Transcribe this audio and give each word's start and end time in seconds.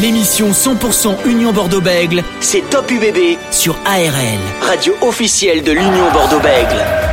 L'émission 0.00 0.52
100% 0.52 1.26
Union 1.26 1.52
Bordeaux-Bègle, 1.52 2.24
c'est 2.40 2.62
Top 2.70 2.90
UBB 2.90 3.36
sur 3.50 3.76
ARL, 3.84 4.38
radio 4.62 4.94
officielle 5.02 5.62
de 5.62 5.72
l'Union 5.72 6.10
Bordeaux-Bègle. 6.14 7.11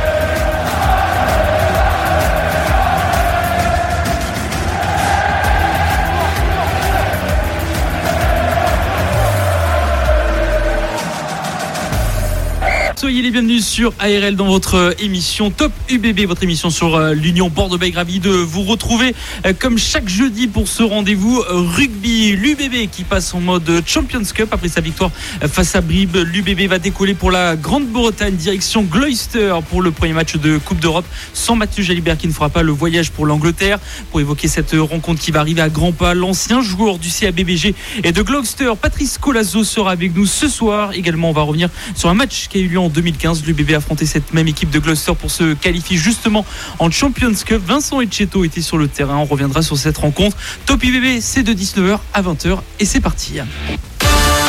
Soyez 13.00 13.22
les 13.22 13.30
bienvenus 13.30 13.66
sur 13.66 13.94
ARL 13.98 14.36
dans 14.36 14.44
votre 14.44 14.74
euh, 14.74 14.92
émission 14.98 15.50
Top 15.50 15.72
UBB, 15.88 16.26
votre 16.26 16.42
émission 16.42 16.68
sur 16.68 16.96
euh, 16.96 17.14
l'Union 17.14 17.48
Bordeaux-Bègles. 17.48 17.96
Ravi 17.96 18.20
de 18.20 18.28
vous 18.28 18.60
retrouver 18.62 19.14
euh, 19.46 19.54
comme 19.58 19.78
chaque 19.78 20.06
jeudi 20.06 20.48
pour 20.48 20.68
ce 20.68 20.82
rendez-vous 20.82 21.42
rugby. 21.48 22.32
L'UBB 22.32 22.90
qui 22.92 23.04
passe 23.04 23.32
en 23.32 23.40
mode 23.40 23.82
Champions 23.86 24.22
Cup 24.34 24.50
après 24.52 24.68
sa 24.68 24.82
victoire 24.82 25.10
face 25.50 25.74
à 25.76 25.80
Brive. 25.80 26.14
L'UBB 26.20 26.68
va 26.68 26.78
décoller 26.78 27.14
pour 27.14 27.30
la 27.30 27.56
Grande-Bretagne, 27.56 28.34
direction 28.34 28.82
Gloucester 28.82 29.54
pour 29.70 29.80
le 29.80 29.92
premier 29.92 30.12
match 30.12 30.36
de 30.36 30.58
Coupe 30.58 30.80
d'Europe 30.80 31.06
sans 31.32 31.56
Mathieu 31.56 31.82
Jalibert 31.82 32.18
qui 32.18 32.28
ne 32.28 32.34
fera 32.34 32.50
pas 32.50 32.62
le 32.62 32.72
voyage 32.72 33.12
pour 33.12 33.24
l'Angleterre. 33.24 33.78
Pour 34.10 34.20
évoquer 34.20 34.46
cette 34.46 34.76
rencontre 34.78 35.22
qui 35.22 35.30
va 35.30 35.40
arriver 35.40 35.62
à 35.62 35.70
grands 35.70 35.92
pas, 35.92 36.12
l'ancien 36.12 36.60
joueur 36.60 36.98
du 36.98 37.08
CABBG 37.08 37.74
et 38.04 38.12
de 38.12 38.20
Gloucester, 38.20 38.72
Patrice 38.78 39.16
Colazo 39.16 39.64
sera 39.64 39.90
avec 39.90 40.14
nous 40.14 40.26
ce 40.26 40.48
soir. 40.48 40.92
Également, 40.92 41.30
on 41.30 41.32
va 41.32 41.40
revenir 41.40 41.70
sur 41.94 42.10
un 42.10 42.14
match 42.14 42.48
qui 42.48 42.58
a 42.58 42.60
eu 42.60 42.68
lieu 42.68 42.78
en 42.78 42.89
2015. 42.90 43.44
L'UBB 43.44 43.72
affrontait 43.72 44.06
cette 44.06 44.32
même 44.32 44.48
équipe 44.48 44.70
de 44.70 44.78
Gloucester 44.78 45.14
pour 45.18 45.30
se 45.30 45.54
qualifier 45.54 45.96
justement 45.96 46.44
en 46.78 46.90
Champions 46.90 47.32
Cup. 47.44 47.62
Vincent 47.64 48.00
Etcheto 48.00 48.44
était 48.44 48.62
sur 48.62 48.78
le 48.78 48.88
terrain. 48.88 49.16
On 49.16 49.24
reviendra 49.24 49.62
sur 49.62 49.76
cette 49.76 49.98
rencontre. 49.98 50.36
Top 50.66 50.82
UBB, 50.82 51.20
c'est 51.20 51.42
de 51.42 51.52
19h 51.52 51.98
à 52.14 52.22
20h 52.22 52.58
et 52.78 52.84
c'est 52.84 53.00
parti. 53.00 53.40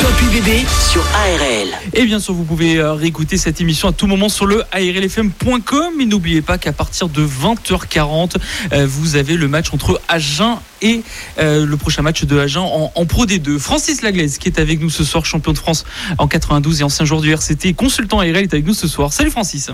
Top 0.02 0.20
UBB 0.20 0.66
sur 0.90 1.00
ARL. 1.14 1.68
Et 1.92 2.04
bien 2.06 2.18
sûr, 2.18 2.34
vous 2.34 2.42
pouvez 2.42 2.76
euh, 2.78 2.94
réécouter 2.94 3.36
cette 3.36 3.60
émission 3.60 3.86
à 3.86 3.92
tout 3.92 4.08
moment 4.08 4.28
sur 4.28 4.46
le 4.46 4.64
arlfm.com. 4.72 6.00
Et 6.00 6.06
n'oubliez 6.06 6.42
pas 6.42 6.58
qu'à 6.58 6.72
partir 6.72 7.08
de 7.08 7.24
20h40, 7.24 8.34
euh, 8.72 8.84
vous 8.84 9.14
avez 9.14 9.36
le 9.36 9.46
match 9.46 9.72
entre 9.72 10.00
Agen 10.08 10.58
et 10.80 11.02
euh, 11.38 11.64
le 11.64 11.76
prochain 11.76 12.02
match 12.02 12.24
de 12.24 12.36
Agen 12.36 12.62
en, 12.64 13.06
Pro 13.06 13.26
D2. 13.26 13.60
Francis 13.60 14.02
Laglaise, 14.02 14.38
qui 14.38 14.48
est 14.48 14.58
avec 14.58 14.80
nous 14.80 14.90
ce 14.90 15.04
soir, 15.04 15.24
champion 15.24 15.52
de 15.52 15.58
France 15.58 15.84
en 16.18 16.26
92 16.26 16.80
et 16.80 16.84
ancien 16.84 17.04
joueur 17.04 17.20
du 17.20 17.30
RCT, 17.32 17.74
consultant 17.74 18.18
ARL, 18.18 18.38
est 18.38 18.52
avec 18.52 18.66
nous 18.66 18.74
ce 18.74 18.88
soir. 18.88 19.12
Salut 19.12 19.30
Francis. 19.30 19.70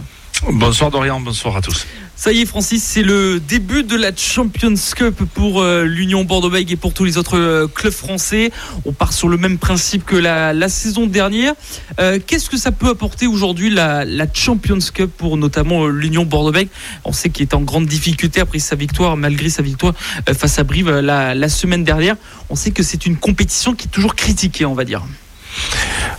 Bonsoir 0.47 0.91
Dorian, 0.91 1.21
bonsoir 1.21 1.57
à 1.57 1.63
tous. 1.63 1.87
Ça 2.21 2.33
y 2.33 2.41
est, 2.41 2.47
Francis, 2.47 2.83
c'est 2.83 3.05
le 3.05 3.39
début 3.39 3.85
de 3.85 3.95
la 3.95 4.11
Champions 4.15 4.75
Cup 4.97 5.23
pour 5.35 5.63
euh, 5.63 5.85
l'Union 5.85 6.25
Bordeaux-Bègles 6.25 6.73
et 6.73 6.77
pour 6.77 6.93
tous 6.93 7.05
les 7.05 7.17
autres 7.17 7.39
euh, 7.39 7.69
clubs 7.69 7.93
français. 7.93 8.51
On 8.85 8.93
part 8.93 9.13
sur 9.13 9.29
le 9.29 9.37
même 9.37 9.57
principe 9.57 10.05
que 10.05 10.17
la, 10.17 10.69
saison 10.69 11.07
dernière. 11.07 11.55
Euh, 12.01 12.19
qu'est-ce 12.27 12.51
que 12.51 12.57
ça 12.57 12.73
peut 12.73 12.89
apporter 12.89 13.29
aujourd'hui 13.29 13.71
la, 13.71 14.05
Champions 14.35 14.81
Cup 14.93 15.13
pour 15.17 15.37
notamment 15.37 15.87
l'Union 15.87 16.25
Bordeaux-Bègles? 16.25 16.71
On 17.05 17.13
sait 17.13 17.31
qu'il 17.31 17.45
est 17.45 17.55
en 17.55 17.61
grande 17.61 17.87
difficulté 17.87 18.41
après 18.41 18.59
sa 18.59 18.75
victoire, 18.75 19.17
malgré 19.17 19.49
sa 19.49 19.63
victoire 19.63 19.95
face 20.37 20.59
à 20.59 20.65
Brive 20.65 20.91
la, 20.91 21.37
la 21.37 21.49
semaine 21.49 21.85
dernière. 21.85 22.17
On 22.51 22.57
sait 22.57 22.73
que 22.73 22.83
c'est 22.83 23.07
une 23.07 23.17
compétition 23.17 23.77
qui 23.77 23.87
est 23.87 23.91
toujours 23.91 24.17
critiquée, 24.17 24.65
on 24.65 24.75
va 24.75 24.85
dire. 24.85 25.05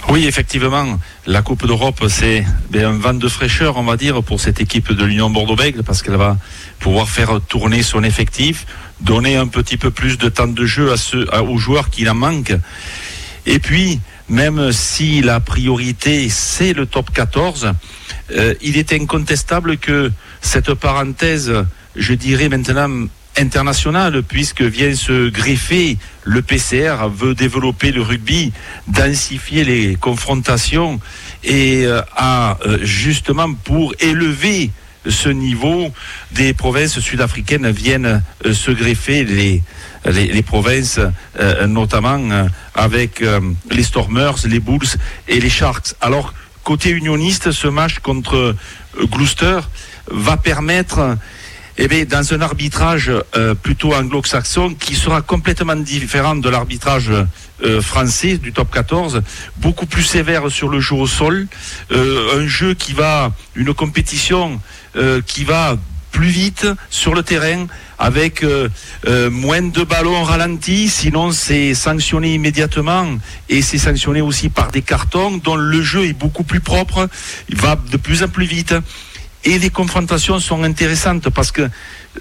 Oui, 0.10 0.26
effectivement, 0.26 1.00
la 1.28 1.42
Coupe 1.44 1.68
d'Europe, 1.68 2.04
c'est 2.08 2.44
un 2.74 2.92
vent 2.94 3.14
de 3.14 3.28
fraîcheur, 3.28 3.78
on 3.78 3.84
va 3.84 3.96
dire, 3.96 4.24
pour 4.24 4.42
cette 4.42 4.60
équipe 4.60 4.92
de 4.92 5.06
l'Union 5.06 5.30
Bordeaux-Bègles, 5.30 5.84
parce 5.84 6.02
qu'elle 6.02 6.16
va 6.16 6.38
pouvoir 6.80 7.08
faire 7.10 7.40
tourner 7.48 7.84
son 7.84 8.04
effectif, 8.04 8.66
donner 9.02 9.36
un 9.36 9.48
petit 9.48 9.78
peu 9.78 9.92
plus 9.92 10.18
de 10.18 10.30
temps 10.30 10.48
de 10.48 10.66
jeu 10.66 10.92
aux 11.48 11.58
joueurs 11.58 11.92
qui 11.92 12.10
en 12.10 12.16
manquent. 12.16 12.58
Et 13.46 13.60
puis, 13.60 14.00
même 14.30 14.72
si 14.72 15.22
la 15.22 15.40
priorité, 15.40 16.30
c'est 16.30 16.74
le 16.74 16.86
top 16.86 17.12
14, 17.12 17.74
euh, 18.32 18.54
il 18.62 18.78
est 18.78 18.94
incontestable 18.94 19.78
que 19.78 20.12
cette 20.42 20.74
parenthèse, 20.74 21.54
je 21.96 22.14
dirais 22.14 22.50
maintenant 22.50 23.08
international 23.38 24.24
puisque 24.24 24.62
vient 24.62 24.96
se 24.96 25.30
greffer 25.30 25.98
le 26.24 26.42
PCR 26.42 27.08
veut 27.12 27.34
développer 27.34 27.92
le 27.92 28.02
rugby, 28.02 28.52
densifier 28.88 29.64
les 29.64 29.96
confrontations 29.96 31.00
et 31.44 31.86
euh, 31.86 32.02
a 32.16 32.58
euh, 32.66 32.80
justement 32.84 33.54
pour 33.54 33.94
élever 34.00 34.72
ce 35.08 35.30
niveau 35.30 35.92
des 36.34 36.54
provinces 36.54 37.00
sud-africaines 37.00 37.72
viennent 37.72 38.22
euh, 38.46 38.54
se 38.54 38.70
greffer 38.70 39.24
les, 39.24 39.64
les, 40.06 40.44
provinces, 40.44 41.00
notamment 41.68 42.48
avec 42.74 43.22
les 43.70 43.84
Stormers, 43.84 44.36
les 44.46 44.60
Bulls 44.60 44.88
et 45.28 45.40
les 45.42 45.50
Sharks. 45.50 45.94
Alors, 46.00 46.34
côté 46.64 46.90
unioniste, 46.90 47.52
ce 47.52 47.68
match 47.68 48.00
contre 48.00 48.56
Gloucester 49.12 49.60
va 50.10 50.38
permettre 50.38 51.18
eh 51.82 51.88
bien, 51.88 52.04
dans 52.04 52.34
un 52.34 52.42
arbitrage 52.42 53.10
euh, 53.38 53.56
plutôt 53.56 53.94
anglo-saxon 53.94 54.76
qui 54.78 54.96
sera 54.96 55.22
complètement 55.22 55.78
différent 55.78 56.36
de 56.36 56.50
l'arbitrage 56.50 57.10
euh, 57.64 57.82
français 57.82 58.38
du 58.38 58.52
top 58.52 58.70
14, 58.70 59.22
beaucoup 59.58 59.86
plus 59.86 60.04
sévère 60.04 60.52
sur 60.52 60.68
le 60.68 60.82
jeu 60.82 60.96
au 60.96 61.08
sol, 61.08 61.48
euh, 61.94 62.42
un 62.42 62.48
jeu 62.48 62.74
qui 62.74 62.92
va, 62.92 63.32
une 63.56 63.74
compétition 63.74 64.60
qui 65.26 65.46
va 65.46 65.78
plus 66.12 66.28
vite 66.28 66.68
sur 66.90 67.14
le 67.14 67.22
terrain 67.22 67.68
avec 68.00 68.44
moins 69.32 69.62
de 69.62 69.84
ballons 69.84 70.24
ralentis, 70.24 70.90
sinon 70.90 71.32
c'est 71.32 71.76
sanctionné 71.76 72.34
immédiatement 72.34 73.06
et 73.48 73.62
c'est 73.62 73.78
sanctionné 73.78 74.20
aussi 74.20 74.50
par 74.50 74.72
des 74.72 74.82
cartons 74.82 75.38
dont 75.38 75.56
le 75.56 75.82
jeu 75.84 76.06
est 76.06 76.14
beaucoup 76.14 76.44
plus 76.44 76.60
propre, 76.60 77.08
il 77.50 77.56
va 77.56 77.76
de 77.76 77.98
plus 77.98 78.24
en 78.24 78.28
plus 78.28 78.46
vite. 78.46 78.74
Et 79.46 79.58
les 79.58 79.70
confrontations 79.70 80.40
sont 80.40 80.64
intéressantes 80.64 81.30
parce 81.30 81.52
que 81.52 81.70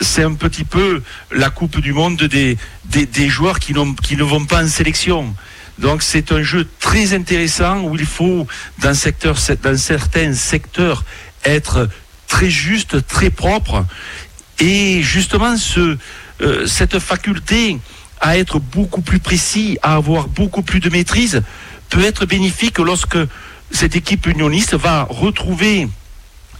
c'est 0.01 0.23
un 0.23 0.35
petit 0.35 0.65
peu 0.65 1.03
la 1.33 1.51
Coupe 1.51 1.81
du 1.81 1.93
Monde 1.93 2.23
des, 2.23 2.57
des, 2.85 3.29
joueurs 3.29 3.59
qui, 3.59 3.75
qui 4.03 4.17
ne 4.17 4.23
vont 4.23 4.45
pas 4.45 4.63
en 4.63 4.69
sélection. 4.69 5.35
Donc 5.79 6.03
c'est 6.03 6.33
un 6.33 6.43
jeu 6.43 6.67
très 6.81 7.15
intéressant 7.15 7.83
où 7.83 7.97
il 7.97 8.07
faut, 8.07 8.47
dans, 8.79 8.95
secteur, 8.95 9.37
dans 9.63 9.77
certains 9.77 10.33
secteurs, 10.35 11.05
être 11.45 11.89
très 12.27 12.51
juste, 12.51 13.07
très 13.07 13.31
propre. 13.31 13.85
Et 14.61 15.03
justement, 15.03 15.57
ce, 15.57 15.97
euh, 16.41 16.67
cette 16.67 16.99
faculté 16.99 17.79
à 18.21 18.39
être 18.39 18.59
beaucoup 18.59 19.01
plus 19.03 19.21
précis, 19.21 19.79
à 19.83 19.95
avoir 19.95 20.29
beaucoup 20.29 20.63
plus 20.63 20.81
de 20.81 20.91
maîtrise, 20.91 21.43
peut 21.89 22.05
être 22.05 22.27
bénéfique 22.27 22.79
lorsque 22.79 23.19
cette 23.71 23.97
équipe 23.97 24.27
unioniste 24.27 24.75
va 24.75 25.07
retrouver 25.09 25.89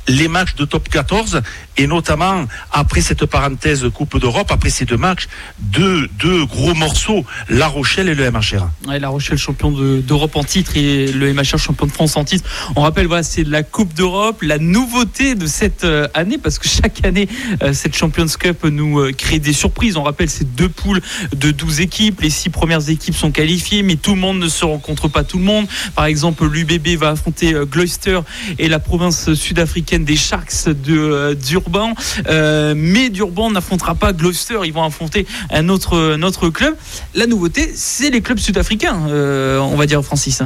les 0.09 0.29
matchs 0.29 0.55
de 0.55 0.65
top 0.65 0.89
14 0.89 1.43
et 1.77 1.87
notamment 1.87 2.47
après 2.73 3.01
cette 3.01 3.25
parenthèse 3.27 3.87
Coupe 3.95 4.19
d'Europe, 4.19 4.51
après 4.51 4.71
ces 4.71 4.85
deux 4.85 4.97
matchs, 4.97 5.29
deux, 5.61 6.09
gros 6.47 6.75
morceaux, 6.75 7.25
La 7.49 7.69
Rochelle 7.69 8.09
et 8.09 8.15
le 8.15 8.31
MHR. 8.31 8.69
la 8.87 9.09
Rochelle 9.09 9.39
champion 9.39 9.71
d'Europe 9.71 10.37
en 10.37 10.45
titre 10.45 10.77
et 10.77 11.13
le 11.13 11.33
MHR 11.33 11.59
champion 11.59 11.87
de 11.87 11.93
France 11.93 12.17
en 12.17 12.25
titre. 12.25 12.49
On 12.75 12.83
rappelle, 12.83 13.07
voilà, 13.07 13.23
c'est 13.23 13.45
la 13.45 13.63
Coupe 13.63 13.95
d'Europe, 13.95 14.43
la 14.43 14.59
nouveauté 14.59 15.35
de 15.35 15.47
cette 15.47 15.85
euh, 15.85 16.09
année 16.15 16.39
parce 16.39 16.59
que 16.59 16.69
chaque 16.69 17.05
année, 17.05 17.29
euh, 17.63 17.73
cette 17.73 17.97
Champions 17.97 18.27
Cup 18.27 18.65
nous 18.65 18.99
euh, 18.99 19.13
crée 19.13 19.39
des 19.39 19.53
surprises. 19.53 19.97
On 19.97 20.03
rappelle, 20.03 20.31
c'est 20.31 20.55
deux 20.55 20.69
poules 20.69 21.01
de 21.37 21.51
12 21.51 21.81
équipes. 21.81 22.21
Les 22.21 22.31
six 22.31 22.51
premières 22.51 22.89
équipes 22.89 23.15
sont 23.15 23.31
qualifiées, 23.31 23.83
mais 23.83 23.97
tout 23.97 24.15
le 24.15 24.21
monde 24.21 24.39
ne 24.39 24.49
se 24.49 24.65
rencontre 24.65 25.09
pas 25.09 25.23
tout 25.23 25.39
le 25.39 25.45
monde. 25.45 25.67
Par 25.95 26.07
exemple, 26.07 26.47
l'UBB 26.47 26.99
va 26.99 27.11
affronter 27.11 27.55
Gloucester 27.71 28.21
et 28.59 28.69
la 28.69 28.79
province 28.79 29.35
sud-africaine 29.35 29.98
des 30.05 30.17
Sharks 30.17 30.69
de 30.69 30.99
euh, 30.99 31.35
d'Urban. 31.35 31.95
Euh, 32.27 32.75
mais 32.77 33.11
d'Urban 33.11 33.51
n'affrontera 33.51 33.95
pas 33.95 34.13
Gloucester, 34.13 34.59
ils 34.65 34.73
vont 34.73 34.85
affronter 34.85 35.27
un 35.51 35.69
autre, 35.69 36.49
club. 36.51 36.77
La 37.15 37.27
nouveauté, 37.27 37.73
c'est 37.75 38.11
les 38.11 38.21
clubs 38.21 38.39
sud-africains, 38.39 39.09
euh, 39.09 39.59
on 39.59 39.77
va 39.77 39.87
dire 39.87 40.03
Francis. 40.03 40.43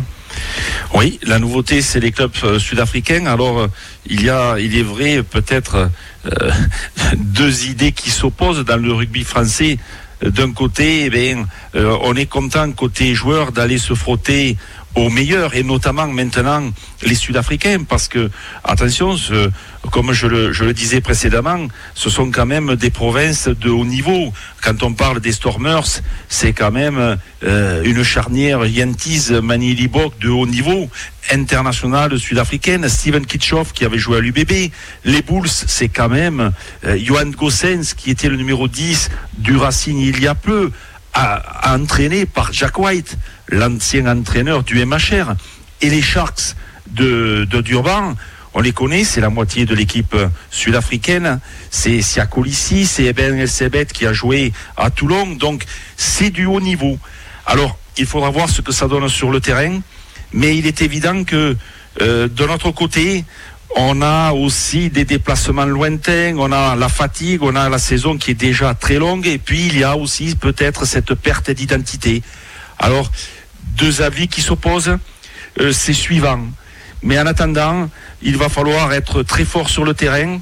Oui, 0.94 1.18
la 1.22 1.38
nouveauté, 1.38 1.82
c'est 1.82 2.00
les 2.00 2.12
clubs 2.12 2.58
sud-africains. 2.58 3.26
Alors, 3.26 3.68
il 4.06 4.22
y 4.22 4.30
a, 4.30 4.58
il 4.58 4.76
est 4.76 4.82
vrai, 4.82 5.22
peut-être 5.22 5.90
deux 7.16 7.66
idées 7.66 7.92
qui 7.92 8.10
s'opposent 8.10 8.64
dans 8.64 8.76
le 8.76 8.92
rugby 8.92 9.24
français. 9.24 9.78
D'un 10.24 10.52
côté, 10.52 11.10
eh 11.12 11.36
on 11.74 12.14
est 12.14 12.26
content 12.26 12.70
côté 12.72 13.14
joueur 13.14 13.50
d'aller 13.50 13.78
se 13.78 13.94
frotter 13.94 14.56
aux 14.94 15.10
meilleurs 15.10 15.54
et 15.54 15.62
notamment 15.62 16.06
maintenant 16.06 16.70
les 17.02 17.14
Sud-Africains 17.14 17.84
parce 17.88 18.08
que 18.08 18.30
attention, 18.64 19.16
comme 19.90 20.12
je 20.12 20.26
le, 20.26 20.72
disais 20.72 21.00
précédemment, 21.00 21.68
ce 21.94 22.10
sont 22.10 22.30
quand 22.30 22.46
même 22.46 22.76
des 22.76 22.90
provinces 22.90 23.48
de 23.48 23.70
haut 23.70 23.84
niveau. 23.84 24.32
Quand 24.62 24.82
on 24.82 24.92
parle 24.92 25.20
des 25.20 25.32
Stormers, 25.32 26.02
c'est 26.28 26.52
quand 26.52 26.70
même 26.70 27.18
euh, 27.42 27.82
une 27.84 28.02
charnière 28.02 28.66
Yantis 28.66 29.30
Manilibok 29.42 30.18
de 30.18 30.28
haut 30.28 30.46
niveau 30.46 30.88
internationale 31.30 32.18
sud-africaine. 32.18 32.88
Steven 32.88 33.26
Kitchoff 33.26 33.72
qui 33.72 33.84
avait 33.84 33.98
joué 33.98 34.18
à 34.18 34.20
l'UBB. 34.20 34.70
Les 35.04 35.22
Bulls, 35.22 35.48
c'est 35.48 35.88
quand 35.88 36.08
même 36.08 36.52
euh, 36.84 36.98
Johan 37.02 37.26
Gossens 37.26 37.94
qui 37.96 38.10
était 38.10 38.28
le 38.28 38.36
numéro 38.36 38.68
10 38.68 39.10
du 39.38 39.56
Racing 39.56 39.98
il 39.98 40.20
y 40.20 40.26
a 40.26 40.34
peu 40.34 40.70
entraîné 41.64 42.26
par 42.26 42.52
Jack 42.52 42.78
White, 42.78 43.18
l'ancien 43.48 44.06
entraîneur 44.06 44.62
du 44.62 44.84
MHR. 44.84 45.34
Et 45.80 45.90
les 45.90 46.02
Sharks 46.02 46.54
de, 46.90 47.44
Durban, 47.62 48.14
on 48.54 48.60
les 48.60 48.72
connaît, 48.72 49.04
c'est 49.04 49.20
la 49.20 49.30
moitié 49.30 49.66
de 49.66 49.74
l'équipe 49.74 50.16
sud-africaine. 50.50 51.40
C'est 51.70 52.02
Siakolissi, 52.02 52.86
c'est 52.86 53.04
Eben 53.04 53.38
Elsebet 53.38 53.86
qui 53.86 54.06
a 54.06 54.12
joué 54.12 54.52
à 54.76 54.90
Toulon. 54.90 55.34
Donc, 55.34 55.64
c'est 55.96 56.30
du 56.30 56.46
haut 56.46 56.60
niveau. 56.60 56.98
Alors, 57.46 57.78
il 57.96 58.06
faudra 58.06 58.30
voir 58.30 58.48
ce 58.48 58.60
que 58.60 58.72
ça 58.72 58.88
donne 58.88 59.08
sur 59.08 59.30
le 59.30 59.40
terrain. 59.40 59.80
Mais 60.32 60.56
il 60.56 60.66
est 60.66 60.80
évident 60.82 61.24
que 61.24 61.56
euh, 62.00 62.28
de 62.28 62.46
notre 62.46 62.70
côté, 62.70 63.24
on 63.76 64.02
a 64.02 64.32
aussi 64.32 64.90
des 64.90 65.04
déplacements 65.04 65.64
lointains, 65.64 66.34
on 66.36 66.52
a 66.52 66.76
la 66.76 66.88
fatigue, 66.88 67.42
on 67.42 67.56
a 67.56 67.68
la 67.68 67.78
saison 67.78 68.18
qui 68.18 68.32
est 68.32 68.34
déjà 68.34 68.74
très 68.74 68.96
longue, 68.98 69.26
et 69.26 69.38
puis 69.38 69.66
il 69.66 69.78
y 69.78 69.84
a 69.84 69.96
aussi 69.96 70.34
peut-être 70.34 70.84
cette 70.84 71.14
perte 71.14 71.50
d'identité. 71.50 72.22
Alors, 72.82 73.12
deux 73.76 74.02
avis 74.02 74.26
qui 74.26 74.42
s'opposent, 74.42 74.98
euh, 75.60 75.72
c'est 75.72 75.92
suivant. 75.92 76.40
Mais 77.04 77.18
en 77.18 77.26
attendant, 77.26 77.88
il 78.22 78.36
va 78.36 78.48
falloir 78.48 78.92
être 78.92 79.22
très 79.22 79.44
fort 79.44 79.70
sur 79.70 79.84
le 79.84 79.94
terrain. 79.94 80.40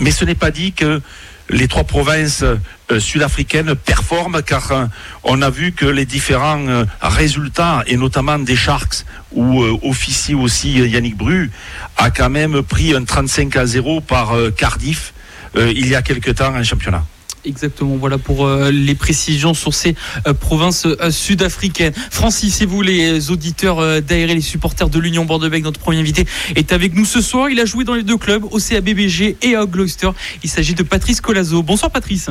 Mais 0.00 0.10
ce 0.10 0.24
n'est 0.24 0.34
pas 0.34 0.50
dit 0.50 0.72
que 0.72 1.02
les 1.50 1.68
trois 1.68 1.84
provinces 1.84 2.42
euh, 2.42 2.98
sud-africaines 2.98 3.74
performent 3.74 4.42
car 4.42 4.72
euh, 4.72 4.86
on 5.22 5.42
a 5.42 5.50
vu 5.50 5.72
que 5.72 5.84
les 5.84 6.06
différents 6.06 6.84
résultats 7.02 7.84
et 7.86 7.98
notamment 7.98 8.38
des 8.38 8.56
Sharks 8.56 9.04
où 9.32 9.62
officie 9.82 10.34
aussi 10.34 10.72
Yannick 10.72 11.16
Bru 11.16 11.50
a 11.98 12.10
quand 12.10 12.30
même 12.30 12.62
pris 12.62 12.94
un 12.94 13.04
35 13.04 13.54
à 13.56 13.66
0 13.66 14.00
par 14.00 14.34
Cardiff 14.56 15.12
il 15.54 15.86
y 15.88 15.94
a 15.94 16.02
quelque 16.02 16.30
temps 16.30 16.54
en 16.54 16.64
championnat. 16.64 17.04
Exactement, 17.46 17.96
voilà 17.96 18.18
pour 18.18 18.44
euh, 18.44 18.72
les 18.72 18.96
précisions 18.96 19.54
sur 19.54 19.72
ces 19.72 19.94
euh, 20.26 20.34
provinces 20.34 20.84
euh, 20.84 21.12
sud-africaines. 21.12 21.92
Francis 22.10 22.60
et 22.60 22.66
vous, 22.66 22.82
les 22.82 23.30
auditeurs 23.30 23.76
d'AR 24.02 24.26
les 24.26 24.40
supporters 24.40 24.88
de 24.88 24.98
l'Union 24.98 25.24
Bordeaux-Bègles, 25.24 25.64
notre 25.64 25.78
premier 25.78 26.00
invité 26.00 26.26
est 26.56 26.72
avec 26.72 26.94
nous 26.94 27.04
ce 27.04 27.20
soir. 27.20 27.48
Il 27.48 27.60
a 27.60 27.64
joué 27.64 27.84
dans 27.84 27.94
les 27.94 28.02
deux 28.02 28.16
clubs, 28.16 28.44
au 28.50 28.58
CABBG 28.58 29.36
et 29.42 29.54
à 29.54 29.64
Gloucester. 29.64 30.10
Il 30.42 30.50
s'agit 30.50 30.74
de 30.74 30.82
Patrice 30.82 31.20
Colazo. 31.20 31.62
Bonsoir 31.62 31.92
Patrice. 31.92 32.30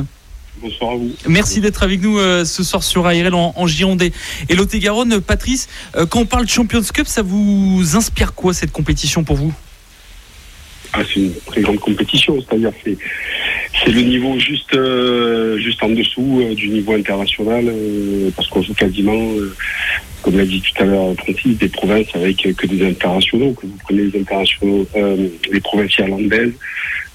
Bonsoir 0.60 0.92
à 0.92 0.96
vous. 0.96 1.10
Merci 1.26 1.60
d'être 1.62 1.82
avec 1.82 2.02
nous 2.02 2.18
ce 2.18 2.62
soir 2.62 2.82
sur 2.82 3.06
ARL 3.06 3.34
en, 3.34 3.54
en 3.56 3.66
Gironde 3.66 4.02
et 4.02 4.54
Lot-et-Garonne. 4.54 5.20
Patrice, 5.20 5.68
quand 5.94 6.20
on 6.20 6.26
parle 6.26 6.46
Champions 6.46 6.82
Cup, 6.82 7.06
ça 7.06 7.22
vous 7.22 7.82
inspire 7.94 8.34
quoi 8.34 8.52
cette 8.52 8.72
compétition 8.72 9.24
pour 9.24 9.36
vous? 9.36 9.52
Ah, 10.92 11.02
c'est 11.06 11.20
une 11.20 11.34
très 11.46 11.60
grande 11.60 11.80
compétition, 11.80 12.36
c'est-à-dire 12.40 12.72
c'est 12.84 12.96
c'est 13.84 13.90
le 13.92 14.00
niveau 14.02 14.38
juste 14.38 14.74
euh, 14.74 15.58
juste 15.58 15.82
en 15.82 15.90
dessous 15.90 16.40
euh, 16.40 16.54
du 16.54 16.68
niveau 16.68 16.94
international 16.94 17.64
euh, 17.68 18.30
parce 18.34 18.48
qu'on 18.48 18.62
joue 18.62 18.74
quasiment 18.74 19.32
comme 20.22 20.36
l'a 20.36 20.44
dit 20.44 20.60
tout 20.62 20.82
à 20.82 20.86
l'heure 20.86 21.14
Francis 21.18 21.58
des 21.58 21.68
provinces 21.68 22.08
avec 22.14 22.36
que 22.56 22.66
des 22.66 22.86
internationaux 22.86 23.52
que 23.52 23.66
vous 23.66 23.76
prenez 23.84 24.04
les 24.04 24.20
internationaux 24.20 24.86
les 25.52 25.60
provinces 25.60 25.96
irlandaises 25.98 26.54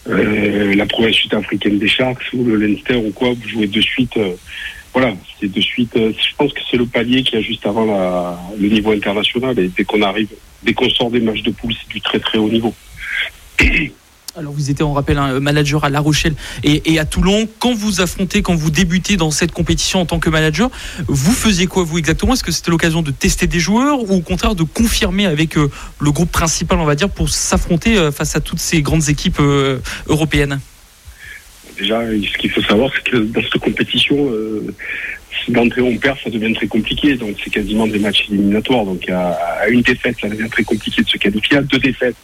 la 0.05 0.85
province 0.85 1.15
sud-africaine 1.15 1.77
des 1.77 1.87
Sharks 1.87 2.23
ou 2.33 2.43
le 2.45 2.55
Leinster 2.55 2.95
ou 2.95 3.11
quoi 3.11 3.29
vous 3.29 3.49
jouez 3.49 3.67
de 3.67 3.81
suite 3.81 4.17
voilà 4.93 5.13
c'est 5.39 5.51
de 5.51 5.61
suite 5.61 5.93
je 5.95 6.35
pense 6.37 6.53
que 6.53 6.61
c'est 6.69 6.77
le 6.77 6.85
palier 6.85 7.23
qui 7.23 7.35
a 7.35 7.41
juste 7.41 7.65
avant 7.65 8.37
le 8.57 8.67
niveau 8.67 8.91
international 8.91 9.57
et 9.59 9.67
dès 9.67 9.83
qu'on 9.83 10.01
arrive 10.01 10.29
dès 10.63 10.73
qu'on 10.73 10.89
sort 10.89 11.11
des 11.11 11.19
matchs 11.19 11.43
de 11.43 11.51
poule 11.51 11.73
c'est 11.73 11.93
du 11.93 12.01
très 12.01 12.19
très 12.19 12.37
haut 12.37 12.49
niveau 12.49 12.73
alors 14.37 14.53
vous 14.53 14.69
étiez, 14.69 14.83
on 14.83 14.93
rappelle, 14.93 15.17
un 15.17 15.39
manager 15.39 15.83
à 15.83 15.89
La 15.89 15.99
Rochelle 15.99 16.33
et, 16.63 16.99
à 16.99 17.05
Toulon. 17.05 17.47
Quand 17.59 17.73
vous 17.73 18.01
affrontez, 18.01 18.41
quand 18.41 18.55
vous 18.55 18.71
débutez 18.71 19.17
dans 19.17 19.31
cette 19.31 19.51
compétition 19.51 20.01
en 20.01 20.05
tant 20.05 20.19
que 20.19 20.29
manager, 20.29 20.69
vous 21.07 21.33
faisiez 21.33 21.67
quoi 21.67 21.83
vous 21.83 21.97
exactement? 21.97 22.33
Est-ce 22.33 22.43
que 22.43 22.51
c'était 22.51 22.71
l'occasion 22.71 23.01
de 23.01 23.11
tester 23.11 23.47
des 23.47 23.59
joueurs 23.59 24.01
ou 24.09 24.15
au 24.15 24.21
contraire 24.21 24.55
de 24.55 24.63
confirmer 24.63 25.25
avec 25.25 25.57
euh, 25.57 25.69
le 25.99 26.11
groupe 26.11 26.31
principal, 26.31 26.79
on 26.79 26.85
va 26.85 26.95
dire, 26.95 27.09
pour 27.09 27.29
s'affronter 27.29 27.97
euh, 27.97 28.11
face 28.11 28.35
à 28.35 28.41
toutes 28.41 28.59
ces 28.59 28.81
grandes 28.81 29.09
équipes 29.09 29.39
euh, 29.39 29.79
européennes? 30.07 30.59
Déjà, 31.77 32.01
ce 32.05 32.37
qu'il 32.37 32.51
faut 32.51 32.61
savoir, 32.61 32.91
c'est 32.93 33.11
que 33.11 33.17
dans 33.17 33.41
cette 33.41 33.57
compétition, 33.57 34.29
si 35.43 35.51
d'entrée 35.51 35.81
on 35.81 35.97
perd, 35.97 36.17
ça 36.23 36.29
devient 36.29 36.53
très 36.53 36.67
compliqué. 36.67 37.15
Donc 37.15 37.37
c'est 37.43 37.49
quasiment 37.49 37.87
des 37.87 37.97
matchs 37.97 38.25
éliminatoires. 38.29 38.85
Donc 38.85 39.09
à, 39.09 39.67
une 39.69 39.81
défaite, 39.81 40.17
ça 40.21 40.29
devient 40.29 40.49
très 40.49 40.63
compliqué 40.63 41.01
de 41.01 41.09
se 41.09 41.17
qualifier. 41.17 41.57
À 41.57 41.61
deux 41.61 41.79
défaites, 41.79 42.15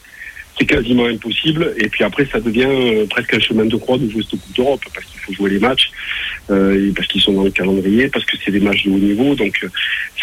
c'est 0.57 0.65
quasiment 0.65 1.06
impossible. 1.06 1.74
Et 1.77 1.88
puis 1.89 2.04
après, 2.04 2.25
ça 2.31 2.39
devient 2.39 2.68
euh, 2.68 3.06
presque 3.07 3.33
un 3.33 3.39
chemin 3.39 3.65
de 3.65 3.75
croix 3.75 3.98
de 3.98 4.09
jouer 4.09 4.24
cette 4.24 4.39
Coupe 4.39 4.56
d'Europe 4.56 4.81
parce 4.94 5.06
qu'il 5.06 5.19
faut 5.19 5.33
jouer 5.33 5.51
les 5.51 5.59
matchs, 5.59 5.92
euh, 6.50 6.92
parce 6.95 7.07
qu'ils 7.07 7.21
sont 7.21 7.33
dans 7.33 7.44
le 7.44 7.51
calendrier, 7.51 8.07
parce 8.09 8.25
que 8.25 8.38
c'est 8.44 8.51
des 8.51 8.59
matchs 8.59 8.86
de 8.86 8.92
haut 8.92 8.98
niveau. 8.98 9.36
Donc 9.36 9.59
euh, 9.63 9.69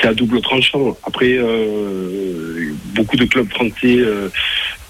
c'est 0.01 0.09
à 0.09 0.15
double 0.15 0.41
tranchant. 0.41 0.97
Après, 1.05 1.39
beaucoup 2.95 3.17
de 3.17 3.25
clubs 3.25 3.49
français 3.51 3.99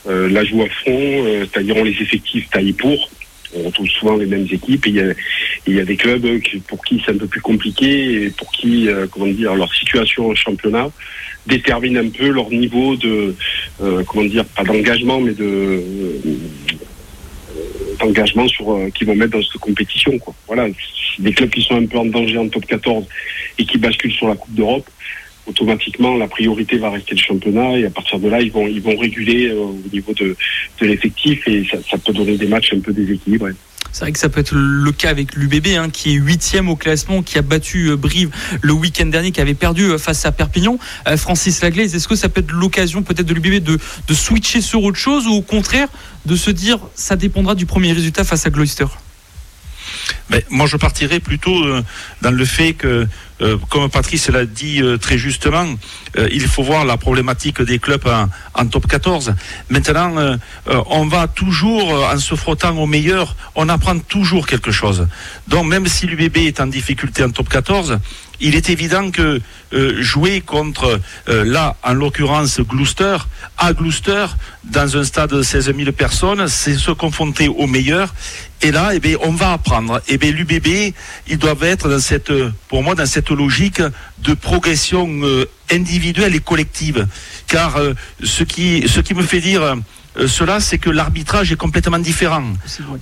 la 0.07 0.45
jouent 0.45 0.63
à 0.63 0.69
fond, 0.85 1.25
c'est-à-dire 1.41 1.77
on 1.77 1.85
les 1.85 1.97
effectifs 2.01 2.49
taillés 2.51 2.73
pour. 2.73 3.11
On 3.57 3.63
retrouve 3.63 3.89
souvent 3.89 4.17
les 4.17 4.27
mêmes 4.27 4.47
équipes 4.51 4.87
et 4.87 5.15
il 5.67 5.75
y 5.75 5.81
a, 5.81 5.85
des 5.85 5.97
clubs 5.97 6.27
pour 6.67 6.85
qui 6.85 7.03
c'est 7.05 7.13
un 7.13 7.19
peu 7.19 7.27
plus 7.27 7.41
compliqué 7.41 8.25
et 8.25 8.31
pour 8.31 8.51
qui, 8.51 8.89
comment 9.11 9.27
dire, 9.27 9.55
leur 9.55 9.73
situation 9.75 10.29
en 10.31 10.35
championnat 10.35 10.91
détermine 11.47 11.99
un 11.99 12.09
peu 12.09 12.29
leur 12.29 12.51
niveau 12.51 12.97
de, 12.97 13.35
euh, 13.83 14.03
comment 14.05 14.25
dire, 14.25 14.45
pas 14.45 14.65
d'engagement, 14.65 15.21
mais 15.21 15.33
de 15.33 15.45
euh, 15.45 16.37
d'engagement 18.01 18.49
sur 18.49 18.73
euh, 18.73 18.91
qu'ils 18.91 19.07
vont 19.07 19.15
mettre 19.15 19.33
dans 19.33 19.43
cette 19.43 19.61
compétition. 19.61 20.19
Quoi. 20.19 20.35
Voilà, 20.47 20.69
des 21.19 21.33
clubs 21.33 21.51
qui 21.51 21.63
sont 21.63 21.77
un 21.77 21.87
peu 21.87 21.99
en 21.99 22.07
danger 22.07 22.39
en 22.39 22.49
top 22.49 22.67
14 22.67 23.05
et 23.59 23.65
qui 23.65 23.79
basculent 23.79 24.13
sur 24.13 24.29
la 24.29 24.35
Coupe 24.35 24.55
d'Europe, 24.55 24.89
automatiquement 25.47 26.17
la 26.17 26.29
priorité 26.29 26.79
va 26.79 26.91
rester 26.91 27.15
le 27.15 27.21
championnat 27.21 27.79
et 27.79 27.87
à 27.87 27.91
partir 27.91 28.19
de 28.19 28.29
là 28.29 28.41
ils 28.41 28.53
vont 28.53 28.67
ils 28.67 28.81
vont 28.81 28.97
réguler 28.97 29.53
au 29.53 29.79
niveau 29.93 30.13
de, 30.15 30.37
de 30.81 30.87
l'effectif 30.87 31.47
et 31.47 31.67
ça, 31.71 31.79
ça, 31.91 31.99
peut 31.99 32.13
donner 32.13 32.37
des 32.37 32.47
matchs 32.47 32.73
un 32.73 32.81
peu 32.81 32.93
déséquilibrés. 32.93 33.55
C'est 33.95 34.01
vrai 34.01 34.13
que 34.13 34.19
ça 34.19 34.29
peut 34.29 34.41
être 34.41 34.57
le 34.57 34.91
cas 34.91 35.11
avec 35.11 35.37
l'UBB, 35.37 35.69
hein, 35.77 35.89
qui 35.89 36.15
est 36.15 36.19
huitième 36.19 36.69
au 36.69 36.75
classement, 36.75 37.23
qui 37.23 37.39
a 37.39 37.43
battu 37.43 37.91
euh, 37.91 37.97
Brive 37.97 38.29
le 38.61 38.73
week-end 38.73 39.07
dernier, 39.07 39.31
qui 39.31 39.41
avait 39.41 39.55
perdu 39.55 39.85
euh, 39.85 39.99
face 39.99 40.27
à 40.27 40.33
Perpignan. 40.33 40.81
Euh, 41.07 41.17
Francis 41.17 41.63
Laglaise, 41.63 41.95
est-ce 41.95 42.09
que 42.09 42.17
ça 42.17 42.29
peut 42.29 42.41
être 42.41 42.51
l'occasion 42.51 43.05
peut-être 43.05 43.27
de 43.27 43.35
l'UBB 43.35 43.63
de, 43.63 43.79
de 44.09 44.15
switcher 44.15 44.63
sur 44.63 44.83
autre 44.83 44.99
chose 44.99 45.29
ou 45.29 45.35
au 45.35 45.43
contraire 45.43 45.87
de 46.27 46.35
se 46.35 46.51
dire 46.51 46.81
ça 46.97 47.15
dépendra 47.15 47.55
du 47.55 47.67
premier 47.67 47.93
résultat 47.93 48.25
face 48.25 48.45
à 48.47 48.51
Gloucester? 48.51 48.87
Mais 50.29 50.45
moi, 50.51 50.67
je 50.67 50.77
partirais 50.77 51.21
plutôt 51.21 51.65
dans 52.21 52.31
le 52.33 52.45
fait 52.45 52.73
que 52.73 53.07
euh, 53.45 53.59
comme 53.69 53.91
Patrice 53.91 54.29
l'a 54.29 54.47
dit 54.47 54.81
euh, 54.81 54.97
très 54.97 55.19
justement, 55.19 55.67
euh, 56.17 56.29
il 56.33 56.47
faut 56.49 56.63
voir 56.63 56.85
la 56.87 56.97
problématique 56.97 57.61
des 57.61 57.79
clubs 57.79 58.09
en, 58.55 58.67
top 58.67 58.87
14. 58.87 59.35
Maintenant, 59.69 60.39
on 60.67 61.07
va 61.07 61.29
toujours, 61.29 62.09
en 62.11 62.19
se 62.19 62.35
frottant 62.35 62.77
au 62.79 62.87
meilleur, 62.87 63.37
on 63.55 63.69
apprend 63.69 63.99
toujours 63.99 64.47
quelque 64.47 64.71
chose. 64.71 65.07
Donc 65.49 65.67
même 65.67 65.87
si 65.87 66.07
l'UBB 66.07 66.39
est 66.39 66.61
en 66.61 66.67
difficulté 66.67 67.23
en 67.23 67.31
top 67.31 67.49
14, 67.49 67.99
il 68.41 68.55
est 68.55 68.71
évident 68.71 69.11
que 69.11 69.41
jouer 70.01 70.41
contre, 70.41 71.01
là, 71.27 71.77
en 71.83 71.95
l'occurrence, 71.95 72.61
Gloucester, 72.61 73.19
à 73.59 73.73
Gloucester, 73.73 74.27
dans 74.65 74.97
un 74.97 75.05
stade 75.05 75.31
de 75.31 75.43
16 75.43 75.75
000 75.77 75.93
personnes, 75.93 76.49
c'est 76.49 76.75
se 76.75 76.91
confronter 76.91 77.49
au 77.49 77.67
meilleur. 77.67 78.13
Et 78.65 78.71
là, 78.71 78.93
eh 78.95 79.01
bien, 79.01 79.17
on 79.23 79.33
va 79.33 79.53
apprendre. 79.53 79.99
Et 80.09 80.15
eh 80.15 80.19
bien, 80.19 80.33
l'UBB, 80.33 80.95
ils 81.29 81.39
doivent 81.39 81.65
être 81.65 81.89
dans 81.89 81.99
cette, 81.99 82.33
pour 82.69 82.83
moi, 82.83 82.95
dans 82.95 83.05
cette 83.05 83.29
logique 83.35 83.83
de 84.19 84.35
progression 84.35 85.09
euh, 85.23 85.47
individuelle 85.71 86.35
et 86.35 86.41
collective. 86.41 87.07
Car 87.47 87.77
euh, 87.77 87.95
ce, 88.23 88.45
qui, 88.45 88.85
ce 88.89 89.01
qui 89.01 89.15
me 89.15 89.23
fait 89.23 89.41
dire 89.41 89.77
euh, 90.17 90.29
cela, 90.29 90.61
c'est 90.61 90.79
que 90.79 90.91
l'arbitrage 90.91 91.51
est 91.51 91.57
complètement 91.57 91.99
différent. 91.99 92.45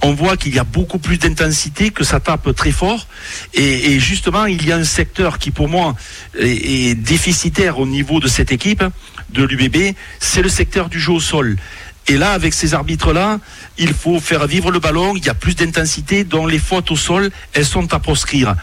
On 0.01 0.15
voit 0.15 0.37
qu'il 0.37 0.55
y 0.55 0.59
a 0.59 0.65
beaucoup 0.65 0.99
plus 0.99 1.19
d'intensité, 1.19 1.91
que 1.91 2.05
ça 2.05 2.21
tape 2.21 2.55
très 2.55 2.71
fort. 2.71 3.07
Et, 3.53 4.01
justement, 4.01 4.47
il 4.47 4.67
y 4.67 4.73
a 4.73 4.77
un 4.77 4.85
secteur 4.85 5.39
qui, 5.39 5.51
pour 5.51 5.69
moi, 5.69 5.95
est, 6.39 6.95
déficitaire 6.95 7.79
au 7.79 7.87
niveau 7.87 8.19
de 8.19 8.29
cette 8.29 8.51
équipe, 8.51 8.83
de 9.31 9.45
l'UBB, 9.45 9.95
c'est 10.21 10.43
le 10.43 10.49
secteur 10.49 10.89
du 10.89 10.99
jeu 10.99 11.13
au 11.13 11.21
sol. 11.21 11.57
Et 12.09 12.17
là, 12.17 12.33
avec 12.33 12.53
ces 12.53 12.75
arbitres-là, 12.75 13.39
il 13.79 13.95
faut 13.95 14.19
faire 14.19 14.47
vivre 14.47 14.71
le 14.71 14.81
ballon, 14.81 15.15
il 15.15 15.25
y 15.25 15.29
a 15.29 15.35
plus 15.35 15.55
d'intensité, 15.55 16.25
dont 16.25 16.47
les 16.47 16.59
fautes 16.59 16.91
au 16.91 16.97
sol, 16.97 17.31
elles 17.53 17.67
sont 17.67 17.95
à 17.95 17.99
proscrire. 17.99 18.57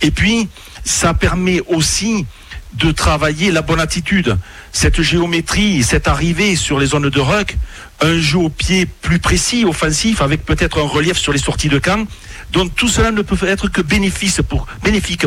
Et 0.00 0.10
puis, 0.10 0.48
ça 0.84 1.14
permet 1.14 1.60
aussi 1.68 2.26
de 2.74 2.90
travailler 2.90 3.50
la 3.52 3.62
bonne 3.62 3.80
attitude, 3.80 4.36
cette 4.72 5.00
géométrie, 5.00 5.82
cette 5.82 6.08
arrivée 6.08 6.56
sur 6.56 6.78
les 6.78 6.86
zones 6.86 7.08
de 7.08 7.20
ruck, 7.20 7.56
un 8.00 8.18
jeu 8.18 8.38
au 8.38 8.48
pied 8.48 8.86
plus 8.86 9.20
précis, 9.20 9.64
offensif, 9.64 10.20
avec 10.20 10.44
peut-être 10.44 10.80
un 10.80 10.88
relief 10.88 11.16
sur 11.16 11.32
les 11.32 11.38
sorties 11.38 11.68
de 11.68 11.78
camp. 11.78 12.06
Donc 12.52 12.74
tout 12.74 12.88
cela 12.88 13.12
ne 13.12 13.22
peut 13.22 13.46
être 13.46 13.68
que 13.68 13.80
bénéfice 13.80 14.40
pour, 14.48 14.66
bénéfique 14.82 15.26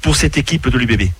pour 0.00 0.16
cette 0.16 0.38
équipe 0.38 0.68
de 0.68 0.78
l'UBB. 0.78 1.10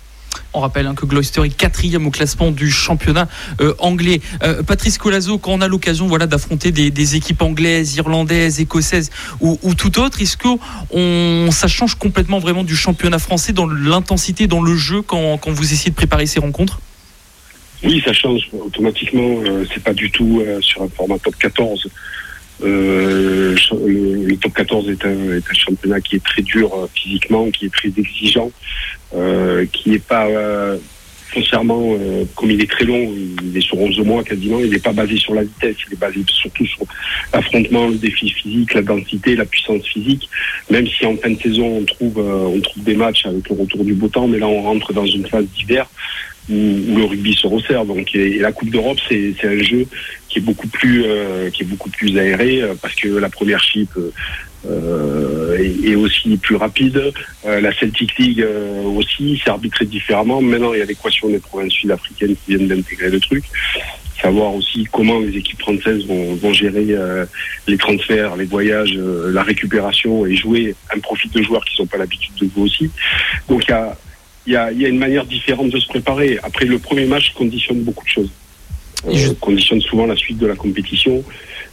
On 0.55 0.61
rappelle 0.61 0.87
hein, 0.87 0.95
que 0.95 1.07
Gloucester 1.07 1.43
est 1.45 1.57
quatrième 1.57 2.07
au 2.07 2.11
classement 2.11 2.51
du 2.51 2.71
championnat 2.71 3.27
euh, 3.61 3.75
anglais. 3.79 4.21
Euh, 4.43 4.63
Patrice 4.63 4.99
Colazo, 4.99 5.39
quand 5.39 5.53
on 5.53 5.63
a 5.63 5.69
l'occasion 5.69 6.07
voilà, 6.07 6.27
d'affronter 6.27 6.73
des, 6.73 7.17
équipes 7.17 7.41
anglaises, 7.41 7.97
irlandaises, 7.97 8.61
écossaises 8.61 9.11
ou, 9.41 9.57
tout 9.75 9.99
autre, 9.99 10.21
est-ce 10.21 10.37
que 10.37 10.49
ça 11.51 11.69
change 11.69 11.95
complètement 11.95 12.39
vraiment 12.39 12.65
du 12.65 12.77
championnat 12.77 13.19
français 13.19 13.53
dans 13.53 13.67
l'intensité, 13.67 14.47
dans 14.47 14.61
le 14.61 14.77
jeu, 14.77 15.01
quand, 15.03 15.39
vous 15.47 15.73
essayez 15.73 15.91
de 15.91 15.97
préparer 15.97 16.27
ces 16.27 16.41
rencontres? 16.41 16.81
Oui, 17.83 18.03
ça 18.05 18.13
change 18.13 18.49
automatiquement. 18.53 19.41
Euh, 19.45 19.65
c'est 19.73 19.83
pas 19.83 19.95
du 19.95 20.11
tout 20.11 20.43
sur 20.61 20.83
un 20.83 20.89
format 20.89 21.19
top 21.19 21.35
14. 21.37 21.89
le, 22.61 23.57
top 24.37 24.53
14 24.55 24.91
est 24.91 25.05
un, 25.05 25.37
est 25.37 25.51
un, 25.51 25.55
championnat 25.55 26.01
qui 26.01 26.17
est 26.17 26.25
très 26.25 26.43
dur 26.43 26.71
physiquement, 26.95 27.51
qui 27.51 27.67
est 27.67 27.73
très 27.73 27.89
exigeant. 27.97 28.51
Euh, 29.15 29.67
qui 29.71 29.91
n'est 29.91 29.99
pas 29.99 30.27
euh, 30.27 30.79
foncièrement, 31.29 31.97
euh, 32.01 32.25
comme 32.35 32.51
il 32.51 32.63
est 32.63 32.71
très 32.71 32.85
long, 32.85 33.13
il 33.43 33.55
est 33.55 33.61
sur 33.61 33.79
11 33.79 33.99
mois 33.99 34.25
quasiment, 34.25 34.59
il 34.59 34.71
n'est 34.71 34.79
pas 34.79 34.95
basé 34.95 35.19
sur 35.19 35.35
la 35.35 35.43
vitesse, 35.43 35.77
il 35.87 35.93
est 35.93 36.01
basé 36.01 36.21
surtout 36.29 36.65
sur 36.65 36.87
l'affrontement, 37.35 37.89
le 37.89 37.97
défi 37.97 38.31
physique, 38.31 38.73
la 38.73 38.81
densité, 38.81 39.37
la 39.37 39.45
puissance 39.45 39.87
physique. 39.87 40.31
Même 40.71 40.87
si 40.87 41.05
en 41.05 41.17
fin 41.19 41.29
de 41.29 41.39
saison 41.39 41.79
on 41.81 41.85
trouve, 41.85 42.19
on 42.19 42.59
trouve 42.61 42.85
des 42.85 42.95
matchs 42.95 43.27
avec 43.27 43.47
le 43.51 43.57
retour 43.57 43.85
du 43.85 43.93
beau 43.93 44.09
temps, 44.09 44.27
mais 44.27 44.39
là 44.39 44.49
on 44.49 44.63
rentre 44.63 44.95
dans 44.95 45.07
une 45.07 45.27
phase 45.27 45.45
d'hiver 45.57 45.87
où, 46.49 46.55
le 46.55 47.05
rugby 47.05 47.35
se 47.35 47.47
resserre. 47.47 47.85
Donc 47.85 48.15
et, 48.15 48.39
la 48.39 48.53
Coupe 48.53 48.71
d'Europe 48.71 48.99
c'est 49.11 49.35
un 49.45 49.63
jeu 49.63 49.87
qui 50.31 50.39
est 50.39 50.43
beaucoup 50.43 50.69
plus 50.69 51.05
qui 51.53 51.65
est 51.65 51.67
beaucoup 51.67 51.91
plus 51.91 52.17
aéré 52.19 52.63
parce 52.81 52.95
que 52.95 53.09
la 53.09 53.29
première 53.29 53.63
chip 53.63 53.91
euh, 54.69 55.59
et, 55.59 55.97
aussi 55.97 56.37
plus 56.37 56.57
rapide. 56.57 57.13
Euh, 57.47 57.61
la 57.61 57.73
Celtic 57.73 58.17
League 58.19 58.41
euh, 58.41 58.83
aussi, 58.83 59.41
c'est 59.43 59.51
arbitré 59.51 59.85
différemment. 59.85 60.41
Maintenant, 60.41 60.73
il 60.73 60.79
y 60.79 60.83
a 60.83 60.85
l'équation 60.85 61.29
des 61.29 61.39
provinces 61.39 61.73
sud-africaines 61.73 62.37
qui 62.37 62.55
viennent 62.55 62.69
d'intégrer 62.69 63.11
le 63.11 63.21
truc. 63.21 63.45
Savoir 64.21 64.55
aussi 64.55 64.87
comment 64.93 65.19
les 65.19 65.37
équipes 65.37 65.61
françaises 65.61 66.07
vont, 66.07 66.37
vont 66.37 66.53
gérer 66.53 66.95
les 67.67 67.77
transferts, 67.77 68.37
les 68.37 68.45
voyages, 68.45 68.93
la 68.93 69.43
récupération 69.43 70.25
et 70.27 70.37
jouer 70.37 70.77
un 70.95 71.01
profit 71.01 71.29
de 71.29 71.43
joueurs 71.43 71.65
qui 71.65 71.81
n'ont 71.81 71.89
pas 71.89 71.99
l'habitude 71.99 72.33
de 72.37 72.49
jouer 72.55 72.63
aussi. 72.63 72.91
Donc 73.49 73.65
il 73.67 73.71
y 73.71 73.75
a, 73.75 73.97
y, 74.47 74.55
a, 74.55 74.71
y 74.71 74.85
a 74.85 74.89
une 74.89 74.99
manière 74.99 75.25
différente 75.25 75.71
de 75.71 75.81
se 75.81 75.89
préparer. 75.89 76.39
Après, 76.45 76.67
le 76.67 76.79
premier 76.79 77.07
match 77.07 77.33
conditionne 77.33 77.83
beaucoup 77.83 78.05
de 78.05 78.11
choses. 78.11 78.31
Euh, 79.09 79.35
conditionne 79.41 79.81
souvent 79.81 80.07
la 80.07 80.15
suite 80.15 80.39
de 80.39 80.47
la 80.47 80.55
compétition. 80.55 81.25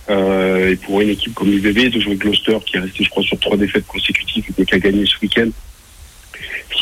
Euh, 0.09 0.71
et 0.71 0.75
pour 0.75 1.01
une 1.01 1.09
équipe 1.09 1.33
comme 1.33 1.51
l'UBB, 1.51 1.91
de 1.93 1.99
jouer 1.99 2.15
Gloucester, 2.15 2.57
qui 2.65 2.77
est 2.77 2.79
resté, 2.79 3.03
je 3.03 3.09
crois, 3.09 3.23
sur 3.23 3.39
trois 3.39 3.57
défaites 3.57 3.85
consécutives 3.85 4.45
et 4.57 4.65
qui 4.65 4.75
a 4.75 4.79
gagné 4.79 5.05
ce 5.05 5.19
week-end, 5.21 5.49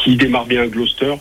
s'il 0.04 0.18
démarre 0.18 0.46
bien 0.46 0.64
à 0.64 0.68
Gloucester, 0.68 1.16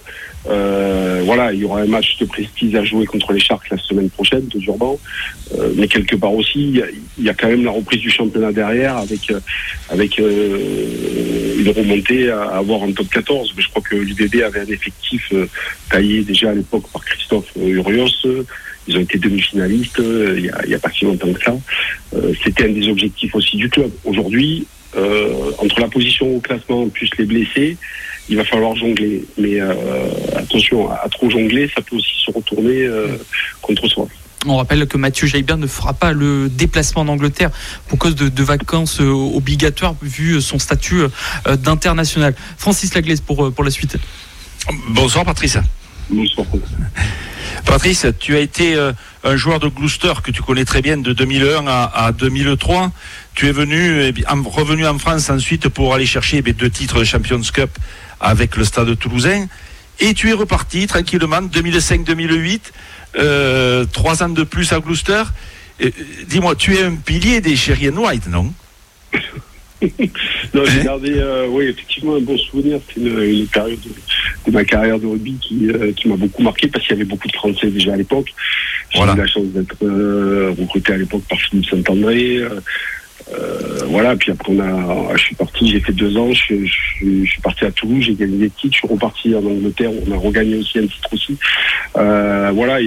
euh, 0.48 1.22
voilà, 1.24 1.52
il 1.52 1.60
y 1.60 1.64
aura 1.64 1.80
un 1.80 1.86
match 1.86 2.18
de 2.18 2.24
prestige 2.24 2.74
à 2.74 2.84
jouer 2.84 3.04
contre 3.06 3.32
les 3.32 3.40
Sharks 3.40 3.68
la 3.70 3.78
semaine 3.78 4.10
prochaine 4.10 4.46
de 4.46 4.58
Durban. 4.58 4.98
Euh, 5.54 5.72
mais 5.76 5.88
quelque 5.88 6.14
part 6.16 6.32
aussi, 6.32 6.80
il 7.18 7.24
y, 7.24 7.28
a, 7.28 7.34
quand 7.34 7.48
même 7.48 7.64
la 7.64 7.70
reprise 7.70 8.00
du 8.00 8.10
championnat 8.10 8.52
derrière 8.52 8.96
avec 8.96 9.30
euh, 9.30 9.40
avec 9.88 10.18
euh, 10.18 11.56
une 11.58 11.70
remontée 11.70 12.30
à, 12.30 12.42
avoir 12.44 12.82
en 12.82 12.92
top 12.92 13.08
14. 13.08 13.54
Mais 13.56 13.62
je 13.62 13.68
crois 13.70 13.82
que 13.82 13.96
l'UBB 13.96 14.42
avait 14.42 14.60
un 14.60 14.66
effectif 14.66 15.32
taillé 15.90 16.22
déjà 16.22 16.50
à 16.50 16.54
l'époque 16.54 16.84
par 16.92 17.04
Christophe 17.04 17.50
Urios. 17.56 18.26
Ils 18.88 18.96
ont 18.96 19.00
été 19.00 19.18
demi-finalistes 19.18 19.98
il 19.98 20.42
n'y 20.42 20.74
a, 20.74 20.76
a, 20.76 20.80
pas 20.80 20.90
si 20.90 21.04
longtemps 21.04 21.32
que 21.32 21.42
ça. 21.42 21.56
C'était 22.44 22.64
un 22.64 22.72
des 22.72 22.88
objectifs 22.88 23.34
aussi 23.34 23.56
du 23.56 23.68
club. 23.68 23.90
Aujourd'hui, 24.04 24.66
entre 25.58 25.80
la 25.80 25.88
position 25.88 26.36
au 26.36 26.40
classement 26.40 26.88
plus 26.88 27.10
les 27.18 27.24
blessés, 27.24 27.76
il 28.28 28.36
va 28.36 28.44
falloir 28.44 28.74
jongler. 28.76 29.24
Mais 29.38 29.60
euh, 29.60 29.70
attention, 30.36 30.90
à 30.90 31.08
trop 31.08 31.30
jongler, 31.30 31.70
ça 31.74 31.82
peut 31.82 31.96
aussi 31.96 32.14
se 32.24 32.30
retourner 32.30 32.82
euh, 32.82 33.16
contre 33.62 33.86
soi. 33.88 34.08
On 34.46 34.56
rappelle 34.58 34.86
que 34.86 34.96
Mathieu 34.96 35.26
Jaibert 35.26 35.56
ne 35.56 35.66
fera 35.66 35.92
pas 35.92 36.12
le 36.12 36.48
déplacement 36.48 37.02
en 37.02 37.08
Angleterre 37.08 37.50
pour 37.88 37.98
cause 37.98 38.14
de, 38.14 38.42
vacances 38.42 39.00
euh, 39.00 39.10
obligatoires 39.10 39.96
vu 40.02 40.40
son 40.40 40.58
statut 40.58 41.02
d'international. 41.46 42.34
Francis 42.56 42.94
Laglaise 42.94 43.20
pour, 43.20 43.52
pour 43.52 43.64
la 43.64 43.70
suite. 43.70 43.96
Bonsoir 44.90 45.24
Patrice. 45.24 45.58
Bonsoir. 46.10 46.46
Patrice, 47.64 48.06
tu 48.18 48.36
as 48.36 48.40
été 48.40 48.76
un 49.24 49.36
joueur 49.36 49.58
de 49.58 49.68
Gloucester 49.68 50.12
que 50.22 50.30
tu 50.30 50.42
connais 50.42 50.64
très 50.64 50.82
bien 50.82 50.96
de 50.96 51.12
2001 51.12 51.66
à, 51.66 52.12
2003. 52.12 52.92
Tu 53.34 53.48
es 53.48 53.52
venu, 53.52 54.02
eh 54.02 54.12
revenu 54.26 54.86
en 54.86 54.98
France 54.98 55.30
ensuite 55.30 55.68
pour 55.68 55.94
aller 55.94 56.06
chercher 56.06 56.42
eh 56.46 56.52
deux 56.52 56.70
titres 56.70 56.98
de 57.00 57.04
Champions 57.04 57.40
Cup 57.52 57.70
avec 58.20 58.56
le 58.56 58.64
stade 58.64 58.96
toulousain. 58.98 59.46
Et 59.98 60.14
tu 60.14 60.30
es 60.30 60.32
reparti 60.32 60.86
tranquillement 60.86 61.42
2005-2008, 61.42 62.60
euh, 63.18 63.84
trois 63.86 64.22
ans 64.22 64.28
de 64.28 64.44
plus 64.44 64.72
à 64.72 64.80
Gloucester. 64.80 65.22
Euh, 65.82 65.90
dis-moi, 66.26 66.54
tu 66.54 66.76
es 66.76 66.82
un 66.82 66.96
pilier 66.96 67.40
des 67.40 67.56
Sherry 67.56 67.88
White, 67.88 68.28
non? 68.28 68.52
non, 70.54 70.64
j'ai 70.64 70.84
gardé, 70.84 71.12
euh, 71.16 71.46
oui, 71.48 71.66
effectivement, 71.66 72.16
un 72.16 72.20
bon 72.20 72.36
souvenir. 72.38 72.80
C'est 72.88 73.00
une, 73.00 73.46
période 73.46 73.78
de, 74.46 74.50
ma 74.50 74.64
carrière 74.64 74.98
de 74.98 75.06
rugby 75.06 75.36
qui, 75.40 75.68
qui 75.96 76.08
m'a 76.08 76.16
beaucoup 76.16 76.42
marqué 76.42 76.68
parce 76.68 76.86
qu'il 76.86 76.96
y 76.96 77.00
avait 77.00 77.08
beaucoup 77.08 77.28
de 77.28 77.34
Français 77.34 77.68
déjà 77.68 77.92
à 77.92 77.96
l'époque. 77.96 78.32
J'ai 78.90 79.02
eu 79.02 79.16
la 79.16 79.26
chance 79.26 79.46
d'être 79.46 79.76
recruté 80.58 80.92
à 80.92 80.96
l'époque 80.96 81.22
par 81.28 81.38
Philippe 81.38 81.66
Saint-André. 81.66 82.42
Euh, 83.32 83.80
voilà, 83.88 84.14
puis 84.14 84.30
après 84.30 84.52
on 84.52 84.60
a, 84.60 85.16
je 85.16 85.22
suis 85.22 85.34
parti, 85.34 85.68
j'ai 85.68 85.80
fait 85.80 85.92
deux 85.92 86.16
ans, 86.16 86.32
je, 86.32 86.64
suis 86.64 87.40
parti 87.42 87.64
à 87.64 87.72
Toulouse, 87.72 88.04
j'ai 88.04 88.14
gagné 88.14 88.36
des 88.38 88.50
titres, 88.50 88.74
je 88.74 88.78
suis 88.78 88.88
reparti 88.88 89.34
en 89.34 89.44
Angleterre, 89.44 89.90
on 90.06 90.12
a 90.12 90.16
regagné 90.16 90.56
aussi 90.58 90.78
un 90.78 90.86
titre 90.86 91.08
aussi. 91.12 91.36
Euh, 91.96 92.52
voilà, 92.54 92.78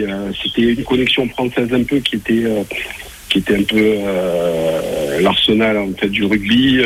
c'était 0.42 0.62
une 0.62 0.84
connexion 0.84 1.28
française 1.30 1.74
un 1.74 1.84
peu 1.84 1.98
qui 2.00 2.16
était 2.16 2.46
euh, 2.46 2.64
qui 3.30 3.40
était 3.40 3.56
un 3.56 3.64
peu 3.64 3.96
l'arsenal 5.22 5.78
en 5.78 5.94
fait 5.94 6.10
du 6.10 6.26
rugby. 6.26 6.82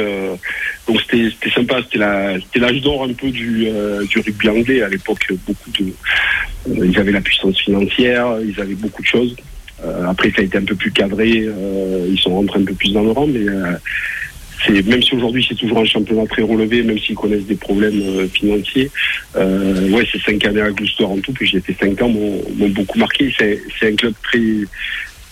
donc 0.88 1.00
c'était 1.02 1.50
sympa, 1.50 1.82
c'était 1.84 2.60
l'âge 2.60 2.82
d'or 2.82 3.04
un 3.06 3.14
peu 3.14 3.30
du, 3.30 3.68
du 4.10 4.20
rugby 4.20 4.50
anglais 4.50 4.82
à 4.82 4.90
l'époque. 4.90 5.28
Beaucoup 5.48 5.72
de, 5.72 5.94
ils 6.68 6.98
avaient 7.00 7.12
la 7.12 7.22
puissance 7.22 7.60
financière, 7.60 8.38
ils 8.46 8.60
avaient 8.60 8.76
beaucoup 8.76 9.02
de 9.02 9.08
choses. 9.08 9.36
Euh, 9.86 10.06
après, 10.08 10.30
ça 10.30 10.42
a 10.42 10.44
été 10.44 10.58
un 10.58 10.64
peu 10.64 10.76
plus 10.76 10.92
cadré. 10.92 11.46
Euh, 11.46 12.08
ils 12.10 12.20
sont 12.20 12.36
rentrés 12.36 12.60
un 12.60 12.66
peu 12.66 12.74
plus 12.74 12.94
dans 12.94 13.04
le 13.04 13.12
rang, 13.12 13.28
mais 13.28 13.48
euh, 13.48 14.82
même 14.86 15.02
si 15.02 15.16
aujourd'hui 15.16 15.46
c'est 15.48 15.56
toujours 15.56 15.80
un 15.80 15.86
championnat 15.86 16.26
très 16.28 16.42
relevé, 16.42 16.84
même 16.84 16.98
s'ils 17.00 17.16
connaissent 17.16 17.46
des 17.46 17.56
problèmes 17.56 18.30
financiers. 18.30 18.90
ouais, 19.36 20.08
c'est 20.10 20.22
cinq 20.22 20.46
années 20.46 20.62
à 20.62 20.72
Gloucester 20.72 21.04
en 21.04 21.18
tout, 21.18 21.34
puis 21.34 21.48
j'ai 21.48 21.60
fait 21.60 21.76
cinq 21.78 22.02
ans, 22.02 22.08
m'ont 22.08 22.70
beaucoup 22.70 22.98
marqué. 22.98 23.34
C'est 23.38 23.88
un 23.92 23.96
club 23.96 24.14
très 24.24 24.40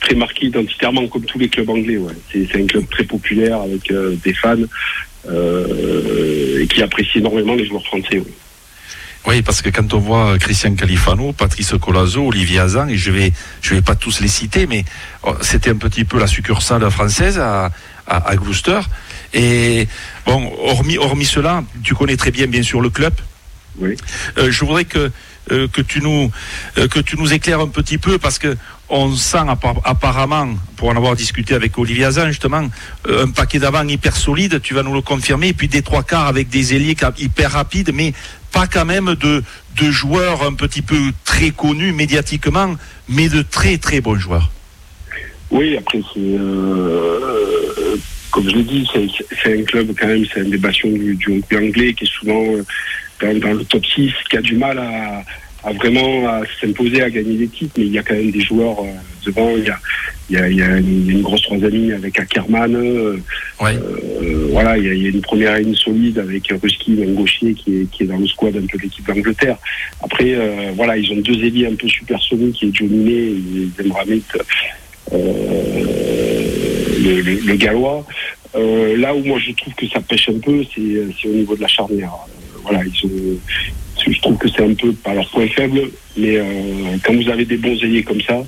très 0.02 0.16
marqué 0.16 0.48
identitairement 0.48 1.08
comme 1.08 1.24
tous 1.24 1.40
les 1.40 1.48
clubs 1.48 1.70
anglais. 1.70 1.98
Ouais. 1.98 2.14
C'est 2.32 2.62
un 2.62 2.66
club 2.66 2.90
très 2.90 3.04
populaire 3.04 3.62
avec 3.62 3.92
des 4.24 4.34
fans 4.34 4.56
et 5.30 6.68
qui 6.68 6.82
apprécie 6.82 7.20
énormément 7.20 7.56
les 7.56 7.66
joueurs 7.66 7.86
français. 7.86 8.20
Ouais. 8.20 8.34
Oui, 9.28 9.44
parce 9.44 9.62
que 9.62 9.70
quand 9.70 9.94
on 9.94 10.00
voit 10.00 10.38
Christian 10.40 10.74
Califano, 10.74 11.32
Patrice 11.32 11.76
Colazo, 11.80 12.26
Olivier 12.26 12.60
Azan, 12.60 12.88
et 12.88 12.98
je 12.98 13.12
vais, 13.12 13.32
je 13.62 13.76
vais 13.76 13.82
pas 13.82 13.96
tous 13.96 14.20
les 14.20 14.28
citer, 14.28 14.66
mais 14.66 14.84
oh, 15.24 15.36
c'était 15.42 15.70
un 15.70 15.76
petit 15.76 16.06
peu 16.06 16.20
la 16.20 16.26
succursale 16.26 16.90
française 16.90 17.38
à, 17.38 17.72
à, 18.08 18.36
Gloucester. 18.36 18.80
Et 19.34 19.88
bon, 20.26 20.52
hormis, 20.64 20.98
hormis 20.98 21.26
cela, 21.26 21.64
tu 21.84 21.94
connais 21.94 22.18
très 22.18 22.32
bien, 22.32 22.48
bien 22.48 22.64
sûr, 22.64 22.82
le 22.82 22.90
club. 22.90 23.14
Oui. 23.78 23.96
Euh, 24.38 24.52
je 24.52 24.66
voudrais 24.66 24.86
que 24.86 25.12
euh, 25.52 25.68
que 25.68 25.82
tu 25.82 26.02
nous 26.02 26.32
euh, 26.78 26.88
que 26.88 27.00
tu 27.00 27.16
nous 27.16 27.32
éclaires 27.32 27.62
un 27.62 27.68
petit 27.68 27.98
peu 27.98 28.18
parce 28.18 28.38
que 28.38 28.58
on 28.92 29.16
sent 29.16 29.38
apparemment, 29.86 30.50
pour 30.76 30.90
en 30.90 30.96
avoir 30.96 31.16
discuté 31.16 31.56
avec 31.56 31.78
Olivier 31.78 32.06
Azan 32.06 32.28
justement, 32.28 32.68
un 33.10 33.30
paquet 33.30 33.58
d'avant 33.58 33.88
hyper 33.88 34.16
solide, 34.16 34.62
tu 34.62 34.74
vas 34.74 34.84
nous 34.84 34.94
le 34.94 35.02
confirmer, 35.02 35.50
et 35.50 35.54
puis 35.54 35.70
des 35.70 35.82
trois 35.82 36.04
quarts 36.04 36.28
avec 36.28 36.50
des 36.50 36.76
ailiers 36.76 36.96
hyper 37.18 37.52
rapides, 37.52 37.92
mais 37.94 38.14
pas 38.52 38.68
quand 38.68 38.86
même 38.86 39.16
de, 39.16 39.44
de 39.82 39.92
joueurs 39.92 40.44
un 40.44 40.54
petit 40.54 40.82
peu 40.82 40.98
très 41.24 41.52
connus 41.52 41.94
médiatiquement, 41.94 42.76
mais 43.08 43.30
de 43.30 43.42
très 43.42 43.78
très 43.78 44.02
bons 44.02 44.16
joueurs. 44.16 44.52
Oui, 45.52 45.78
après, 45.78 46.02
c'est, 46.14 46.20
euh, 46.20 47.96
comme 48.30 48.50
je 48.50 48.56
l'ai 48.56 48.64
dit, 48.64 48.88
c'est, 49.44 49.60
un 49.60 49.64
club 49.64 49.94
quand 50.00 50.08
même, 50.08 50.26
c'est 50.34 50.42
un 50.42 50.50
des 50.50 50.58
bastions 50.58 50.92
du, 50.92 51.16
du 51.16 51.44
anglais 51.54 51.94
qui 51.94 52.06
est 52.06 52.12
souvent 52.12 52.44
euh, 52.56 52.64
dans, 53.22 53.54
le 53.54 53.64
top 53.66 53.86
6, 53.86 54.12
qui 54.30 54.38
a 54.38 54.42
du 54.42 54.56
mal 54.56 54.80
à, 54.80 55.24
à 55.64 55.72
vraiment 55.74 56.28
à 56.28 56.42
s'imposer, 56.60 57.04
à 57.04 57.10
gagner 57.10 57.36
des 57.36 57.48
titres, 57.48 57.74
mais 57.78 57.86
il 57.86 57.94
y 57.94 58.00
a 58.00 58.04
quand 58.04 58.16
même 58.16 58.32
des 58.32 58.42
joueurs 58.42 58.82
euh, 58.82 58.88
devant. 59.26 59.56
Il 59.56 59.64
y 59.66 59.70
a, 59.70 59.80
il 60.30 60.36
y 60.36 60.40
a, 60.40 60.50
il 60.50 60.58
y 60.58 60.62
a 60.62 60.78
une, 60.78 61.22
grosse 61.22 61.44
troisième 61.44 61.94
avec 61.94 62.20
Ackerman. 62.20 62.76
Euh, 62.76 63.18
euh, 63.62 64.48
voilà, 64.52 64.78
il 64.78 64.84
y, 64.86 64.90
a, 64.90 64.94
il 64.94 65.04
y, 65.04 65.06
a, 65.06 65.10
une 65.10 65.22
première 65.22 65.56
ligne 65.58 65.76
solide 65.76 66.18
avec 66.18 66.52
Ruski, 66.62 67.02
un 67.08 67.14
gaucher 67.14 67.54
qui 67.54 67.82
est, 67.82 67.86
qui 67.92 68.04
est 68.04 68.08
dans 68.08 68.18
le 68.18 68.28
squad 68.28 68.58
un 68.58 68.66
peu 68.66 68.78
de 68.78 68.84
l'équipe 68.84 69.06
d'Angleterre. 69.06 69.58
Après, 70.02 70.36
voilà, 70.76 70.98
ils 70.98 71.10
ont 71.12 71.22
deux 71.22 71.44
ailiers 71.44 71.68
un 71.68 71.76
peu 71.76 71.88
supersoniques, 71.88 72.56
qui 72.56 72.66
est 72.68 72.76
Johnny 72.76 72.98
May 72.98 73.12
et 73.12 73.70
Zemramit, 73.78 74.24
le, 75.12 75.20
le, 77.22 77.24
le, 77.46 77.56
gallois. 77.56 78.04
là 78.56 79.14
où 79.14 79.24
moi 79.24 79.38
je 79.40 79.52
trouve 79.52 79.76
que 79.76 79.88
ça 79.88 80.02
pêche 80.02 80.28
un 80.30 80.40
peu, 80.40 80.64
c'est 80.74 81.28
au 81.28 81.34
niveau 81.34 81.56
de 81.56 81.62
la 81.62 81.68
charnière. 81.68 82.16
voilà, 82.64 82.82
ils 82.84 83.06
ont 83.06 83.38
je 84.08 84.20
trouve 84.22 84.38
que 84.38 84.48
c'est 84.50 84.64
un 84.64 84.74
peu 84.74 84.92
pas 84.94 85.14
leur 85.14 85.30
point 85.30 85.48
faible, 85.48 85.82
mais 86.18 86.38
euh, 86.38 86.44
quand 87.04 87.14
vous 87.14 87.30
avez 87.30 87.46
des 87.46 87.58
bons 87.58 87.76
ailiers 87.84 88.04
comme 88.04 88.22
ça, 88.22 88.44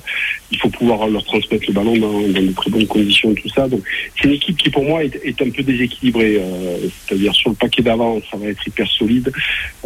il 0.50 0.58
faut 0.58 0.68
pouvoir 0.68 1.06
leur 1.08 1.24
transmettre 1.24 1.64
le 1.68 1.72
ballon 1.72 1.96
dans, 1.96 2.20
dans 2.20 2.42
de 2.42 2.52
très 2.52 2.70
bonnes 2.70 2.86
conditions 2.86 3.34
tout 3.34 3.48
ça. 3.48 3.68
Donc 3.68 3.82
c'est 4.16 4.28
une 4.28 4.34
équipe 4.34 4.56
qui 4.56 4.70
pour 4.70 4.84
moi 4.84 5.04
est, 5.04 5.18
est 5.24 5.40
un 5.40 5.50
peu 5.50 5.62
déséquilibrée. 5.62 6.38
Euh, 6.38 6.76
C'est-à-dire 7.06 7.34
sur 7.34 7.50
le 7.50 7.56
paquet 7.56 7.82
d'avant, 7.82 8.20
ça 8.30 8.36
va 8.36 8.46
être 8.48 8.66
hyper 8.66 8.88
solide, 8.90 9.32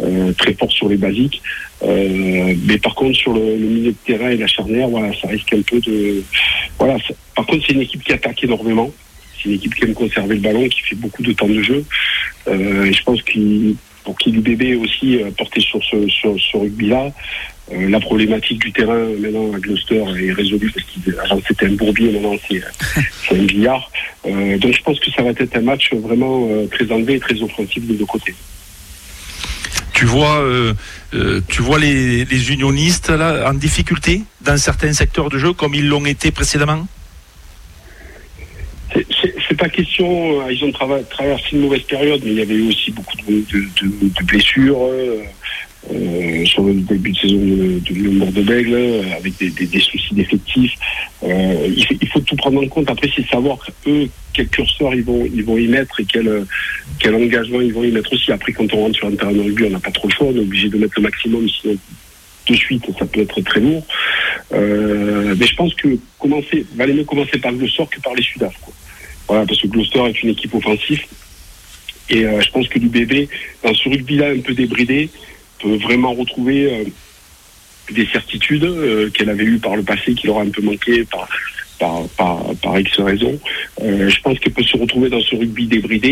euh, 0.01 0.31
très 0.33 0.53
fort 0.53 0.71
sur 0.71 0.89
les 0.89 0.97
basiques. 0.97 1.41
Euh, 1.83 2.53
mais 2.65 2.77
par 2.77 2.95
contre 2.95 3.17
sur 3.17 3.33
le, 3.33 3.55
le, 3.57 3.67
milieu 3.67 3.91
de 3.91 3.97
terrain 4.05 4.29
et 4.29 4.37
la 4.37 4.47
charnière, 4.47 4.89
voilà, 4.89 5.13
ça 5.21 5.27
risque 5.27 5.53
un 5.53 5.61
peu 5.61 5.79
de. 5.79 6.23
Voilà. 6.77 6.97
Par 7.35 7.45
contre, 7.45 7.65
c'est 7.65 7.73
une 7.73 7.81
équipe 7.81 8.03
qui 8.03 8.11
attaque 8.11 8.43
énormément. 8.43 8.91
C'est 9.37 9.49
une 9.49 9.55
équipe 9.55 9.73
qui 9.75 9.85
aime 9.85 9.93
conserver 9.93 10.35
le 10.35 10.41
ballon, 10.41 10.67
qui 10.67 10.81
fait 10.81 10.95
beaucoup 10.95 11.23
de 11.23 11.31
temps 11.31 11.47
de 11.47 11.61
jeu. 11.61 11.85
Euh, 12.47 12.85
et 12.85 12.93
je 12.93 13.03
pense 13.03 13.21
qu'il 13.23 13.75
qu'il 14.17 14.33
du 14.33 14.41
bébé 14.41 14.75
aussi 14.75 15.21
euh, 15.21 15.31
porté 15.31 15.59
sur 15.61 15.83
ce, 15.83 16.07
sur 16.07 16.35
ce 16.39 16.57
rugby-là. 16.57 17.11
Euh, 17.71 17.87
la 17.87 17.99
problématique 17.99 18.59
du 18.59 18.71
terrain 18.71 19.05
maintenant 19.19 19.53
à 19.53 19.59
Gloucester 19.59 20.03
est 20.19 20.31
résolue 20.31 20.71
parce 20.71 20.85
qu'avant 20.87 21.41
c'était 21.47 21.67
un 21.67 21.73
bourbier, 21.73 22.11
maintenant 22.11 22.35
c'est 22.49 23.35
un 23.35 23.43
billard. 23.43 23.91
Euh, 24.25 24.57
donc 24.57 24.73
je 24.73 24.81
pense 24.81 24.99
que 24.99 25.11
ça 25.11 25.21
va 25.21 25.29
être 25.29 25.55
un 25.55 25.61
match 25.61 25.93
vraiment 25.93 26.47
euh, 26.49 26.67
très 26.67 26.91
enlevé 26.91 27.15
et 27.15 27.19
très 27.19 27.39
offensif 27.41 27.85
des 27.85 27.95
deux 27.95 28.05
côtés. 28.05 28.33
Tu 29.93 30.05
vois, 30.05 30.41
tu 31.49 31.61
vois 31.61 31.77
les, 31.77 32.23
les, 32.23 32.51
unionistes 32.51 33.09
là 33.09 33.49
en 33.49 33.53
difficulté 33.53 34.21
dans 34.39 34.55
certains 34.55 34.93
secteurs 34.93 35.29
de 35.29 35.37
jeu 35.37 35.51
comme 35.51 35.75
ils 35.75 35.89
l'ont 35.89 36.05
été 36.05 36.31
précédemment? 36.31 36.87
Pas 39.59 39.69
question, 39.69 40.49
ils 40.49 40.63
ont 40.63 40.71
tra 40.71 40.87
traversé 41.09 41.45
une 41.53 41.61
mauvaise 41.61 41.81
période, 41.83 42.21
mais 42.23 42.31
il 42.31 42.37
y 42.37 42.41
avait 42.41 42.55
eu 42.55 42.69
aussi 42.69 42.91
beaucoup 42.91 43.17
de, 43.17 44.23
blessures. 44.25 44.83
Euh, 44.83 45.23
euh, 45.89 46.45
sur 46.45 46.63
le 46.63 46.73
début 46.73 47.13
de 47.13 47.17
saison 47.17 47.37
de, 47.37 47.79
de 47.79 47.93
Lyon 47.93 48.29
de 48.31 48.41
Bègle, 48.41 49.01
avec 49.15 49.37
des, 49.37 49.79
soucis 49.79 50.13
d'effectifs. 50.13 50.73
Euh, 51.23 51.73
il, 51.73 52.07
faut 52.09 52.19
tout 52.19 52.35
prendre 52.35 52.61
en 52.61 52.67
compte. 52.67 52.89
Après, 52.89 53.09
c'est 53.15 53.25
savoir 53.29 53.57
eux 53.87 54.09
quel 54.33 54.49
curseur 54.49 54.93
ils 54.93 55.03
vont 55.03 55.57
y 55.57 55.67
mettre 55.67 56.01
et 56.01 56.05
quel 56.05 57.15
engagement 57.15 57.61
ils 57.61 57.73
vont 57.73 57.85
y 57.85 57.91
mettre 57.91 58.11
aussi. 58.11 58.29
Après, 58.29 58.51
quand 58.51 58.71
on 58.73 58.81
rentre 58.81 58.97
sur 58.97 59.07
un 59.07 59.15
terrain 59.15 59.31
de 59.31 59.39
rugby, 59.39 59.63
on 59.63 59.69
n'a 59.69 59.79
pas 59.79 59.91
trop 59.91 60.09
le 60.09 60.13
choix. 60.13 60.27
On 60.27 60.35
est 60.35 60.39
obligé 60.39 60.67
de 60.67 60.77
mettre 60.77 60.93
le 60.97 61.03
maximum, 61.03 61.47
sinon 61.47 61.77
de 62.49 62.55
suite, 62.55 62.85
ça 62.97 63.05
peut 63.05 63.21
être 63.21 63.41
très 63.41 63.59
lourd. 63.59 63.85
Euh, 64.53 65.35
mais 65.37 65.45
je 65.45 65.55
pense 65.55 65.73
que 65.75 65.97
commencer, 66.17 66.65
valait 66.75 66.93
mieux 66.93 67.03
commencer 67.03 67.37
par 67.37 67.51
le 67.51 67.67
sort 67.67 67.89
que 67.89 67.99
par 67.99 68.13
les 68.15 68.23
Sudaf. 68.23 68.55
Quoi. 68.61 68.73
Voilà, 69.29 69.45
parce 69.45 69.61
que 69.61 69.67
Gloucester 69.67 70.03
est 70.07 70.23
une 70.23 70.29
équipe 70.29 70.55
offensive. 70.55 71.03
Et 72.09 72.25
euh, 72.25 72.41
je 72.41 72.49
pense 72.49 72.67
que 72.67 72.79
l'UBB, 72.79 73.29
dans 73.63 73.73
ce 73.75 73.87
rugby-là 73.87 74.31
un 74.31 74.39
peu 74.39 74.55
débridé, 74.55 75.09
peut 75.61 75.75
vraiment 75.75 76.13
retrouver 76.13 76.65
euh, 76.65 76.83
des 77.93 78.07
certitudes 78.07 78.63
euh, 78.63 79.11
qu'elle 79.11 79.29
avait 79.29 79.43
eues 79.43 79.59
par 79.59 79.75
le 79.75 79.83
passé, 79.83 80.15
qui 80.15 80.25
leur 80.25 80.39
un 80.39 80.49
peu 80.49 80.63
manqué 80.63 81.03
par, 81.05 81.29
par, 81.77 82.07
par, 82.17 82.55
par 82.55 82.79
X 82.79 82.99
raisons. 82.99 83.39
Euh, 83.83 84.09
je 84.09 84.21
pense 84.21 84.39
qu'elle 84.39 84.53
peut 84.53 84.63
se 84.63 84.77
retrouver 84.77 85.09
dans 85.09 85.21
ce 85.21 85.35
rugby 85.35 85.67
débridé 85.67 86.09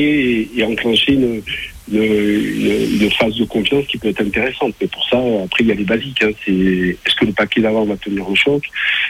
et, 0.53 0.59
et 0.59 0.63
enclencher 0.63 1.13
une, 1.13 1.41
une, 1.91 3.11
phase 3.11 3.35
de 3.35 3.45
confiance 3.45 3.85
qui 3.87 3.97
peut 3.97 4.09
être 4.09 4.21
intéressante. 4.21 4.73
Mais 4.81 4.87
pour 4.87 5.03
ça, 5.07 5.17
après, 5.43 5.63
il 5.63 5.67
y 5.67 5.71
a 5.71 5.75
les 5.75 5.83
basiques. 5.83 6.21
Hein. 6.23 6.31
C'est 6.45 6.51
est-ce 6.53 7.15
que 7.15 7.25
le 7.25 7.31
paquet 7.31 7.61
d'avant 7.61 7.85
va 7.85 7.95
tenir 7.97 8.27
le 8.27 8.35
choc? 8.35 8.63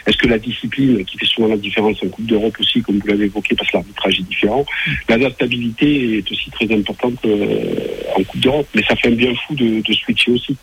Est-ce 0.05 0.17
que 0.17 0.27
la 0.27 0.37
discipline, 0.37 1.03
qui 1.05 1.17
fait 1.17 1.25
souvent 1.25 1.47
la 1.47 1.57
différence 1.57 2.01
en 2.03 2.07
Coupe 2.07 2.25
d'Europe 2.25 2.55
aussi, 2.59 2.81
comme 2.81 2.99
vous 2.99 3.07
l'avez 3.07 3.25
évoqué, 3.25 3.55
parce 3.55 3.69
que 3.71 3.77
l'arbitrage 3.77 4.19
est 4.19 4.27
différent, 4.27 4.65
l'adaptabilité 5.09 6.17
est 6.17 6.31
aussi 6.31 6.49
très 6.51 6.71
importante 6.73 7.19
euh, 7.25 7.75
en 8.15 8.23
Coupe 8.23 8.39
d'Europe. 8.39 8.67
Mais 8.75 8.83
ça 8.83 8.95
fait 8.95 9.09
un 9.09 9.11
bien 9.11 9.33
fou 9.35 9.55
de, 9.55 9.81
de 9.81 9.93
switcher 9.93 10.31
aussi. 10.31 10.55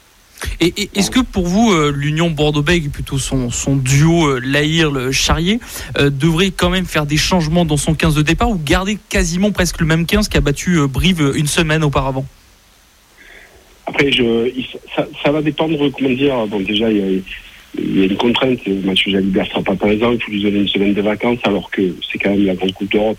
Et, 0.61 0.89
est-ce 0.95 1.11
que 1.11 1.21
pour 1.21 1.47
vous, 1.47 1.73
euh, 1.73 1.93
l'Union 1.95 2.31
Bordeaux-Bègles, 2.31 2.91
plutôt 2.91 3.19
son, 3.19 3.51
son 3.51 3.77
duo 3.77 4.29
euh, 4.29 4.41
Lahir-Charrier, 4.41 5.61
euh, 5.99 6.11
devrait 6.11 6.51
quand 6.51 6.71
même 6.71 6.87
faire 6.87 7.07
des 7.07 7.17
changements 7.17 7.65
dans 7.65 7.77
son 7.77 7.95
15 7.95 8.15
de 8.15 8.23
départ 8.23 8.51
ou 8.51 8.59
garder 8.63 8.99
quasiment 9.09 9.53
presque 9.53 9.81
le 9.81 9.87
même 9.87 10.07
15 10.07 10.29
qui 10.29 10.37
a 10.37 10.41
battu 10.41 10.79
Brive 10.89 11.33
une 11.37 11.47
semaine 11.47 11.85
auparavant? 11.85 12.27
Après, 13.87 14.11
je, 14.11 14.51
ça, 15.23 15.31
va 15.31 15.43
dépendre, 15.43 15.91
comment 15.91 16.11
dire, 16.11 16.47
bon 16.47 16.61
déjà, 16.61 16.91
il 16.91 16.97
y 16.97 17.03
a, 17.03 17.21
il 17.79 17.99
y 17.99 18.03
a 18.03 18.07
une 18.07 18.17
contrainte, 18.17 18.67
Mathieu 18.85 19.13
Jalibert 19.13 19.47
sera 19.49 19.63
pas 19.63 19.75
présent, 19.75 20.13
il 20.13 20.23
faut 20.23 20.31
lui 20.31 20.43
donner 20.43 20.61
une 20.61 20.69
semaine 20.69 20.95
de 20.95 21.03
vacances, 21.03 21.39
alors 21.45 21.71
que 21.71 21.95
c'est 22.11 22.19
quand 22.19 22.31
même 22.31 22.47
la 22.47 22.55
grande 22.55 22.73
Coupe 22.73 22.91
d'Europe, 22.91 23.19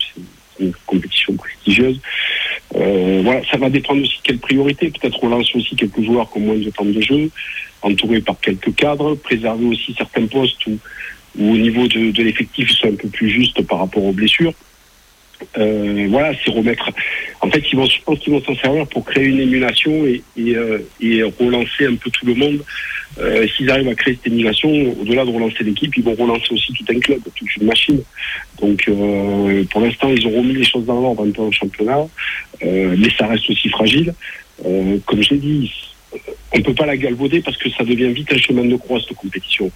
c'est 0.56 0.64
une 0.64 0.72
compétition 0.86 1.34
prestigieuse. 1.34 2.00
Euh, 2.74 3.20
voilà, 3.24 3.42
ça 3.50 3.56
va 3.56 3.70
dépendre 3.70 4.02
aussi 4.02 4.18
de 4.18 4.22
quelle 4.22 4.38
priorité. 4.38 4.90
Peut-être 4.90 5.22
relancer 5.22 5.52
aussi 5.56 5.76
quelques 5.76 6.02
joueurs 6.02 6.30
qui 6.30 6.38
ont 6.38 6.42
moins 6.42 6.56
de 6.56 6.70
temps 6.70 6.84
de 6.84 7.00
jeu, 7.00 7.30
entourés 7.82 8.20
par 8.20 8.38
quelques 8.40 8.74
cadres, 8.74 9.14
préserver 9.14 9.66
aussi 9.66 9.94
certains 9.96 10.26
postes 10.26 10.66
où, 10.66 10.78
où 11.38 11.52
au 11.52 11.56
niveau 11.56 11.86
de, 11.86 12.22
l'effectif, 12.22 12.70
ils 12.70 12.76
sont 12.76 12.88
un 12.88 12.96
peu 12.96 13.08
plus 13.08 13.30
justes 13.30 13.62
par 13.62 13.78
rapport 13.78 14.04
aux 14.04 14.12
blessures. 14.12 14.54
Euh, 15.58 16.06
voilà, 16.10 16.32
c'est 16.44 16.50
remettre. 16.50 16.90
En 17.40 17.50
fait, 17.50 17.62
ils 17.70 17.76
vont, 17.76 17.86
je 17.86 18.00
pense 18.04 18.18
qu'ils 18.18 18.32
vont 18.32 18.42
s'en 18.42 18.56
servir 18.56 18.86
pour 18.88 19.04
créer 19.04 19.26
une 19.26 19.40
émulation 19.40 20.06
et, 20.06 20.22
euh, 20.38 20.78
et, 21.00 21.22
relancer 21.22 21.86
un 21.86 21.94
peu 21.96 22.10
tout 22.10 22.26
le 22.26 22.34
monde. 22.34 22.64
Euh, 23.18 23.46
S'ils 23.56 23.70
arrivent 23.70 23.88
à 23.88 23.94
créer 23.94 24.14
cette 24.14 24.32
émulation, 24.32 24.70
au-delà 25.00 25.24
de 25.24 25.30
relancer 25.30 25.64
l'équipe, 25.64 25.96
ils 25.96 26.02
vont 26.02 26.14
relancer 26.14 26.52
aussi 26.52 26.72
tout 26.72 26.84
un 26.90 26.98
club, 26.98 27.20
toute 27.34 27.56
une 27.56 27.66
machine. 27.66 28.02
Donc, 28.60 28.84
euh, 28.88 29.64
pour 29.70 29.80
l'instant, 29.80 30.10
ils 30.10 30.26
ont 30.26 30.36
remis 30.36 30.54
les 30.54 30.64
choses 30.64 30.84
dans 30.84 31.00
l'ordre 31.00 31.26
un 31.26 31.30
peu 31.30 31.42
en 31.42 31.50
championnat, 31.50 32.06
euh, 32.62 32.94
mais 32.98 33.08
ça 33.18 33.26
reste 33.26 33.48
aussi 33.50 33.68
fragile. 33.68 34.12
Comme 35.04 35.22
j'ai 35.22 35.36
dit, 35.36 35.70
on 36.52 36.58
ne 36.58 36.62
peut 36.62 36.74
pas 36.74 36.86
la 36.86 36.96
galvauder 36.96 37.42
parce 37.42 37.58
que 37.58 37.68
ça 37.70 37.84
devient 37.84 38.08
vite 38.08 38.32
un 38.32 38.38
chemin 38.38 38.64
de 38.64 38.76
croix 38.76 39.00
cette 39.00 39.16
compétition. 39.16 39.70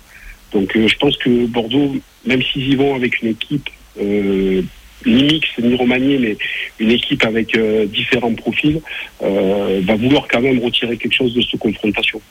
Donc, 0.53 0.73
je 0.75 0.97
pense 0.97 1.17
que 1.19 1.47
Bordeaux, 1.47 1.97
même 2.25 2.43
s'ils 2.43 2.71
y 2.71 2.77
vont 2.77 2.95
avec 2.95 3.21
une 3.21 3.29
équipe 3.29 3.69
ni 3.99 4.65
mix 5.05 5.49
ni 5.63 5.75
Romagné, 5.75 6.19
mais 6.19 6.37
une 6.79 6.93
équipe 6.93 7.23
avec 7.25 7.59
différents 7.89 8.35
profils, 8.35 8.81
va 9.21 9.97
vouloir 9.97 10.27
quand 10.29 10.41
même 10.41 10.59
retirer 10.61 10.97
quelque 10.97 11.15
chose 11.15 11.35
de 11.35 11.43
cette 11.43 11.61
confrontation. 11.61 12.23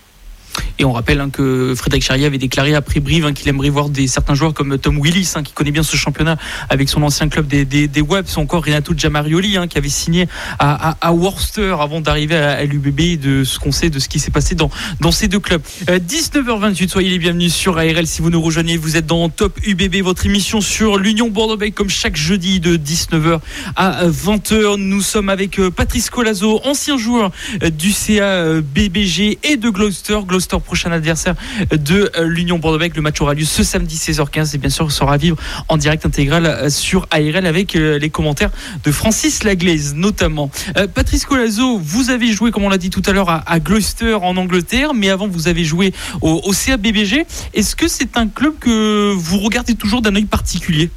Et 0.78 0.86
on 0.86 0.94
rappelle 0.94 1.20
hein, 1.20 1.30
que 1.30 1.74
Frédéric 1.76 2.04
Charrier 2.04 2.26
avait 2.26 2.38
déclaré 2.38 2.76
après 2.76 3.00
Brive 3.00 3.26
hein, 3.26 3.34
qu'il 3.34 3.48
aimerait 3.50 3.70
voir 3.70 3.88
certains 4.08 4.34
joueurs 4.34 4.54
comme 4.54 4.78
Tom 4.78 5.00
Willis, 5.00 5.34
hein, 5.36 5.44
qui 5.44 5.54
connaît 5.54 5.72
bien 5.72 5.84
ce 5.84 5.98
championnat 5.98 6.38
avec 6.70 6.90
son 6.90 7.02
ancien 7.04 7.28
club 7.30 7.48
des, 7.48 7.66
des, 7.66 7.88
des 7.88 8.02
Webs, 8.02 8.28
ou 8.38 8.40
encore 8.40 8.64
Renato 8.64 8.94
Giamarioli, 8.96 9.58
qui 9.70 9.78
avait 9.78 9.90
signé 9.90 10.28
à, 10.60 10.96
Worcester 11.12 11.76
avant 11.80 12.02
d'arriver 12.02 12.36
à, 12.36 12.52
à 12.52 12.64
l'UBB, 12.64 13.20
de 13.20 13.44
ce 13.44 13.60
qu'on 13.60 13.72
sait 13.72 13.90
de 13.90 14.00
ce 14.00 14.08
qui 14.08 14.20
s'est 14.20 14.32
passé 14.32 14.56
dans, 14.56 14.70
dans 15.00 15.12
ces 15.12 15.28
deux 15.28 15.40
clubs. 15.40 15.62
Euh, 15.90 16.00
19h28, 16.00 16.90
soyez 16.90 17.10
les 17.10 17.20
bienvenus 17.20 17.54
sur 17.54 17.78
ARL 17.78 18.06
si 18.08 18.22
vous 18.22 18.30
nous 18.30 18.42
rejoignez. 18.42 18.78
Vous 18.78 18.96
êtes 18.96 19.06
dans 19.06 19.30
Top 19.30 19.60
UBB, 19.66 20.02
votre 20.04 20.26
émission 20.26 20.62
sur 20.62 20.98
l'Union 20.98 21.30
Bordeaux-Bègles, 21.30 21.74
comme 21.74 21.90
chaque 21.90 22.16
jeudi 22.16 22.60
de 22.60 22.78
19h 22.78 23.40
à 23.76 24.06
20h. 24.08 24.76
Nous 24.78 25.02
sommes 25.02 25.30
avec 25.30 25.60
euh, 25.60 25.72
Patrice 25.72 26.10
Colazo, 26.10 26.62
ancien 26.64 26.98
joueur 26.98 27.32
euh, 27.64 27.70
du 27.70 27.92
CA 27.92 28.62
BBG 28.62 29.40
et 29.44 29.58
de. 29.58 29.70
Gloucester 29.70 30.20
prochain 30.48 30.92
adversaire 30.92 31.36
de 31.72 32.12
l'Union 32.22 32.58
Bordeaux-Bègles. 32.60 32.96
Le 32.96 33.02
match 33.02 33.22
aura 33.22 33.34
lieu 33.34 33.46
ce 33.46 33.64
samedi 33.64 33.96
16h15 33.96 34.56
et 34.56 34.58
bien 34.58 34.70
sûr 34.70 34.92
sera 34.92 35.14
à 35.14 35.18
vivre 35.18 35.38
en 35.68 35.78
direct 35.78 36.06
intégral 36.06 36.72
sur 36.72 37.08
ARL 37.12 37.46
avec 37.46 37.74
les 37.74 38.10
commentaires 38.10 38.52
de 38.84 38.92
Francis 38.92 39.44
Laglaise 39.44 39.94
notamment. 39.96 40.52
Euh, 40.78 40.88
Patrice 40.88 41.26
Colazo, 41.26 41.78
vous 41.78 42.10
avez 42.10 42.32
joué 42.32 42.52
comme 42.52 42.64
on 42.64 42.70
l'a 42.70 42.78
dit 42.78 42.90
tout 42.90 43.04
à 43.06 43.12
l'heure 43.12 43.30
à, 43.30 43.44
à, 43.50 43.60
Gloucester 43.60 44.16
en 44.16 44.38
Angleterre, 44.38 44.94
mais 44.94 45.10
avant 45.10 45.28
vous 45.28 45.48
avez 45.48 45.64
joué 45.64 45.94
au, 46.22 46.42
au 46.44 46.54
CA 46.54 46.78
BBG. 46.78 47.26
Est-ce 47.54 47.76
que 47.76 47.88
c'est 47.88 48.18
un 48.18 48.28
club 48.28 48.58
que 48.60 49.14
vous 49.14 49.40
regardez 49.40 49.76
toujours 49.76 50.02
d'un 50.02 50.16
œil 50.16 50.26
particulier? 50.26 50.90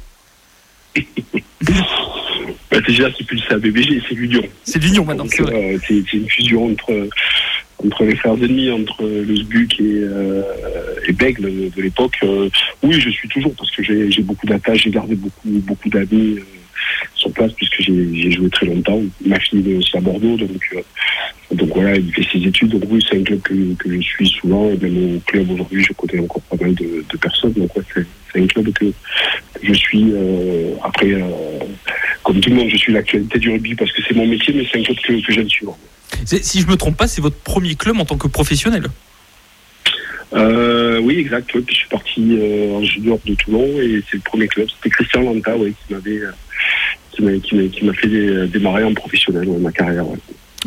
Bah 2.71 2.81
Déjà, 2.87 3.07
c'est 3.15 3.23
plus 3.23 3.37
le 3.37 3.43
CA 3.47 3.57
BBG, 3.59 4.01
c'est 4.09 4.15
l'Union. 4.15 4.41
C'est 4.63 4.81
l'Union 4.81 5.05
maintenant, 5.05 5.25
c'est 5.29 5.41
euh, 5.43 5.77
une 6.11 6.27
fusion 6.27 6.65
entre 6.71 7.07
entre 7.85 8.03
les 8.05 8.15
frères 8.15 8.33
ennemis, 8.33 8.71
entre 8.71 9.03
le 9.03 9.35
SBUC 9.35 9.79
et, 9.79 9.83
euh, 10.03 10.41
et 11.07 11.13
de 11.13 11.81
l'époque. 11.81 12.17
Euh, 12.23 12.49
oui, 12.81 12.99
je 12.99 13.09
suis 13.09 13.27
toujours 13.29 13.53
parce 13.55 13.71
que 13.71 13.83
j'ai 13.83 14.21
beaucoup 14.21 14.45
d'attaches, 14.45 14.83
j'ai 14.83 14.91
gardé 14.91 15.15
beaucoup, 15.15 15.49
beaucoup 15.49 15.89
d'amis 15.89 16.37
euh, 16.39 16.43
sur 17.23 17.31
place 17.31 17.51
puisque 17.53 17.81
j'ai 17.81 18.31
joué 18.31 18.49
très 18.49 18.65
longtemps. 18.65 19.01
Ma 19.25 19.39
fille 19.39 19.71
est 19.71 19.75
aussi 19.75 19.97
à 19.97 20.01
Bordeaux, 20.01 20.37
donc, 20.37 20.69
euh, 20.75 20.81
donc 21.55 21.69
voilà, 21.73 21.95
il 21.95 22.11
fait 22.13 22.25
ses 22.31 22.45
études. 22.45 22.69
Donc 22.69 22.83
oui, 22.89 23.03
c'est 23.09 23.19
un 23.19 23.23
club 23.23 23.41
que, 23.41 23.73
que, 23.75 23.95
je 23.95 24.01
suis 24.01 24.27
souvent. 24.27 24.69
Et 24.69 24.77
même 24.77 25.15
au 25.15 25.19
club 25.19 25.49
aujourd'hui, 25.51 25.83
je 25.83 25.93
connais 25.93 26.19
encore 26.19 26.41
pas 26.43 26.57
mal 26.61 26.73
de, 26.75 27.03
de 27.09 27.17
personnes. 27.17 27.53
Donc 27.53 27.75
ouais, 27.75 27.83
c'est 28.33 28.41
un 28.41 28.47
club 28.47 28.71
que, 28.73 28.85
je 29.61 29.73
suis. 29.73 30.11
Euh, 30.13 30.75
après, 30.83 31.13
comme 32.23 32.39
tout 32.39 32.49
le 32.49 32.55
monde, 32.55 32.69
je 32.69 32.77
suis 32.77 32.93
l'actualité 32.93 33.39
du 33.39 33.51
rugby 33.51 33.75
parce 33.75 33.91
que 33.91 34.01
c'est 34.07 34.15
mon 34.15 34.27
métier, 34.27 34.53
mais 34.53 34.65
c'est 34.71 34.79
un 34.79 34.83
club 34.83 34.97
que, 34.97 35.25
que 35.25 35.33
j'aime 35.33 35.49
suivre. 35.49 35.77
Si 36.25 36.61
je 36.61 36.67
me 36.67 36.75
trompe 36.75 36.97
pas, 36.97 37.07
c'est 37.07 37.21
votre 37.21 37.37
premier 37.37 37.75
club 37.75 37.97
en 37.99 38.05
tant 38.05 38.17
que 38.17 38.27
professionnel. 38.27 38.83
Euh, 40.33 40.99
oui, 40.99 41.19
exact. 41.19 41.53
Oui. 41.53 41.61
Puis 41.61 41.75
je 41.75 41.79
suis 41.81 41.89
parti 41.89 42.37
euh, 42.39 42.75
en 42.75 42.83
junior 42.83 43.19
de 43.25 43.35
Toulon 43.35 43.67
et 43.79 44.03
c'est 44.09 44.17
le 44.17 44.23
premier 44.23 44.47
club. 44.47 44.67
C'était 44.69 44.89
Christian 44.89 45.21
Lanta, 45.21 45.55
oui, 45.55 45.73
qui 45.73 45.93
m'avait, 45.93 46.21
qui 47.15 47.85
m'a, 47.85 47.93
fait 47.93 48.47
démarrer 48.47 48.83
en 48.83 48.93
professionnel 48.93 49.47
ma 49.59 49.71
carrière. 49.71 50.05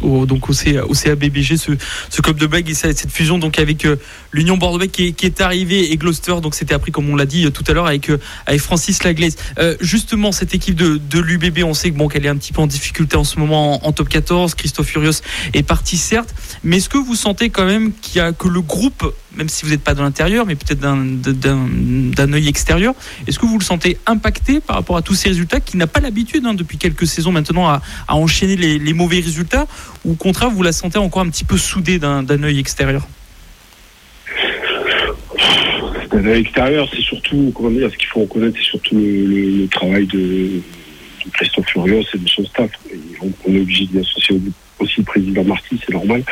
Au, 0.03 0.27
donc 0.27 0.51
au, 0.51 0.53
au 0.53 0.95
CABBG, 0.95 1.57
ce, 1.57 1.73
ce, 2.11 2.21
club 2.21 2.37
de 2.37 2.47
Bègue 2.47 2.69
et 2.69 2.75
cette 2.75 3.11
fusion 3.11 3.39
donc 3.39 3.59
avec 3.59 3.87
euh, 3.87 3.97
l'Union 4.31 4.59
Bordeaux-Bègue 4.59 4.91
qui, 4.91 5.27
est 5.27 5.41
arrivée 5.41 5.91
et 5.91 5.97
Gloucester, 5.97 6.35
donc 6.43 6.55
c'était 6.55 6.75
appris 6.75 6.93
comme 6.93 7.09
on 7.09 7.17
l'a 7.17 7.25
dit 7.25 7.47
euh, 7.47 7.51
tout 7.51 7.65
à 7.67 7.73
l'heure 7.73 7.87
avec, 7.87 8.11
euh, 8.11 8.19
Francis 8.59 9.03
Laglaise. 9.05 9.37
justement, 9.81 10.33
cette 10.33 10.55
équipe 10.55 10.75
de, 10.75 10.99
de 10.99 11.19
l'UBB, 11.19 11.65
on 11.65 11.75
sait 11.75 11.91
bon 11.91 12.09
qu'elle 12.09 12.27
est 12.27 12.29
un 12.29 12.37
petit 12.37 12.53
peu 12.53 12.61
en 12.61 12.67
difficulté 12.67 13.17
en 13.17 13.25
ce 13.25 13.39
moment 13.39 13.87
en, 13.87 13.93
top 13.93 14.09
14. 14.09 14.55
Christophe 14.55 14.89
Furios 14.89 15.23
est 15.55 15.63
parti 15.63 15.97
certes, 15.97 16.35
mais 16.63 16.79
est-ce 16.79 16.89
que 16.89 16.99
vous 16.99 17.15
sentez 17.15 17.51
quand 17.51 17.67
même 17.67 17.93
que 17.93 18.49
le 18.49 18.61
groupe, 18.61 19.15
même 19.37 19.49
si 19.49 19.65
vous 19.65 19.71
n'êtes 19.71 19.83
pas 19.83 19.95
dans 19.95 20.03
l'intérieur, 20.03 20.47
mais 20.47 20.55
peut-être 20.55 20.81
d'un 20.81 22.33
œil 22.33 22.49
extérieur, 22.49 22.95
est-ce 23.27 23.39
que 23.39 23.47
vous 23.47 23.59
le 23.59 23.65
sentez 23.65 23.99
impacté 24.07 24.61
par 24.61 24.77
rapport 24.77 24.97
à 24.97 25.03
tous 25.03 25.15
ces 25.15 25.29
résultats 25.29 25.61
qui 25.61 25.77
n'a 25.77 25.87
pas 25.87 26.01
l'habitude 26.01 26.45
hein, 26.47 26.55
depuis 26.55 26.79
quelques 26.79 27.07
saisons 27.07 27.33
maintenant 27.33 27.69
à, 27.69 27.83
enchaîner 28.09 28.57
les, 28.57 28.79
les 28.79 28.93
mauvais 28.93 29.21
résultats 29.21 29.67
ou 30.05 30.13
au 30.13 30.15
contraire 30.15 30.51
vous 30.51 30.63
la 30.63 30.73
sentez 30.73 30.99
encore 30.99 31.23
un 31.23 31.29
petit 31.29 31.45
peu 31.45 31.59
soudée 31.59 31.99
d'un 31.99 32.43
œil 32.43 32.59
extérieur? 32.59 33.07
D'un 36.11 36.25
œil 36.25 36.41
extérieur, 36.41 36.89
c'est 36.95 37.03
surtout, 37.03 37.53
comment 37.55 37.71
dire, 37.71 37.91
ce 37.91 37.97
qu'il 37.97 38.07
faut 38.07 38.21
reconnaître, 38.21 38.57
c'est 38.59 38.65
surtout 38.65 38.97
le, 38.97 39.67
travail 39.69 40.07
de, 40.07 40.63
Christophe 41.33 41.69
Furios 41.69 42.05
et 42.15 42.19
de 42.19 42.29
son 42.29 42.45
staff. 42.47 42.71
on, 43.23 43.55
est 43.55 43.61
obligé 43.61 43.87
d'y 43.87 43.99
associer 43.99 44.41
aussi 44.79 44.95
le 44.99 45.05
président 45.05 45.45
Marty, 45.45 45.79
c'est 45.85 45.93
normal. 45.93 46.23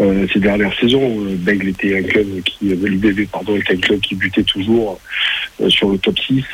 Euh, 0.00 0.26
ces 0.32 0.40
dernières 0.40 0.76
saisons, 0.78 1.24
euh, 1.24 1.36
Bègle 1.36 1.68
était 1.68 1.98
un 1.98 2.02
club 2.02 2.26
qui, 2.44 2.70
euh, 2.70 2.76
l'UBB, 2.82 3.28
pardon, 3.30 3.56
était 3.56 3.74
un 3.74 3.78
club 3.80 4.00
qui 4.00 4.14
butait 4.14 4.42
toujours 4.42 5.00
sur 5.68 5.90
le 5.90 5.98
top 5.98 6.18
6. 6.18 6.44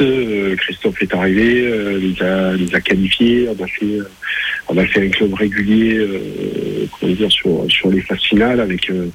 Christophe 0.57 1.03
est 1.03 1.15
arrivé, 1.15 1.71
les, 1.99 2.23
a, 2.23 2.53
les 2.53 2.75
a 2.75 2.81
qualifiés, 2.81 3.49
on 3.49 3.65
a 3.65 3.67
fait, 3.67 3.99
on 4.69 4.77
a 4.77 4.85
fait 4.85 5.07
un 5.07 5.09
club 5.09 5.33
régulier, 5.35 6.05
comment 6.99 7.13
dire, 7.13 7.31
sur, 7.31 7.65
sur 7.71 7.91
les 7.91 8.01
phases 8.03 8.21
finales 8.21 8.61
avec 8.61 8.89
une 8.89 9.11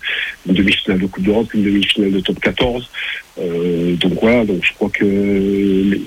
demi-finale 0.47 0.99
de 0.99 1.05
Coupe 1.05 1.23
d'Europe, 1.23 1.53
une 1.53 1.63
demi-finale 1.63 2.11
de 2.11 2.19
top 2.21 2.39
14. 2.39 2.89
donc 3.37 4.13
voilà, 4.19 4.45
donc 4.45 4.63
je 4.63 4.73
crois 4.73 4.89
que 4.89 5.99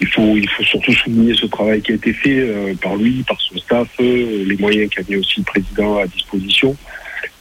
il 0.00 0.08
faut, 0.08 0.36
il 0.36 0.48
faut 0.48 0.62
surtout 0.62 0.92
souligner 0.92 1.34
ce 1.34 1.46
travail 1.46 1.82
qui 1.82 1.92
a 1.92 1.94
été 1.94 2.12
fait 2.12 2.40
euh, 2.40 2.74
par 2.80 2.96
lui, 2.96 3.22
par 3.22 3.38
son 3.40 3.56
staff, 3.58 3.88
euh, 4.00 4.44
les 4.46 4.56
moyens 4.56 4.90
qu'a 4.90 5.02
mis 5.08 5.16
aussi 5.16 5.40
le 5.40 5.44
président 5.44 5.98
à 5.98 6.06
disposition. 6.06 6.74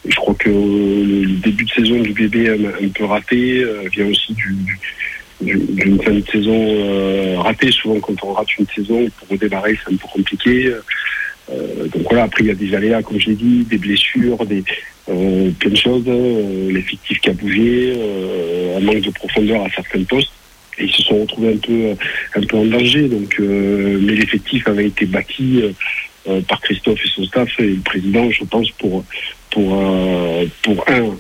Et 0.06 0.12
je 0.12 0.16
crois 0.18 0.34
que 0.36 0.50
le, 0.50 1.26
début 1.38 1.64
de 1.64 1.70
saison 1.70 2.00
du 2.00 2.12
bébé 2.12 2.50
un, 2.50 2.86
un 2.86 2.90
peu 2.90 3.06
raté 3.06 3.64
euh, 3.64 3.84
vient 3.92 4.08
aussi 4.08 4.34
du, 4.34 4.56
d'une 5.42 6.02
fin 6.02 6.12
de 6.12 6.24
saison 6.30 7.42
ratée. 7.42 7.72
Souvent, 7.72 8.00
quand 8.02 8.24
on 8.24 8.34
rate 8.34 8.58
une 8.58 8.68
saison, 8.76 9.10
pour 9.18 9.30
redémarrer, 9.30 9.78
c'est 9.82 9.94
un 9.94 9.98
peu 9.98 10.08
compliqué. 10.08 10.74
donc 11.48 12.04
voilà, 12.10 12.24
après, 12.24 12.44
il 12.44 12.48
y 12.48 12.52
a 12.52 12.56
des 12.56 12.76
aléas, 12.76 13.02
comme 13.02 13.18
je 13.18 13.28
l'ai 13.28 13.36
dit, 13.36 13.64
des 13.70 13.78
blessures, 13.78 14.46
des, 14.46 14.66
plein 15.06 15.70
de 15.70 15.78
choses, 15.78 16.04
l'effectif 16.70 17.22
qui 17.22 17.30
a 17.30 17.34
bougé, 17.34 17.94
un 18.76 18.82
manque 18.82 19.00
de 19.02 19.12
profondeur 19.12 19.64
à 19.64 19.70
certains 19.70 20.04
postes 20.04 20.34
et 20.80 20.86
ils 20.86 20.92
se 20.92 21.04
sont 21.04 21.22
retrouvés 21.22 21.54
un 21.54 21.58
peu, 21.58 21.96
un 22.36 22.42
peu 22.42 22.58
en 22.58 22.66
danger. 22.66 23.08
Donc, 23.08 23.36
euh, 23.40 24.00
mais 24.02 24.14
l'effectif 24.14 24.68
avait 24.68 24.88
été 24.88 25.06
bâti 25.06 25.62
euh, 25.62 25.72
euh, 26.28 26.42
par 26.42 26.62
Christophe 26.62 27.00
et 27.04 27.10
son 27.10 27.24
staff 27.26 27.50
et 27.60 27.68
le 27.68 27.82
président, 27.82 28.30
je 28.32 28.44
pense, 28.46 28.70
pour 28.72 29.04
pour 29.52 29.84
pour 30.64 30.86
un 30.88 31.18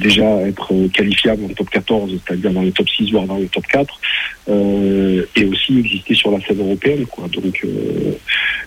déjà 0.00 0.24
être 0.40 0.72
qualifiable 0.92 1.44
en 1.44 1.48
top 1.48 1.70
14, 1.70 2.10
c'est-à-dire 2.26 2.50
dans 2.50 2.62
le 2.62 2.72
top 2.72 2.88
6 2.88 3.12
voire 3.12 3.26
dans 3.26 3.38
le 3.38 3.46
top 3.46 3.64
4, 3.68 4.00
et 4.48 5.44
aussi 5.44 5.78
exister 5.78 6.14
sur 6.14 6.32
la 6.32 6.40
scène 6.40 6.58
européenne. 6.58 7.06
Quoi. 7.06 7.28
Donc, 7.28 7.64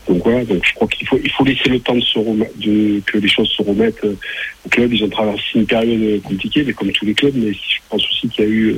donc 0.08 0.24
voilà, 0.24 0.46
donc 0.46 0.63
je 0.66 0.74
crois 0.76 0.88
qu'il 0.88 1.06
faut, 1.08 1.20
il 1.22 1.30
faut 1.32 1.44
laisser 1.44 1.68
le 1.68 1.80
temps 1.80 1.96
de, 1.96 3.02
que 3.06 3.18
les 3.18 3.28
choses 3.28 3.50
se 3.50 3.63
remettent 3.63 4.06
au 4.06 4.70
club. 4.70 4.94
Ils 4.94 5.04
ont 5.04 5.10
traversé 5.10 5.44
une 5.56 5.66
période 5.66 6.22
compliquée, 6.22 6.63
mais 6.66 6.72
comme 6.72 6.92
tous 6.94 7.06
les 7.06 7.13
clubs, 7.13 7.36
mais 7.36 7.52
je 7.52 7.80
pense 7.89 8.06
aussi 8.10 8.30
qu'il 8.30 8.46
y 8.46 8.48
a 8.48 8.50
eu 8.50 8.76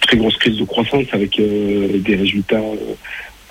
très 0.00 0.16
grosse 0.16 0.36
crise 0.36 0.58
de 0.58 0.64
croissance 0.64 1.06
avec 1.12 1.38
euh, 1.38 1.98
des 1.98 2.16
résultats 2.16 2.62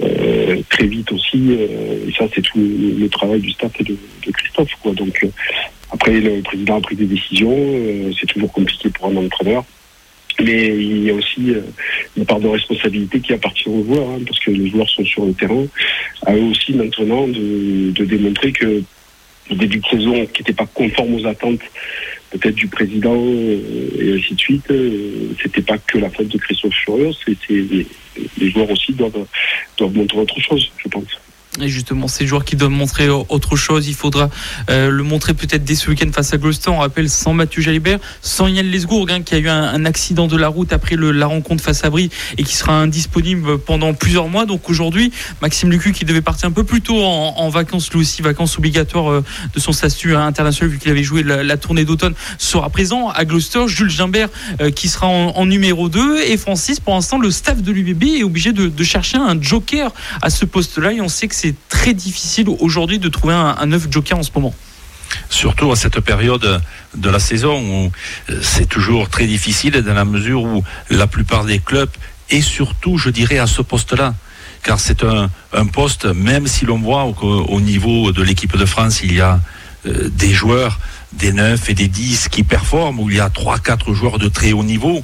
euh, 0.01 0.57
très 0.69 0.85
vite 0.85 1.11
aussi. 1.11 1.57
Euh, 1.59 2.07
et 2.07 2.13
ça, 2.13 2.25
c'est 2.33 2.41
tout 2.41 2.59
le, 2.59 3.07
travail 3.09 3.39
du 3.39 3.51
staff 3.51 3.71
et 3.79 3.83
de, 3.83 3.97
Christophe. 4.31 4.71
Quoi. 4.81 4.93
Donc, 4.93 5.25
après, 5.91 6.19
le 6.19 6.41
président 6.41 6.77
a 6.77 6.81
pris 6.81 6.95
des 6.95 7.05
décisions. 7.05 7.57
c'est 8.19 8.27
toujours 8.27 8.51
compliqué 8.51 8.89
pour 8.89 9.07
un 9.07 9.15
entraîneur. 9.15 9.63
Mais 10.41 10.67
il 10.67 11.03
y 11.03 11.09
a 11.09 11.13
aussi 11.13 11.53
une 12.15 12.25
part 12.25 12.39
de 12.39 12.47
responsabilité 12.47 13.19
qui 13.19 13.33
appartient 13.33 13.67
aux 13.67 13.83
joueurs, 13.83 14.09
hein, 14.09 14.19
parce 14.25 14.39
que 14.39 14.51
les 14.51 14.69
joueurs 14.69 14.89
sont 14.89 15.03
sur 15.03 15.25
le 15.25 15.33
terrain. 15.33 15.65
À 16.25 16.33
eux 16.33 16.43
aussi 16.43 16.73
maintenant 16.73 17.27
de, 17.27 17.91
de 17.91 18.05
démontrer 18.05 18.53
que 18.53 18.81
le 19.49 19.55
début 19.55 19.79
de 19.79 19.85
saison 19.85 20.25
qui 20.27 20.41
n'était 20.41 20.53
pas 20.53 20.67
conforme 20.73 21.15
aux 21.15 21.25
attentes 21.27 21.61
peut-être 22.31 22.55
du 22.55 22.67
président 22.67 23.15
euh, 23.15 23.89
et 23.99 24.19
ainsi 24.19 24.35
de 24.35 24.39
suite. 24.39 24.71
Euh, 24.71 25.29
c'était 25.41 25.61
pas 25.61 25.77
que 25.77 25.97
la 25.97 26.09
faute 26.09 26.27
de 26.27 26.37
Christophe 26.37 26.73
Furios, 26.73 27.13
c'était 27.25 27.53
les, 27.53 27.87
les 28.37 28.51
joueurs 28.51 28.69
aussi 28.69 28.93
doivent, 28.93 29.25
doivent 29.77 29.95
montrer 29.95 30.19
autre 30.19 30.39
chose, 30.39 30.71
je 30.77 30.89
pense. 30.89 31.19
Et 31.59 31.67
justement, 31.67 32.07
ces 32.07 32.27
joueurs 32.27 32.45
qui 32.45 32.55
doivent 32.55 32.69
montrer 32.69 33.09
autre 33.09 33.55
chose, 33.55 33.87
il 33.87 33.95
faudra 33.95 34.29
euh, 34.69 34.91
le 34.91 35.01
montrer 35.01 35.33
peut-être 35.33 35.63
dès 35.63 35.73
ce 35.73 35.89
week-end 35.89 36.09
face 36.13 36.31
à 36.31 36.37
Gloucester. 36.37 36.69
On 36.69 36.77
rappelle 36.77 37.09
sans 37.09 37.33
Mathieu 37.33 37.63
Jalibert, 37.63 37.97
sans 38.21 38.47
Yann 38.47 38.67
Lesgourg, 38.67 39.07
hein, 39.09 39.23
qui 39.23 39.33
a 39.33 39.39
eu 39.39 39.49
un, 39.49 39.83
accident 39.85 40.27
de 40.27 40.37
la 40.37 40.47
route 40.47 40.71
après 40.73 40.95
la 40.95 41.25
rencontre 41.25 41.63
face 41.63 41.83
à 41.83 41.89
Brie 41.89 42.11
et 42.37 42.43
qui 42.43 42.55
sera 42.55 42.73
indisponible 42.73 43.57
pendant 43.57 43.95
plusieurs 43.95 44.27
mois. 44.27 44.45
Donc 44.45 44.69
aujourd'hui, 44.69 45.11
Maxime 45.41 45.71
Lucu, 45.71 45.91
qui 45.91 46.05
devait 46.05 46.21
partir 46.21 46.47
un 46.47 46.51
peu 46.51 46.63
plus 46.63 46.81
tôt 46.81 47.01
en, 47.03 47.49
vacances, 47.49 47.91
lui 47.91 48.01
aussi, 48.01 48.21
vacances 48.21 48.57
obligatoires 48.59 49.09
euh, 49.09 49.23
de 49.55 49.59
son 49.59 49.71
statut 49.71 50.15
international, 50.15 50.71
vu 50.71 50.77
qu'il 50.77 50.91
avait 50.91 51.03
joué 51.03 51.23
la, 51.23 51.57
tournée 51.57 51.83
d'automne, 51.83 52.13
sera 52.37 52.69
présent 52.69 53.09
à 53.09 53.25
Gloucester. 53.25 53.67
Jules 53.67 53.89
Gimbert, 53.89 54.29
euh, 54.61 54.69
qui 54.69 54.87
sera 54.87 55.07
en, 55.07 55.45
numéro 55.47 55.89
2. 55.89 56.21
Et 56.21 56.37
Francis, 56.37 56.79
pour 56.79 56.93
l'instant, 56.93 57.17
le 57.17 57.31
staff 57.31 57.63
de 57.63 57.71
l'UBB 57.71 58.03
est 58.19 58.23
obligé 58.23 58.53
de, 58.53 58.67
de 58.67 58.83
chercher 58.83 59.17
un 59.17 59.41
joker 59.41 59.91
à 60.21 60.29
ce 60.29 60.45
poste-là. 60.45 60.91
Très 61.69 61.93
difficile 61.93 62.47
aujourd'hui 62.59 62.99
de 62.99 63.09
trouver 63.09 63.33
un, 63.33 63.65
neuf 63.65 63.87
joker 63.89 64.17
en 64.17 64.23
ce 64.23 64.31
moment 64.33 64.53
surtout 65.29 65.71
à 65.71 65.75
cette 65.75 65.99
période 66.01 66.61
de 66.95 67.09
la 67.09 67.19
saison 67.19 67.59
où 67.59 67.91
euh, 68.29 68.39
c'est 68.43 68.67
toujours 68.67 69.09
très 69.09 69.25
difficile 69.25 69.73
dans 69.81 69.93
la 69.93 70.05
mesure 70.05 70.43
où 70.43 70.63
la 70.91 71.07
plupart 71.07 71.45
des 71.45 71.59
clubs 71.59 71.89
et 72.29 72.41
surtout 72.41 72.97
je 72.97 73.09
dirais 73.09 73.39
à 73.39 73.47
ce 73.47 73.63
poste-là 73.63 74.13
car 74.61 74.79
c'est 74.79 75.03
un, 75.03 75.29
poste 75.67 76.05
même 76.05 76.45
si 76.45 76.65
l'on 76.65 76.77
voit 76.77 77.05
au, 77.05 77.61
niveau 77.61 78.11
de 78.11 78.21
l'équipe 78.21 78.55
de 78.55 78.65
France 78.65 79.01
il 79.03 79.13
y 79.13 79.21
a 79.21 79.39
euh, 79.87 80.09
des 80.09 80.31
joueurs 80.31 80.79
des 81.13 81.33
9 81.33 81.69
et 81.69 81.73
des 81.73 81.87
10 81.87 82.29
qui 82.29 82.43
performent, 82.43 82.99
où 82.99 83.09
il 83.09 83.17
y 83.17 83.19
a 83.19 83.29
3-4 83.29 83.93
joueurs 83.93 84.19
de 84.19 84.27
très 84.27 84.51
haut 84.51 84.63
niveau. 84.63 85.03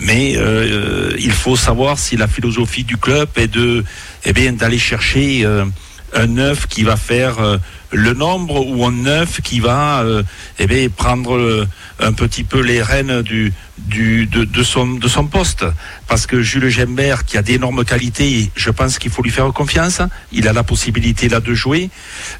Mais 0.00 0.34
euh, 0.36 1.14
il 1.18 1.32
faut 1.32 1.56
savoir 1.56 1.98
si 1.98 2.16
la 2.16 2.26
philosophie 2.26 2.84
du 2.84 2.96
club 2.96 3.28
est 3.36 3.48
de, 3.48 3.84
eh 4.24 4.32
bien, 4.32 4.52
d'aller 4.52 4.78
chercher 4.78 5.46
un 6.14 6.26
neuf 6.26 6.66
qui 6.66 6.82
va 6.82 6.96
faire 6.96 7.38
euh, 7.38 7.58
le 7.92 8.14
nombre 8.14 8.66
ou 8.66 8.84
un 8.84 8.92
neuf 8.92 9.40
qui 9.40 9.60
va 9.60 10.00
euh, 10.00 10.22
eh 10.58 10.88
prendre 10.88 11.36
euh, 11.36 11.66
un 11.98 12.12
petit 12.12 12.44
peu 12.44 12.60
les 12.60 12.82
rênes 12.82 13.22
du, 13.22 13.52
du, 13.78 14.26
de, 14.26 14.62
son, 14.62 14.94
de 14.94 15.08
son 15.08 15.26
poste. 15.26 15.64
Parce 16.08 16.26
que 16.26 16.42
Jules 16.42 16.68
Gembert, 16.68 17.24
qui 17.24 17.36
a 17.36 17.42
d'énormes 17.42 17.84
qualités, 17.84 18.50
je 18.54 18.70
pense 18.70 18.98
qu'il 18.98 19.10
faut 19.10 19.22
lui 19.22 19.30
faire 19.30 19.50
confiance. 19.52 20.00
Il 20.32 20.48
a 20.48 20.52
la 20.52 20.62
possibilité 20.62 21.28
là 21.28 21.40
de 21.40 21.54
jouer. 21.54 21.90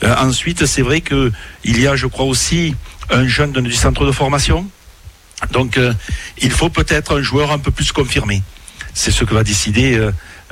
ensuite, 0.03 0.67
c'est 0.67 0.83
vrai 0.83 1.01
qu'il 1.01 1.33
y 1.65 1.87
a, 1.87 1.97
je 1.97 2.07
crois 2.07 2.27
aussi, 2.27 2.75
un 3.11 3.27
jeune 3.27 3.53
du 3.53 3.73
centre 3.73 4.07
de 4.07 4.13
formation. 4.13 4.69
Donc, 5.53 5.79
il 6.39 6.51
faut 6.51 6.69
peut-être 6.69 7.19
un 7.19 7.23
joueur 7.23 7.53
un 7.53 7.59
peu 7.59 7.71
plus 7.71 7.93
confirmé. 7.93 8.43
C'est 8.95 9.11
ce 9.11 9.25
que 9.25 9.35
va 9.35 9.45
décider 9.45 9.99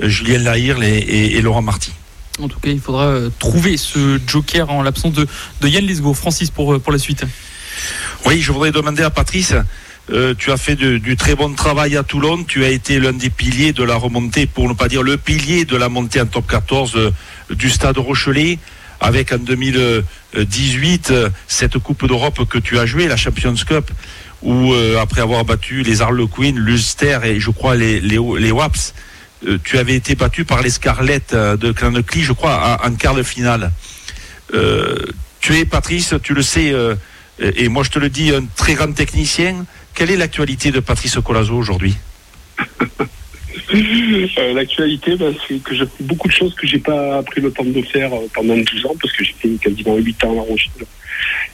Julien 0.01 0.39
Lahire 0.39 0.81
et, 0.81 0.97
et 0.97 1.41
Laurent 1.41 1.61
Marty. 1.61 1.93
En 2.41 2.47
tout 2.47 2.59
cas, 2.59 2.69
il 2.69 2.79
faudra 2.79 3.07
euh, 3.07 3.29
trouver 3.37 3.75
ce 3.77 4.19
joker 4.25 4.69
en 4.69 4.81
l'absence 4.81 5.13
de, 5.13 5.27
Yann 5.67 5.85
Lisgo. 5.85 6.13
Francis, 6.13 6.49
pour, 6.49 6.73
euh, 6.73 6.79
pour 6.79 6.93
la 6.93 6.99
suite. 6.99 7.25
Oui, 8.25 8.41
je 8.41 8.51
voudrais 8.51 8.71
demander 8.71 9.03
à 9.03 9.09
Patrice. 9.09 9.53
Euh, 10.11 10.33
tu 10.37 10.51
as 10.51 10.57
fait 10.57 10.75
du 10.75 11.15
très 11.17 11.35
bon 11.35 11.53
travail 11.53 11.97
à 11.97 12.03
Toulon. 12.03 12.43
Tu 12.43 12.63
as 12.63 12.69
été 12.69 12.99
l'un 12.99 13.13
des 13.13 13.29
piliers 13.29 13.73
de 13.73 13.83
la 13.83 13.95
remontée, 13.95 14.47
pour 14.47 14.67
ne 14.67 14.73
pas 14.73 14.87
dire 14.87 15.03
le 15.03 15.17
pilier 15.17 15.65
de 15.65 15.75
la 15.75 15.89
montée 15.89 16.21
en 16.21 16.25
top 16.25 16.47
14 16.47 17.11
du 17.51 17.69
stade 17.69 17.97
Rochelet. 17.97 18.57
Avec 19.01 19.31
en 19.31 19.37
2018 19.37 21.13
cette 21.47 21.77
Coupe 21.77 22.05
d'Europe 22.05 22.45
que 22.49 22.57
tu 22.57 22.77
as 22.79 22.85
jouée, 22.85 23.07
la 23.07 23.15
Champions 23.15 23.55
Cup, 23.55 23.89
où 24.41 24.73
après 24.99 25.21
avoir 25.21 25.43
battu 25.43 25.83
les 25.83 26.01
Harlequins, 26.01 26.53
l'Ulster 26.55 27.19
et 27.25 27.39
je 27.39 27.51
crois 27.51 27.75
les, 27.75 27.99
les, 27.99 28.51
Waps, 28.51 28.93
euh, 29.47 29.57
tu 29.63 29.77
avais 29.77 29.95
été 29.95 30.15
battu 30.15 30.43
par 30.45 30.61
les 30.61 30.69
Scarlett 30.69 31.33
euh, 31.33 31.55
de 31.55 31.71
Clanecly, 31.71 32.23
je 32.23 32.33
crois, 32.33 32.79
en, 32.83 32.93
quart 32.95 33.15
de 33.15 33.23
finale. 33.23 33.71
Euh, 34.53 34.97
tu 35.39 35.57
es, 35.57 35.65
Patrice, 35.65 36.15
tu 36.21 36.33
le 36.33 36.41
sais, 36.41 36.73
et 37.39 37.69
moi 37.69 37.83
je 37.83 37.91
te 37.91 37.99
le 37.99 38.09
dis, 38.09 38.35
un 38.35 38.43
très 38.57 38.73
grand 38.73 38.91
technicien. 38.91 39.65
Quelle 39.93 40.11
est 40.11 40.17
l'actualité 40.17 40.71
de 40.71 40.81
Patrice 40.81 41.17
Colazo 41.23 41.55
aujourd'hui? 41.55 41.95
Euh, 43.73 44.53
L'actualité, 44.53 45.15
bah, 45.15 45.31
c'est 45.47 45.61
que 45.61 45.75
j'ai 45.75 45.85
beaucoup 46.01 46.27
de 46.27 46.33
choses 46.33 46.53
que 46.55 46.65
j'ai 46.65 46.79
pas 46.79 47.21
pris 47.23 47.41
le 47.41 47.51
temps 47.51 47.63
de 47.63 47.81
faire 47.83 48.13
euh, 48.13 48.27
pendant 48.33 48.57
12 48.57 48.85
ans, 48.85 48.95
parce 48.99 49.13
que 49.13 49.23
fait 49.23 49.49
quasiment 49.61 49.95
8 49.97 50.23
ans 50.25 50.31
à 50.31 50.35
La 50.35 50.41
Rochelle 50.41 50.85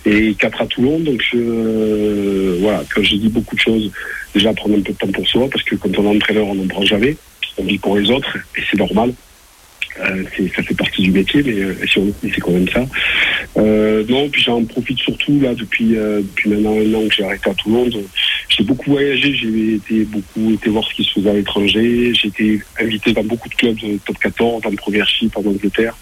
et 0.06 0.34
4 0.36 0.62
à 0.62 0.66
Toulon. 0.68 1.00
Donc 1.00 1.22
je, 1.22 1.38
euh, 1.38 2.58
voilà, 2.62 2.84
quand 2.94 3.04
j'ai 3.04 3.18
dit 3.18 3.30
beaucoup 3.30 3.56
de 3.56 3.62
choses, 3.62 3.92
déjà 4.34 4.54
prendre 4.54 4.78
un 4.78 4.82
peu 4.82 4.94
de 4.94 4.98
temps 4.98 5.12
pour 5.12 5.28
soi, 5.28 5.50
parce 5.50 5.64
que 5.64 5.76
quand 5.76 5.98
on 5.98 6.06
est 6.06 6.16
entraîneur, 6.16 6.48
on 6.48 6.56
n'en 6.56 6.68
prend 6.68 6.86
jamais. 6.86 7.18
On 7.58 7.64
vit 7.64 7.78
pour 7.78 7.98
les 7.98 8.10
autres, 8.12 8.38
et 8.58 8.62
c'est 8.70 8.78
normal. 8.78 9.14
Euh, 10.00 10.24
ça 10.56 10.62
fait 10.62 10.76
partie 10.76 11.04
du 11.04 11.12
métier, 11.12 11.42
mais 11.42 11.54
euh, 11.54 11.76
si 11.88 12.00
on 12.00 12.14
c'est 12.22 12.42
quand 12.42 12.52
même 12.52 12.68
ça. 12.68 12.86
Euh, 13.58 14.04
non, 14.10 14.28
puis 14.28 14.42
j'en 14.42 14.64
profite 14.66 15.00
surtout 15.00 15.40
là 15.40 15.54
depuis 15.54 15.96
euh, 15.96 16.20
depuis 16.20 16.50
maintenant 16.50 16.78
un 16.78 16.94
an 16.94 17.08
que 17.08 17.16
j'ai 17.16 17.24
arrêté 17.24 17.50
à 17.50 17.54
Toulon. 17.54 17.90
J'ai 18.56 18.64
beaucoup 18.64 18.92
voyagé, 18.92 19.34
j'ai 19.34 19.76
été 19.76 20.06
beaucoup 20.06 20.52
été 20.54 20.70
voir 20.70 20.86
ce 20.88 20.94
qui 20.94 21.04
se 21.04 21.12
faisait 21.14 21.30
à 21.30 21.34
l'étranger. 21.34 22.14
J'ai 22.14 22.28
été 22.30 22.62
invité 22.80 23.12
dans 23.14 23.24
beaucoup 23.24 23.50
de 23.50 23.56
clubs 23.56 23.76
de 23.76 23.98
top 24.06 24.18
14, 24.20 24.62
dans 24.64 24.70
le 24.70 24.76
Premier 24.78 25.04
Chip 25.06 25.36
en 25.38 25.42
Angleterre. 25.42 25.96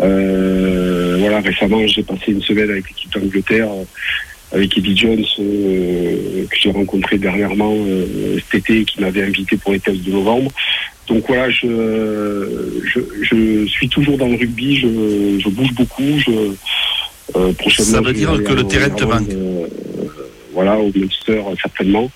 Euh, 0.00 1.16
voilà, 1.18 1.40
récemment 1.40 1.86
j'ai 1.86 2.02
passé 2.02 2.32
une 2.32 2.42
semaine 2.42 2.70
avec 2.70 2.88
l'équipe 2.88 3.12
d'Angleterre. 3.12 3.68
euh, 3.70 3.84
avec 4.52 4.76
Eddie 4.76 4.96
Jones 4.96 5.24
euh, 5.38 6.44
que 6.50 6.56
j'ai 6.60 6.70
rencontré 6.70 7.16
dernièrement 7.18 7.74
euh, 7.74 8.38
cet 8.50 8.60
été 8.60 8.80
et 8.80 8.84
qui 8.84 9.00
m'avait 9.00 9.22
invité 9.22 9.56
pour 9.56 9.72
les 9.72 9.80
tests 9.80 10.02
de 10.02 10.10
novembre. 10.12 10.50
Donc 11.08 11.24
voilà, 11.26 11.50
je, 11.50 12.80
je, 12.84 13.00
je 13.22 13.66
suis 13.66 13.88
toujours 13.88 14.18
dans 14.18 14.28
le 14.28 14.36
rugby, 14.36 14.76
je, 14.76 15.40
je 15.42 15.48
bouge 15.48 15.72
beaucoup. 15.72 16.18
Je, 16.18 16.30
euh, 17.36 17.52
prochainement, 17.54 17.92
Ça 17.92 18.00
veut 18.02 18.12
dire 18.12 18.30
que 18.44 18.52
le 18.52 18.64
terrain 18.64 18.90
te 18.90 19.04
manque. 19.04 19.28
Voilà, 20.52 20.78
au 20.78 20.90
Munster 20.94 21.42
euh, 21.46 21.54
certainement, 21.60 22.10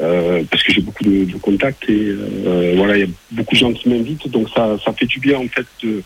euh, 0.00 0.42
parce 0.50 0.62
que 0.62 0.72
j'ai 0.72 0.80
beaucoup 0.80 1.04
de, 1.04 1.36
contacts 1.38 1.88
et 1.88 2.08
euh, 2.08 2.74
voilà, 2.76 2.96
il 2.96 3.00
y 3.00 3.04
a 3.04 3.12
beaucoup 3.32 3.54
de 3.54 3.60
gens 3.60 3.72
qui 3.72 3.88
m'invitent, 3.88 4.28
donc 4.28 4.48
ça, 4.50 4.76
ça 4.84 4.92
fait 4.92 5.06
du 5.06 5.20
bien 5.20 5.38
en 5.38 5.48
fait 5.48 5.66
de 5.82 6.02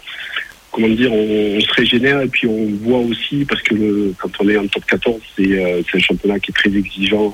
comment 0.71 0.89
dire, 0.89 1.13
on, 1.13 1.61
se 1.61 1.73
régénère 1.73 2.21
et 2.21 2.29
puis 2.29 2.47
on 2.47 2.67
voit 2.83 2.99
aussi 2.99 3.45
parce 3.45 3.63
que 3.63 3.75
le, 3.75 4.15
quand 4.19 4.31
on 4.41 4.49
est 4.49 4.57
en 4.57 4.67
top 4.67 4.85
14, 4.85 5.21
c'est 5.37 5.85
un 5.95 5.99
championnat 5.99 6.39
qui 6.39 6.51
est 6.51 6.55
très 6.55 6.75
exigeant 6.77 7.33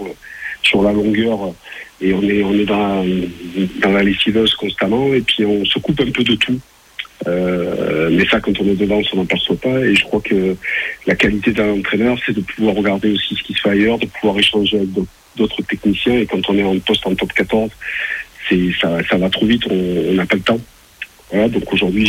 sur 0.63 0.83
la 0.83 0.93
longueur. 0.93 1.53
Et 2.01 2.13
on 2.13 2.23
est 2.23 2.43
on 2.43 2.53
est 2.53 2.65
dans 2.65 3.05
dans 3.81 3.93
la 3.93 4.03
lessiveuse 4.03 4.55
constamment 4.55 5.15
et 5.15 5.23
puis 5.23 5.45
on 5.45 5.65
se 5.65 5.79
coupe 5.79 6.01
un 6.01 6.11
peu 6.11 6.23
de 6.25 6.35
tout. 6.35 6.61
Euh, 7.27 8.11
mais 8.13 8.27
ça, 8.29 8.41
quand 8.41 8.59
on 8.61 8.65
est 8.67 8.77
dedans, 8.77 8.97
on 8.97 9.05
s'en 9.05 9.23
aperçoit 9.23 9.57
pas. 9.57 9.81
Et 9.81 9.95
je 9.95 10.05
crois 10.05 10.21
que 10.21 10.57
la 11.07 11.15
qualité 11.15 11.53
d'un 11.53 11.71
entraîneur, 11.71 12.19
c'est 12.25 12.35
de 12.35 12.41
pouvoir 12.41 12.75
regarder 12.75 13.13
aussi 13.13 13.35
ce 13.35 13.43
qui 13.43 13.55
se 13.55 13.61
fait 13.63 13.71
ailleurs, 13.71 13.99
de 13.99 14.07
pouvoir 14.07 14.39
échanger 14.39 14.77
avec 14.77 14.91
d'autres- 14.93 15.63
techniciens. 15.69 16.19
Et 16.19 16.27
quand 16.27 16.41
on 16.49 16.57
est 16.57 16.63
en 16.63 16.79
poste 16.79 17.07
en 17.07 17.15
top 17.15 17.33
14, 17.33 17.71
c'est 18.49 18.71
ça, 18.81 18.99
ça 19.11 19.17
va 19.17 19.29
trop 19.29 19.45
vite, 19.47 19.63
on 19.71 20.15
n'a 20.15 20.25
pas 20.25 20.37
le 20.37 20.43
temps. 20.43 20.61
Voilà, 21.31 21.49
donc 21.49 21.71
aujourd'hui, 21.73 22.07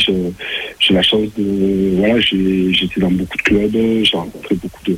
j'ai 0.80 0.94
la 0.94 1.02
chance 1.02 1.28
de. 1.38 1.96
Voilà, 1.98 2.20
j'étais 2.20 3.02
dans 3.02 3.12
beaucoup 3.12 3.38
de 3.38 3.42
clubs, 3.42 4.04
j'ai 4.04 4.16
rencontré 4.18 4.56
beaucoup 4.56 4.84
de 4.86 4.98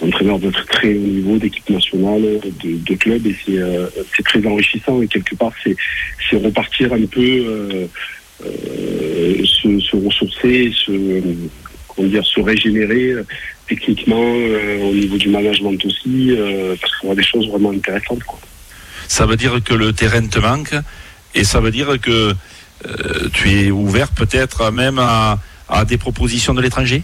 d'entraîneurs 0.00 0.38
de 0.38 0.50
très, 0.50 0.88
haut 0.88 0.98
niveau, 0.98 1.38
d'équipes 1.38 1.70
nationales, 1.70 2.40
de, 2.62 2.94
clubs, 2.94 3.26
et 3.26 3.34
c'est 3.44 3.58
euh, 3.58 3.86
très 4.24 4.46
enrichissant. 4.46 5.00
Et 5.00 5.06
quelque 5.06 5.34
part, 5.34 5.52
c'est 5.62 6.36
repartir 6.36 6.92
un 6.92 7.06
peu, 7.06 7.20
euh, 7.20 7.86
euh, 8.44 8.95
se, 9.44 9.80
se 9.80 9.96
ressourcer, 9.96 10.72
se, 10.84 10.92
comment 11.88 12.08
dire, 12.08 12.24
se 12.24 12.40
régénérer 12.40 13.10
euh, 13.12 13.26
techniquement, 13.68 14.22
euh, 14.22 14.78
au 14.90 14.92
niveau 14.94 15.16
du 15.18 15.28
management 15.28 15.84
aussi, 15.84 16.30
euh, 16.30 16.74
parce 16.80 16.94
qu'on 16.96 17.08
voit 17.08 17.16
des 17.16 17.24
choses 17.24 17.48
vraiment 17.48 17.70
intéressantes. 17.72 18.22
Quoi. 18.24 18.38
Ça 19.08 19.26
veut 19.26 19.36
dire 19.36 19.60
que 19.64 19.74
le 19.74 19.92
terrain 19.92 20.26
te 20.26 20.38
manque 20.38 20.74
et 21.34 21.44
ça 21.44 21.60
veut 21.60 21.70
dire 21.70 22.00
que 22.00 22.34
tu 23.32 23.50
es 23.50 23.70
ouvert 23.70 24.10
peut-être 24.10 24.70
même 24.70 24.98
à, 24.98 25.40
à 25.68 25.84
des 25.84 25.96
propositions 25.96 26.54
de 26.54 26.60
l'étranger? 26.62 27.02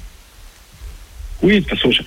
Oui, 1.42 1.54
de 1.54 1.61
toute 1.61 1.70
façon, 1.78 1.90
je- 1.90 2.02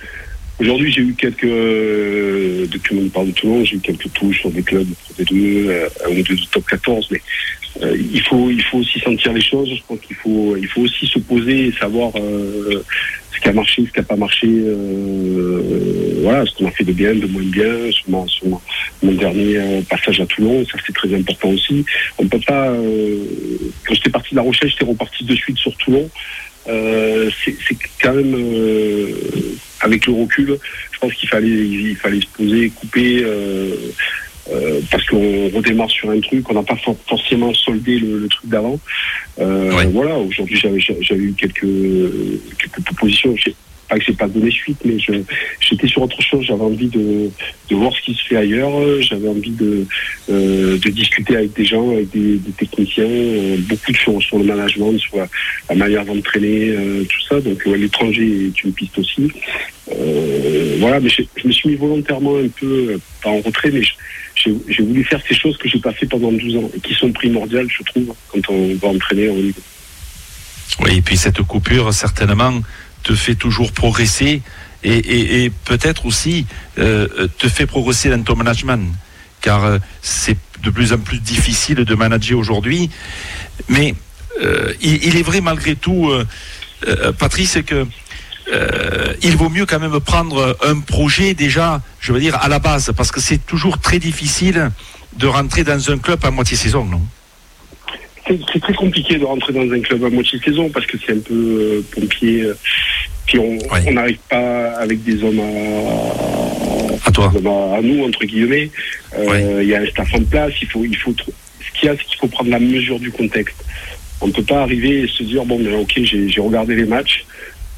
aujourd'hui 0.60 0.92
j'ai 0.92 1.02
eu 1.02 1.14
quelques, 1.14 1.44
euh, 1.44 2.66
depuis 2.66 2.94
mon 2.94 3.24
de 3.24 3.30
Toulon, 3.32 3.64
j'ai 3.64 3.76
eu 3.76 3.80
quelques 3.80 4.12
touches 4.12 4.40
sur 4.40 4.50
des 4.50 4.62
clubs 4.62 4.88
de 4.88 4.94
Pro 4.94 5.14
D2, 5.22 5.68
euh, 5.68 5.88
un 6.06 6.10
ou 6.10 6.22
deux 6.22 6.34
de 6.36 6.44
top 6.50 6.64
14, 6.66 7.08
mais 7.10 7.20
euh, 7.82 7.96
il 8.12 8.20
faut 8.22 8.50
il 8.50 8.62
faut 8.62 8.78
aussi 8.78 8.98
sentir 9.00 9.32
les 9.32 9.42
choses. 9.42 9.68
Je 9.68 9.82
pense 9.86 10.00
qu'il 10.00 10.16
faut 10.16 10.56
il 10.56 10.66
faut 10.68 10.82
aussi 10.82 11.06
se 11.06 11.18
poser 11.18 11.66
et 11.66 11.72
savoir 11.72 12.12
euh, 12.16 12.82
ce 13.34 13.40
qui 13.40 13.48
a 13.48 13.52
marché, 13.52 13.84
ce 13.86 13.92
qui 13.92 13.98
n'a 13.98 14.04
pas 14.04 14.16
marché, 14.16 14.46
euh, 14.48 16.20
voilà, 16.22 16.46
ce 16.46 16.54
qu'on 16.56 16.66
a 16.66 16.70
fait 16.70 16.84
de 16.84 16.92
bien, 16.92 17.14
de 17.14 17.26
moins 17.26 17.42
bien. 17.42 17.90
Sur, 17.90 18.08
ma- 18.48 18.60
mon 19.02 19.12
dernier 19.12 19.58
euh, 19.58 19.82
passage 19.82 20.20
à 20.20 20.26
Toulon, 20.26 20.64
ça 20.64 20.78
c'est 20.86 20.94
très 20.94 21.12
important 21.14 21.50
aussi. 21.50 21.84
On 22.18 22.26
peut 22.26 22.40
pas. 22.46 22.72
quand 23.86 23.94
j'étais 23.94 24.10
parti 24.10 24.30
de 24.30 24.36
La 24.36 24.42
Rochelle, 24.42 24.70
j'étais 24.70 24.84
reparti 24.86 25.24
de 25.24 25.34
suite 25.34 25.58
sur 25.58 25.76
Toulon. 25.76 26.08
C'est 26.66 27.76
quand 28.02 28.14
même 28.14 28.34
avec 29.86 30.06
le 30.06 30.12
recul, 30.12 30.58
je 30.92 30.98
pense 30.98 31.14
qu'il 31.14 31.28
fallait 31.28 31.48
il 31.48 31.96
fallait 31.96 32.20
se 32.20 32.26
poser, 32.36 32.70
couper. 32.70 33.20
euh, 33.22 33.74
euh, 34.52 34.78
parce 34.92 35.04
qu'on 35.06 35.48
redémarre 35.48 35.90
sur 35.90 36.08
un 36.08 36.20
truc, 36.20 36.48
on 36.48 36.54
n'a 36.54 36.62
pas 36.62 36.76
for- 36.76 36.96
forcément 37.08 37.52
soldé 37.52 37.98
le, 37.98 38.18
le 38.20 38.28
truc 38.28 38.48
d'avant. 38.48 38.78
Euh, 39.40 39.72
Ouais. 39.76 39.86
Voilà, 39.86 40.16
aujourd'hui 40.18 40.56
j'avais 40.56 40.78
j'avais 40.78 41.24
eu 41.30 41.32
quelques 41.36 41.66
quelques 42.60 42.80
propositions. 42.84 43.34
Pas 43.88 43.98
que 43.98 44.04
j'ai 44.04 44.12
pas 44.12 44.26
donné 44.26 44.50
suite, 44.50 44.78
mais 44.84 44.96
j'étais 44.98 45.86
sur 45.86 46.02
autre 46.02 46.20
chose. 46.20 46.44
J'avais 46.44 46.62
envie 46.62 46.88
de, 46.88 47.30
de 47.70 47.76
voir 47.76 47.92
ce 47.94 48.00
qui 48.02 48.14
se 48.14 48.24
fait 48.24 48.36
ailleurs. 48.36 48.72
J'avais 49.00 49.28
envie 49.28 49.50
de, 49.50 49.86
euh, 50.28 50.76
de 50.78 50.90
discuter 50.90 51.36
avec 51.36 51.52
des 51.54 51.64
gens, 51.64 51.90
avec 51.90 52.10
des, 52.10 52.40
techniciens, 52.58 53.04
euh, 53.06 53.56
beaucoup 53.60 53.92
de 53.92 53.96
choses 53.96 54.24
sur 54.24 54.38
le 54.38 54.44
management, 54.44 54.98
sur 54.98 55.18
la, 55.18 55.74
manière 55.74 56.04
d'entraîner, 56.04 56.70
euh, 56.70 57.04
tout 57.04 57.22
ça. 57.28 57.40
Donc 57.40 57.64
l'étranger 57.66 58.46
est 58.46 58.64
une 58.64 58.72
piste 58.72 58.98
aussi. 58.98 59.30
Voilà, 60.78 61.00
mais 61.00 61.08
je 61.08 61.46
me 61.46 61.52
suis 61.52 61.70
mis 61.70 61.76
volontairement 61.76 62.38
un 62.38 62.48
peu, 62.48 62.98
pas 63.22 63.30
en 63.30 63.40
retrait, 63.40 63.70
mais 63.70 63.82
j'ai 64.34 64.82
voulu 64.82 65.04
faire 65.04 65.20
ces 65.26 65.34
choses 65.34 65.56
que 65.56 65.68
j'ai 65.68 65.78
pas 65.78 65.92
fait 65.92 66.06
pendant 66.06 66.32
12 66.32 66.56
ans 66.56 66.70
et 66.76 66.80
qui 66.80 66.94
sont 66.94 67.10
primordiales, 67.12 67.68
je 67.70 67.82
trouve, 67.84 68.14
quand 68.28 68.50
on 68.50 68.74
va 68.74 68.88
entraîner 68.88 69.28
en 69.28 69.34
niveau. 69.34 69.60
Oui, 70.80 70.98
et 70.98 71.02
puis 71.02 71.16
cette 71.16 71.40
coupure, 71.42 71.92
certainement, 71.94 72.60
te 73.06 73.14
fait 73.14 73.36
toujours 73.36 73.70
progresser 73.70 74.42
et, 74.82 75.50
peut-être 75.64 76.06
aussi 76.06 76.46
euh, 76.78 77.28
te 77.38 77.48
fait 77.48 77.66
progresser 77.66 78.10
dans 78.10 78.22
ton 78.22 78.34
management, 78.34 78.92
car 79.40 79.64
euh, 79.64 79.78
c'est 80.02 80.36
de 80.62 80.70
plus 80.70 80.92
en 80.92 80.98
plus 80.98 81.20
difficile 81.20 81.76
de 81.76 81.94
manager 81.94 82.36
aujourd'hui. 82.38 82.90
Mais 83.68 83.94
euh, 84.42 84.72
il, 84.80 85.16
est 85.16 85.22
vrai 85.22 85.40
malgré 85.40 85.76
tout, 85.76 86.12
Patrice, 87.18 87.58
que 87.64 87.86
il 89.22 89.36
vaut 89.36 89.48
mieux 89.48 89.66
quand 89.66 89.80
même 89.80 90.00
prendre 90.00 90.56
un 90.64 90.80
projet 90.80 91.34
déjà, 91.34 91.80
je 92.00 92.12
veux 92.12 92.20
dire, 92.20 92.36
à 92.40 92.48
la 92.48 92.58
base, 92.58 92.92
parce 92.96 93.12
que 93.12 93.20
c'est 93.20 93.44
toujours 93.44 93.78
très 93.78 93.98
difficile 94.00 94.70
de 95.16 95.26
rentrer 95.26 95.62
dans 95.62 95.90
un 95.90 95.98
club 95.98 96.24
à 96.24 96.30
moitié 96.30 96.56
saison, 96.56 96.84
non? 96.84 97.02
C'est 98.52 98.60
très 98.60 98.74
compliqué 98.74 99.16
de 99.18 99.24
rentrer 99.24 99.52
dans 99.52 99.70
un 99.70 99.80
club 99.80 100.04
à 100.04 100.10
moitié 100.10 100.38
saison 100.44 100.68
parce 100.70 100.86
que 100.86 100.96
c'est 101.04 101.12
un 101.12 101.18
peu 101.20 101.34
euh, 101.34 101.80
pompier. 101.94 102.42
euh, 102.42 102.54
puis 103.26 103.38
on 103.40 103.92
n'arrive 103.92 104.18
pas 104.28 104.70
avec 104.78 105.02
des 105.02 105.22
hommes 105.24 105.40
à, 105.40 107.08
À 107.08 107.10
toi. 107.12 107.28
des 107.32 107.38
hommes 107.38 107.46
à, 107.46 107.76
à 107.76 107.80
nous 107.82 108.04
entre 108.04 108.24
guillemets. 108.24 108.70
Euh, 109.18 109.60
Il 109.62 109.68
y 109.68 109.74
a 109.74 109.80
un 109.80 109.86
staff 109.86 110.12
en 110.14 110.22
place. 110.22 110.52
Il 110.62 110.68
faut, 110.68 110.84
il 110.84 110.96
faut. 110.96 111.12
Ce 111.18 111.80
qu'il 111.80 111.88
y 111.88 111.92
a, 111.92 111.96
c'est 111.96 112.04
qu'il 112.04 112.18
faut 112.18 112.28
prendre 112.28 112.50
la 112.50 112.58
mesure 112.60 112.98
du 113.00 113.10
contexte. 113.10 113.64
On 114.20 114.28
ne 114.28 114.32
peut 114.32 114.42
pas 114.44 114.62
arriver 114.62 115.02
et 115.02 115.08
se 115.08 115.22
dire 115.24 115.44
bon, 115.44 115.58
ben, 115.58 115.74
ok, 115.74 116.00
j'ai 116.04 116.40
regardé 116.40 116.74
les 116.74 116.84
matchs. 116.86 117.24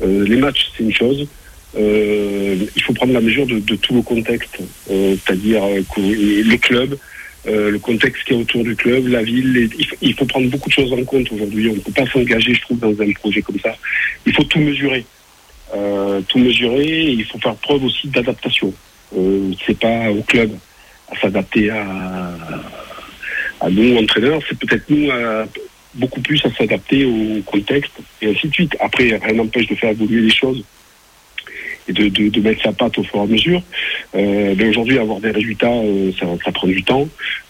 Euh, 0.03 0.25
les 0.27 0.37
matchs, 0.37 0.71
c'est 0.77 0.85
une 0.85 0.93
chose. 0.95 1.27
Euh, 1.77 2.57
il 2.77 2.83
faut 2.83 2.93
prendre 2.95 3.13
la 3.13 3.21
mesure 3.21 3.47
de, 3.47 3.59
de 3.59 3.75
tout 3.77 3.95
le 3.95 4.03
contexte, 4.03 4.57
Euh, 4.91 5.17
c'est-à-dire 5.25 5.63
euh, 5.65 5.81
le 5.99 6.57
club, 6.57 6.97
euh, 7.47 7.71
le 7.71 7.79
contexte 7.79 8.25
qui 8.25 8.33
est 8.33 8.37
autour 8.37 8.65
du 8.65 8.75
club, 8.75 9.07
la 9.09 9.23
ville. 9.23 9.71
il, 10.01 10.15
faut, 10.15 10.27
prendre 10.27 10.49
beaucoup 10.49 10.69
de 10.69 10.75
choses 10.75 10.93
en 10.93 11.05
compte 11.05 11.31
aujourd'hui. 11.33 11.69
On 11.71 11.75
ne 11.75 11.81
peut 11.81 11.93
pas 11.93 12.07
s'engager, 12.07 12.55
je 12.55 12.61
trouve, 12.63 12.79
dans 12.79 13.01
un 13.01 13.13
projet 13.13 13.43
comme 13.43 13.61
ça. 13.61 13.77
Il 14.27 14.35
faut 14.35 14.45
tout 14.45 14.59
mesurer. 14.59 15.05
Euh, 15.75 16.21
tout 16.23 16.39
mesurer. 16.39 17.13
Il 17.13 17.25
faut 17.25 17.39
faire 17.39 17.55
preuve 17.57 17.85
aussi 17.85 18.09
d'adaptation. 18.09 18.73
Euh, 19.17 19.53
c'est 19.67 19.79
pas 19.79 20.11
au 20.11 20.23
club 20.23 20.51
à 21.11 21.19
s'adapter 21.21 21.71
à, 21.71 21.87
à 23.61 23.71
nous 23.71 23.97
entraîneurs. 23.97 24.41
C'est 24.49 24.59
peut-être 24.59 24.85
nous 24.91 25.11
à- 25.11 25.47
beaucoup 25.95 26.21
plus 26.21 26.45
à 26.45 26.53
s'adapter 26.53 27.05
au 27.05 27.41
contexte 27.43 27.93
et 28.21 28.31
ainsi 28.31 28.49
de 28.49 28.55
suite. 28.55 28.77
Après, 28.81 29.05
rien 29.05 29.33
n'empêche 29.35 29.69
de 29.69 29.75
faire 29.75 29.91
évoluer 29.91 30.23
les 30.23 30.35
choses 30.35 30.65
et 31.89 31.93
de, 31.93 32.09
de, 32.09 32.41
mettre 32.41 32.63
sa 32.63 32.73
patte 32.73 32.99
au 32.99 33.03
fur 33.03 33.19
et 33.19 33.23
à 33.23 33.27
mesure. 33.27 33.63
Euh, 34.15 34.55
mais 34.57 34.69
aujourd'hui, 34.69 34.99
avoir 34.99 35.21
des 35.21 35.31
résultats, 35.31 35.73
euh, 35.73 36.13
ça, 36.45 36.53
prend 36.53 36.67
du 36.67 36.83
temps. 36.83 37.09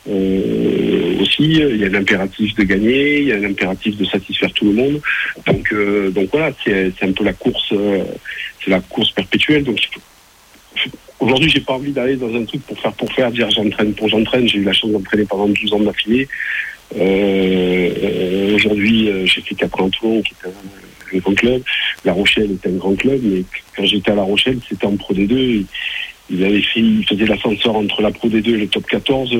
Euh, 0.08 1.20
aussi, 1.20 1.42
il 1.42 1.76
y 1.76 1.84
a 1.84 1.88
l'impératif 1.88 2.54
de 2.54 2.62
gagner, 2.62 3.20
il 3.20 3.26
y 3.28 3.32
a 3.32 3.38
l'impératif 3.38 3.96
de 3.96 4.04
satisfaire 4.04 4.52
tout 4.52 4.66
le 4.66 4.72
monde. 4.72 5.00
Donc, 5.46 5.74
donc 6.12 6.28
voilà, 6.32 6.52
c'est 6.64 7.02
un 7.02 7.12
peu 7.12 7.24
la 7.24 7.32
course, 7.32 7.74
c'est 8.64 8.70
la 8.70 8.80
course 8.80 9.10
perpétuelle. 9.10 9.64
Donc, 9.64 9.80
aujourd'hui, 11.20 11.50
j'ai 11.50 11.60
pas 11.60 11.74
envie 11.74 11.92
d'aller 11.92 12.16
dans 12.16 12.34
un 12.34 12.44
truc 12.44 12.62
pour 12.62 12.78
faire 12.78 12.92
pour 12.92 13.12
faire, 13.12 13.30
dire 13.30 13.50
j'entraîne 13.50 13.92
pour 13.94 14.08
j'entraîne. 14.08 14.48
J'ai 14.48 14.58
eu 14.58 14.64
la 14.64 14.72
chance 14.72 14.90
d'entraîner 14.90 15.24
pendant 15.24 15.48
12 15.48 15.72
ans 15.72 15.80
d'affilée. 15.80 16.28
Euh, 16.96 18.54
aujourd'hui, 18.54 19.10
j'ai 19.26 19.42
fait 19.42 19.54
quatre 19.54 19.80
ans 19.80 19.90
Toulon, 19.90 20.22
qui 20.22 20.32
est 20.32 20.48
un, 20.48 20.52
grand 21.16 21.34
club. 21.34 21.62
La 22.04 22.12
Rochelle 22.12 22.50
est 22.52 22.68
un 22.68 22.76
grand 22.76 22.94
club, 22.94 23.20
mais 23.22 23.42
quand 23.76 23.84
j'étais 23.84 24.10
à 24.10 24.14
La 24.14 24.22
Rochelle, 24.22 24.58
c'était 24.68 24.86
en 24.86 24.96
Pro 24.96 25.14
D2. 25.14 25.64
Il 26.30 26.44
avait 26.44 26.62
fait, 26.62 26.80
il 26.80 27.06
faisait 27.08 27.26
l'ascenseur 27.26 27.74
entre 27.74 28.02
la 28.02 28.10
Pro 28.10 28.28
D2 28.28 28.54
et 28.54 28.58
le 28.58 28.66
Top 28.68 28.86
14 28.86 29.36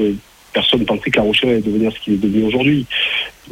personne 0.50 0.84
pensait 0.86 1.10
que 1.10 1.18
La 1.18 1.24
Rochelle 1.24 1.50
allait 1.50 1.60
devenir 1.60 1.92
ce 1.92 2.00
qu'il 2.00 2.14
est 2.14 2.16
devenu 2.16 2.44
aujourd'hui. 2.44 2.86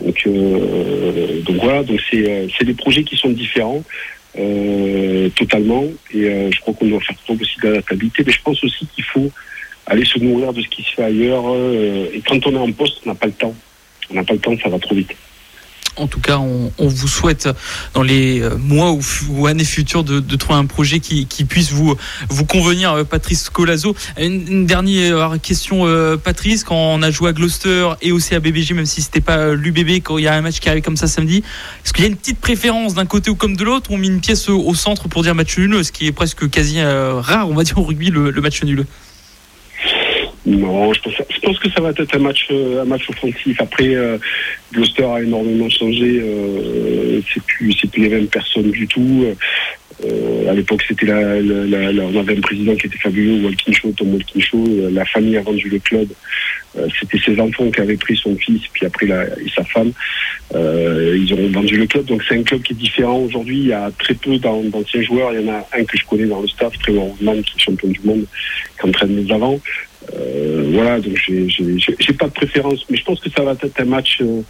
Donc, 0.02 0.22
euh, 0.26 1.40
donc 1.42 1.56
voilà, 1.56 1.82
donc 1.82 2.00
c'est, 2.10 2.48
c'est 2.58 2.64
des 2.64 2.74
projets 2.74 3.04
qui 3.04 3.16
sont 3.16 3.28
différents. 3.28 3.84
Euh, 4.38 5.30
totalement. 5.30 5.84
Et 6.12 6.24
euh, 6.24 6.50
je 6.52 6.60
crois 6.60 6.74
qu'on 6.74 6.86
doit 6.86 7.00
faire 7.00 7.16
preuve 7.24 7.40
aussi 7.40 7.58
d'adaptabilité. 7.62 8.22
Mais 8.26 8.32
je 8.32 8.42
pense 8.42 8.62
aussi 8.62 8.86
qu'il 8.94 9.04
faut 9.04 9.30
aller 9.86 10.04
se 10.04 10.18
nourrir 10.18 10.52
de 10.52 10.60
ce 10.60 10.68
qui 10.68 10.82
se 10.82 10.90
fait 10.94 11.04
ailleurs. 11.04 11.44
Euh, 11.46 12.08
et 12.12 12.20
quand 12.20 12.46
on 12.46 12.52
est 12.52 12.58
en 12.58 12.72
poste, 12.72 12.98
on 13.04 13.10
n'a 13.10 13.14
pas 13.14 13.26
le 13.26 13.32
temps. 13.32 13.54
On 14.10 14.14
n'a 14.14 14.24
pas 14.24 14.34
le 14.34 14.38
temps, 14.38 14.56
ça 14.62 14.68
va 14.68 14.78
trop 14.78 14.94
vite. 14.94 15.12
En 15.96 16.06
tout 16.08 16.20
cas, 16.20 16.38
on, 16.38 16.70
vous 16.78 17.08
souhaite 17.08 17.48
dans 17.94 18.02
les 18.02 18.40
euh, 18.40 18.56
mois 18.56 18.92
ou, 19.30 19.46
années 19.46 19.64
futures 19.64 20.04
de, 20.04 20.36
trouver 20.36 20.58
un 20.58 20.66
projet 20.66 21.00
qui, 21.00 21.24
puisse 21.44 21.72
vous, 21.72 21.96
convenir, 22.46 22.92
euh, 22.92 23.04
Patrice 23.04 23.48
Colazo. 23.48 23.96
Une, 24.18 24.66
dernière 24.66 25.36
question, 25.42 25.86
euh, 25.86 26.16
Patrice, 26.16 26.64
quand 26.64 26.76
on 26.76 27.02
a 27.02 27.10
joué 27.10 27.30
à 27.30 27.32
Gloucester 27.32 27.88
et 28.02 28.12
aussi 28.12 28.34
à 28.34 28.40
BBG, 28.40 28.74
même 28.74 28.86
si 28.86 29.00
c'était 29.00 29.20
pas 29.20 29.54
l'UBB, 29.54 30.02
quand 30.02 30.18
il 30.18 30.24
y 30.24 30.28
a 30.28 30.34
un 30.34 30.42
match 30.42 30.60
qui 30.60 30.68
arrive 30.68 30.82
comme 30.82 30.96
ça 30.96 31.06
samedi, 31.06 31.42
est-ce 31.84 31.92
qu'il 31.92 32.04
y 32.04 32.06
a 32.06 32.10
une 32.10 32.16
petite 32.16 32.40
préférence 32.40 32.94
d'un 32.94 33.06
côté 33.06 33.30
ou 33.30 33.34
comme 33.34 33.56
de 33.56 33.64
l'autre? 33.64 33.90
On 33.90 33.96
met 33.96 34.06
une 34.06 34.20
pièce 34.20 34.48
au, 34.48 34.74
centre 34.74 35.08
pour 35.08 35.22
dire 35.22 35.34
match 35.34 35.56
nul, 35.56 35.82
ce 35.82 35.92
qui 35.92 36.06
est 36.06 36.12
presque 36.12 36.48
quasi 36.50 36.82
rare, 36.82 37.48
on 37.48 37.54
va 37.54 37.64
dire, 37.64 37.78
au 37.78 37.84
rugby, 37.84 38.10
le 38.10 38.40
match 38.40 38.62
nul 38.62 38.84
non, 40.46 40.92
je 40.92 41.00
pense, 41.42 41.58
que 41.58 41.68
ça 41.70 41.80
va 41.80 41.90
être 41.90 42.14
un 42.14 42.20
match, 42.20 42.46
euh, 42.52 42.82
un 42.82 42.84
match 42.84 43.10
offensif. 43.10 43.60
Après, 43.60 43.96
euh, 43.96 44.16
Gloucester 44.72 45.04
a 45.04 45.20
énormément 45.20 45.68
changé. 45.68 46.20
Euh, 46.22 47.20
c'est 47.34 47.42
plus, 47.42 47.72
c'est 47.80 47.90
plus 47.90 48.02
les 48.02 48.10
mêmes 48.10 48.28
personnes 48.28 48.70
du 48.70 48.86
tout. 48.86 49.26
Euh, 50.04 50.48
à 50.48 50.54
l'époque, 50.54 50.84
c'était 50.86 51.06
la, 51.06 51.38
on 52.00 52.20
avait 52.20 52.36
un 52.36 52.40
président 52.40 52.76
qui 52.76 52.86
était 52.86 52.98
fabuleux, 52.98 53.44
Walkinshaw, 53.44 53.90
Tom 53.96 54.14
Walkinshaw. 54.14 54.90
La 54.92 55.04
famille 55.04 55.36
a 55.36 55.42
vendu 55.42 55.68
le 55.68 55.80
club. 55.80 56.06
c'était 57.00 57.18
ses 57.18 57.40
enfants 57.40 57.68
qui 57.72 57.80
avaient 57.80 57.96
pris 57.96 58.16
son 58.16 58.36
fils, 58.36 58.62
puis 58.72 58.86
après 58.86 59.06
et 59.06 59.48
sa 59.48 59.64
femme. 59.64 59.90
ils 60.54 61.34
ont 61.34 61.48
vendu 61.50 61.76
le 61.76 61.86
club. 61.88 62.04
Donc 62.04 62.22
c'est 62.28 62.36
un 62.36 62.44
club 62.44 62.62
qui 62.62 62.72
est 62.72 62.76
différent 62.76 63.18
aujourd'hui. 63.18 63.58
Il 63.58 63.66
y 63.68 63.72
a 63.72 63.90
très 63.98 64.14
peu 64.14 64.36
d'anciens 64.38 65.02
joueurs. 65.02 65.32
Il 65.32 65.44
y 65.44 65.50
en 65.50 65.54
a 65.54 65.66
un 65.72 65.84
que 65.84 65.98
je 65.98 66.04
connais 66.04 66.26
dans 66.26 66.40
le 66.40 66.46
staff, 66.46 66.78
Trevor 66.78 67.08
Woodman, 67.08 67.42
qui 67.42 67.56
est 67.56 67.60
champion 67.60 67.88
du 67.88 68.00
monde, 68.04 68.26
qui 68.78 68.86
entraîne 68.86 69.16
les 69.16 69.32
avants. 69.32 69.58
Euh, 70.14 70.70
voilà, 70.72 71.00
donc 71.00 71.16
j'ai 71.16 72.12
pas 72.12 72.26
de 72.26 72.32
préférence, 72.32 72.84
mais 72.88 72.96
je 72.96 73.04
pense 73.04 73.20
que 73.20 73.30
ça 73.30 73.42
va 73.42 73.52
être 73.52 73.80
un 73.80 73.84
match, 73.84 74.18
euh, 74.20 74.42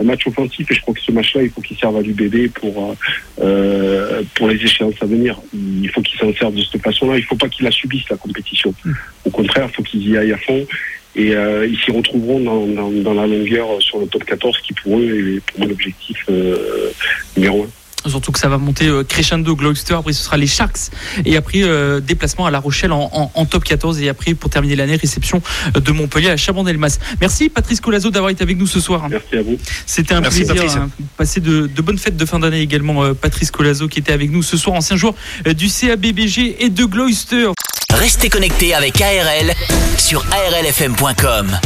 un 0.00 0.04
match 0.04 0.26
offensif, 0.26 0.70
et 0.70 0.74
je 0.74 0.80
crois 0.80 0.94
que 0.94 1.00
ce 1.00 1.12
match-là, 1.12 1.42
il 1.42 1.50
faut 1.50 1.60
qu'il 1.60 1.76
serve 1.76 1.96
à 1.96 2.00
l'UBB 2.00 2.50
pour 2.52 2.96
euh, 3.40 4.22
pour 4.34 4.48
les 4.48 4.56
échéances 4.56 4.94
à 5.00 5.06
venir. 5.06 5.40
Il 5.52 5.88
faut 5.90 6.02
qu'il 6.02 6.18
s'en 6.18 6.32
serve 6.34 6.54
de 6.54 6.62
cette 6.62 6.82
façon-là. 6.82 7.16
Il 7.16 7.24
faut 7.24 7.36
pas 7.36 7.48
qu'il 7.48 7.64
la 7.64 7.70
subisse 7.70 8.08
la 8.10 8.16
compétition. 8.16 8.74
Au 9.24 9.30
contraire, 9.30 9.68
il 9.70 9.74
faut 9.74 9.82
qu'ils 9.82 10.08
y 10.08 10.16
aillent 10.16 10.32
à 10.32 10.38
fond. 10.38 10.66
Et 11.16 11.28
ils 11.28 11.78
s'y 11.84 11.92
retrouveront 11.92 12.40
dans, 12.40 12.66
dans, 12.90 13.14
la 13.14 13.28
longueur 13.28 13.80
sur 13.80 14.00
le 14.00 14.06
top 14.06 14.24
14, 14.24 14.58
qui 14.62 14.72
pour 14.72 14.98
eux 14.98 15.36
est 15.36 15.52
pour 15.52 15.64
l'objectif 15.64 16.26
numéro 17.36 17.62
un. 17.62 17.83
Surtout 18.06 18.32
que 18.32 18.38
ça 18.38 18.48
va 18.48 18.58
monter 18.58 18.86
euh, 18.86 19.02
crescendo 19.02 19.56
Gloucester, 19.56 19.94
après 19.94 20.12
ce 20.12 20.22
sera 20.22 20.36
les 20.36 20.46
Sharks 20.46 20.90
et 21.24 21.36
après 21.36 21.62
euh, 21.62 22.00
déplacement 22.00 22.46
à 22.46 22.50
La 22.50 22.58
Rochelle 22.58 22.92
en, 22.92 23.46
top 23.46 23.64
14 23.64 24.00
et 24.00 24.08
après 24.08 24.34
pour 24.34 24.50
terminer 24.50 24.76
l'année 24.76 24.96
réception 24.96 25.42
euh, 25.76 25.80
de 25.80 25.92
Montpellier 25.92 26.30
à 26.30 26.36
Chabandelmas. 26.36 26.98
Merci 27.20 27.48
Patrice 27.48 27.80
Colazo 27.80 28.10
d'avoir 28.10 28.30
été 28.30 28.42
avec 28.42 28.58
nous 28.58 28.66
ce 28.66 28.80
soir. 28.80 29.08
Merci 29.08 29.36
à 29.36 29.42
vous. 29.42 29.58
C'était 29.86 30.14
un 30.14 30.22
plaisir. 30.22 30.44
Hein, 30.76 30.90
passer 31.16 31.40
de, 31.40 31.66
bonnes 31.82 31.98
fêtes 31.98 32.16
de 32.16 32.24
fin 32.24 32.38
d'année 32.38 32.60
également 32.60 33.14
Patrice 33.14 33.50
Colazo 33.50 33.88
qui 33.88 33.98
était 33.98 34.12
avec 34.12 34.30
nous 34.30 34.42
ce 34.42 34.56
soir, 34.56 34.76
ancien 34.76 34.96
joueur 34.96 35.14
du 35.56 35.68
CABBG 35.68 36.56
et 36.60 36.70
de 36.70 36.84
Gloucester. 36.84 37.48
Restez 37.92 38.28
connectés 38.28 38.74
avec 38.74 39.00
ARL 39.00 39.52
sur 39.98 40.24
arlfm.com. 40.32 41.58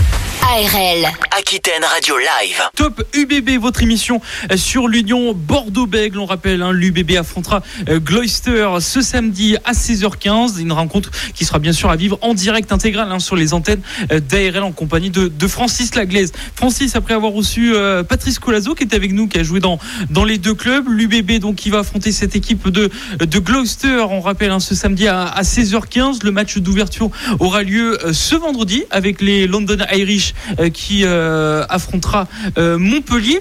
ARL, 0.42 1.06
Aquitaine 1.36 1.84
Radio 1.84 2.16
Live. 2.18 2.62
Top 2.76 3.02
UBB, 3.14 3.60
votre 3.60 3.82
émission 3.82 4.20
sur 4.56 4.88
l'Union 4.88 5.32
Bordeaux-Bègle. 5.32 6.18
On 6.18 6.26
rappelle, 6.26 6.62
hein, 6.62 6.72
l'UBB 6.72 7.16
affrontera 7.16 7.62
euh, 7.88 7.98
Gloucester 7.98 8.68
ce 8.80 9.00
samedi 9.00 9.56
à 9.64 9.72
16h15. 9.72 10.60
Une 10.60 10.72
rencontre 10.72 11.10
qui 11.34 11.44
sera 11.44 11.58
bien 11.58 11.72
sûr 11.72 11.90
à 11.90 11.96
vivre 11.96 12.18
en 12.22 12.34
direct 12.34 12.72
intégral 12.72 13.10
hein, 13.10 13.18
sur 13.18 13.36
les 13.36 13.54
antennes 13.54 13.80
euh, 14.12 14.20
d'ARL 14.20 14.62
en 14.62 14.72
compagnie 14.72 15.10
de, 15.10 15.30
Francis 15.46 15.94
Laglaise. 15.94 16.32
Francis, 16.54 16.94
après 16.94 17.14
avoir 17.14 17.32
reçu 17.32 17.74
euh, 17.74 18.02
Patrice 18.02 18.38
Colazo 18.38 18.74
qui 18.74 18.84
est 18.84 18.94
avec 18.94 19.12
nous, 19.12 19.28
qui 19.28 19.38
a 19.38 19.42
joué 19.42 19.60
dans, 19.60 19.78
dans 20.10 20.24
les 20.24 20.38
deux 20.38 20.54
clubs, 20.54 20.88
l'UBB 20.88 21.38
donc 21.40 21.56
qui 21.56 21.70
va 21.70 21.80
affronter 21.80 22.12
cette 22.12 22.36
équipe 22.36 22.68
de, 22.68 22.90
de 23.18 23.38
Gloucester. 23.38 24.04
On 24.10 24.20
rappelle 24.20 24.50
hein, 24.50 24.60
ce 24.60 24.74
samedi 24.74 25.08
à, 25.08 25.24
à 25.24 25.42
16h15. 25.42 26.24
Le 26.24 26.30
match 26.30 26.58
d'ouverture 26.58 27.10
aura 27.38 27.62
lieu 27.62 27.98
ce 28.12 28.34
vendredi 28.34 28.84
avec 28.90 29.22
les 29.22 29.46
London 29.46 29.78
Irish 29.92 30.27
euh, 30.58 30.70
qui 30.70 31.04
euh, 31.04 31.64
affrontera 31.68 32.28
euh, 32.56 32.78
Montpellier. 32.78 33.40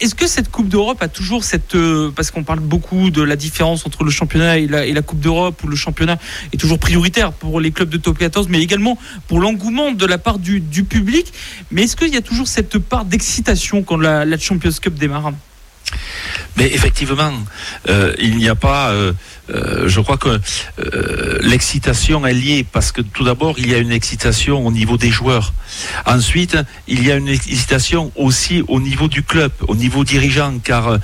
Est-ce 0.00 0.14
que 0.14 0.26
cette 0.26 0.50
Coupe 0.50 0.68
d'Europe 0.68 1.02
a 1.02 1.08
toujours 1.08 1.44
cette... 1.44 1.74
parce 2.14 2.30
qu'on 2.30 2.44
parle 2.44 2.60
beaucoup 2.60 3.08
de 3.08 3.22
la 3.22 3.36
différence 3.36 3.86
entre 3.86 4.04
le 4.04 4.10
championnat 4.10 4.58
et 4.58 4.66
la, 4.66 5.00
Coupe 5.00 5.18
d'Europe, 5.18 5.64
où 5.64 5.66
le 5.66 5.76
championnat 5.76 6.18
est 6.52 6.58
toujours 6.58 6.78
prioritaire 6.78 7.32
pour 7.32 7.58
les 7.58 7.70
clubs 7.70 7.88
de 7.88 7.96
top 7.96 8.18
14, 8.18 8.48
mais 8.50 8.60
également 8.60 8.98
pour 9.28 9.40
l'engouement 9.40 9.92
de 9.92 10.04
la 10.04 10.18
part 10.18 10.38
du, 10.38 10.60
public. 10.60 11.32
Mais 11.70 11.84
est-ce 11.84 11.96
qu'il 11.96 12.12
y 12.12 12.18
a 12.18 12.22
toujours 12.22 12.48
cette 12.48 12.78
part 12.78 13.06
d'excitation 13.06 13.82
quand 13.82 13.96
la, 13.96 14.26
la 14.26 14.36
Champions 14.36 14.70
Cup 14.78 14.94
démarre? 14.94 15.32
Mais 16.56 16.66
effectivement, 16.72 17.32
il 18.18 18.36
n'y 18.36 18.48
a 18.48 18.54
pas 18.54 18.92
euh, 19.50 19.88
je 19.88 20.00
crois 20.00 20.18
que 20.18 20.28
euh, 20.78 21.38
l'excitation 21.40 22.26
est 22.26 22.34
liée 22.34 22.66
parce 22.70 22.92
que 22.92 23.00
tout 23.00 23.24
d'abord 23.24 23.58
il 23.58 23.70
y 23.70 23.74
a 23.74 23.78
une 23.78 23.92
excitation 23.92 24.66
au 24.66 24.70
niveau 24.70 24.96
des 24.98 25.10
joueurs. 25.10 25.54
Ensuite, 26.06 26.56
il 26.86 27.06
y 27.06 27.10
a 27.10 27.16
une 27.16 27.28
excitation 27.28 28.12
aussi 28.16 28.62
au 28.68 28.80
niveau 28.80 29.08
du 29.08 29.22
club, 29.22 29.52
au 29.66 29.74
niveau 29.74 30.04
dirigeant, 30.04 30.58
car 30.62 30.88
euh, 30.88 30.98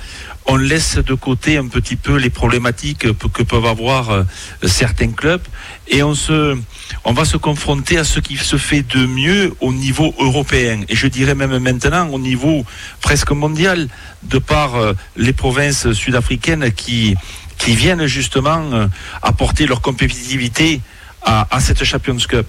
on 0.47 0.57
laisse 0.57 0.97
de 0.97 1.13
côté 1.13 1.57
un 1.57 1.67
petit 1.67 1.95
peu 1.95 2.17
les 2.17 2.29
problématiques 2.29 3.07
que 3.13 3.43
peuvent 3.43 3.65
avoir 3.65 4.25
certains 4.63 5.11
clubs 5.11 5.41
et 5.87 6.03
on 6.03 6.13
se, 6.13 6.55
on 7.03 7.13
va 7.13 7.25
se 7.25 7.37
confronter 7.37 7.97
à 7.97 8.03
ce 8.03 8.19
qui 8.19 8.37
se 8.37 8.57
fait 8.57 8.83
de 8.83 9.05
mieux 9.07 9.55
au 9.59 9.73
niveau 9.73 10.13
européen 10.19 10.81
et 10.87 10.95
je 10.95 11.07
dirais 11.07 11.33
même 11.33 11.57
maintenant 11.57 12.09
au 12.09 12.19
niveau 12.19 12.63
presque 13.01 13.31
mondial 13.31 13.87
de 14.23 14.37
par 14.37 14.75
les 15.17 15.33
provinces 15.33 15.91
sud-africaines 15.93 16.71
qui 16.71 17.15
qui 17.57 17.75
viennent 17.75 18.05
justement 18.05 18.61
euh, 18.73 18.87
apporter 19.21 19.65
leur 19.65 19.81
compétitivité 19.81 20.81
à, 21.27 21.59
cette 21.59 21.83
Champions 21.83 22.17
Cup. 22.17 22.45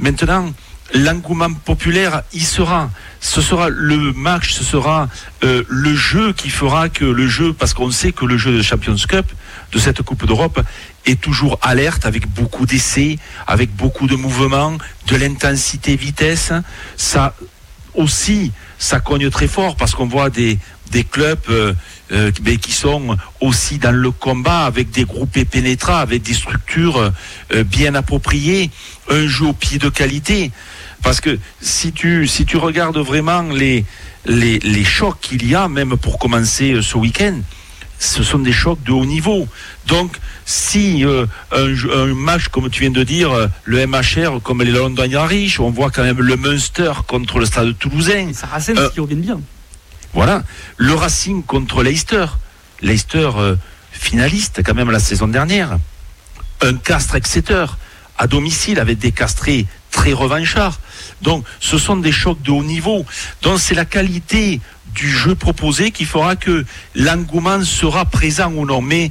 Maintenant, 0.00 0.52
l'engouement 0.94 1.52
populaire 1.52 2.22
y 2.32 2.40
sera. 2.40 2.90
Ce 3.20 3.40
sera 3.40 3.68
le 3.68 4.12
match, 4.12 4.52
ce 4.52 4.64
sera 4.64 5.08
euh, 5.42 5.64
le 5.68 5.94
jeu 5.94 6.32
qui 6.32 6.48
fera 6.50 6.88
que 6.88 7.04
le 7.04 7.26
jeu, 7.26 7.52
parce 7.52 7.74
qu'on 7.74 7.90
sait 7.90 8.12
que 8.12 8.24
le 8.24 8.36
jeu 8.36 8.56
de 8.56 8.62
Champions 8.62 8.96
Cup, 9.08 9.26
de 9.72 9.78
cette 9.78 10.02
Coupe 10.02 10.26
d'Europe, 10.26 10.60
est 11.04 11.20
toujours 11.20 11.58
alerte, 11.62 12.06
avec 12.06 12.28
beaucoup 12.28 12.66
d'essais, 12.66 13.18
avec 13.46 13.74
beaucoup 13.74 14.06
de 14.06 14.16
mouvements, 14.16 14.76
de 15.08 15.16
l'intensité 15.16 15.96
vitesse. 15.96 16.52
Ça 16.96 17.34
aussi, 17.94 18.52
ça 18.78 19.00
cogne 19.00 19.30
très 19.30 19.48
fort 19.48 19.76
parce 19.76 19.94
qu'on 19.94 20.06
voit 20.06 20.30
des, 20.30 20.58
des 20.90 21.04
clubs 21.04 21.38
euh, 21.48 21.72
euh, 22.12 22.30
qui 22.30 22.72
sont 22.72 23.16
aussi 23.40 23.78
dans 23.78 23.94
le 23.94 24.10
combat 24.10 24.66
avec 24.66 24.90
des 24.90 25.04
groupes 25.04 25.42
pénétrants, 25.44 25.96
avec 25.96 26.22
des 26.22 26.34
structures 26.34 27.12
euh, 27.52 27.64
bien 27.64 27.94
appropriées, 27.94 28.70
un 29.10 29.26
jeu 29.26 29.46
au 29.46 29.52
pied 29.52 29.78
de 29.78 29.88
qualité. 29.88 30.50
Parce 31.02 31.20
que 31.20 31.38
si 31.60 31.92
tu, 31.92 32.26
si 32.26 32.46
tu 32.46 32.56
regardes 32.56 32.98
vraiment 32.98 33.42
les, 33.42 33.84
les, 34.24 34.58
les 34.58 34.84
chocs 34.84 35.18
qu'il 35.20 35.48
y 35.48 35.54
a, 35.54 35.68
même 35.68 35.96
pour 35.96 36.18
commencer 36.18 36.80
ce 36.82 36.96
week-end, 36.96 37.40
ce 37.98 38.22
sont 38.22 38.38
des 38.38 38.52
chocs 38.52 38.82
de 38.84 38.92
haut 38.92 39.06
niveau. 39.06 39.48
Donc, 39.86 40.16
si 40.44 41.04
un, 41.04 41.26
un, 41.56 42.14
match, 42.14 42.48
comme 42.48 42.68
tu 42.68 42.80
viens 42.80 42.90
de 42.90 43.02
dire, 43.02 43.30
le 43.64 43.86
MHR, 43.86 44.42
comme 44.42 44.62
les 44.62 44.70
London 44.70 45.04
Irish, 45.04 45.60
on 45.60 45.70
voit 45.70 45.90
quand 45.90 46.02
même 46.02 46.20
le 46.20 46.36
Munster 46.36 46.92
contre 47.06 47.38
le 47.38 47.46
Stade 47.46 47.76
Toulousain. 47.78 48.32
Ça 48.34 48.48
euh, 48.70 48.90
qui 48.90 49.00
reviennent 49.00 49.20
bien. 49.20 49.40
Voilà. 50.12 50.42
Le 50.76 50.94
Racing 50.94 51.42
contre 51.42 51.82
Leicester. 51.82 52.26
Leicester 52.82 53.30
euh, 53.36 53.56
finaliste 53.92 54.62
quand 54.64 54.74
même 54.74 54.90
la 54.90 55.00
saison 55.00 55.28
dernière. 55.28 55.78
Un 56.62 56.74
Castre 56.74 57.14
Exeter 57.16 57.66
à 58.18 58.26
domicile 58.26 58.78
avec 58.78 58.98
des 58.98 59.12
castrés 59.12 59.66
très 59.90 60.12
revanchards. 60.12 60.80
Donc 61.22 61.44
ce 61.60 61.78
sont 61.78 61.96
des 61.96 62.12
chocs 62.12 62.40
de 62.42 62.50
haut 62.50 62.64
niveau. 62.64 63.04
Donc 63.42 63.60
c'est 63.60 63.74
la 63.74 63.84
qualité 63.84 64.60
du 64.94 65.08
jeu 65.08 65.34
proposé 65.34 65.90
qui 65.90 66.04
fera 66.04 66.36
que 66.36 66.64
l'engouement 66.94 67.62
sera 67.62 68.04
présent 68.04 68.52
ou 68.52 68.66
non. 68.66 68.80
Mais 68.80 69.10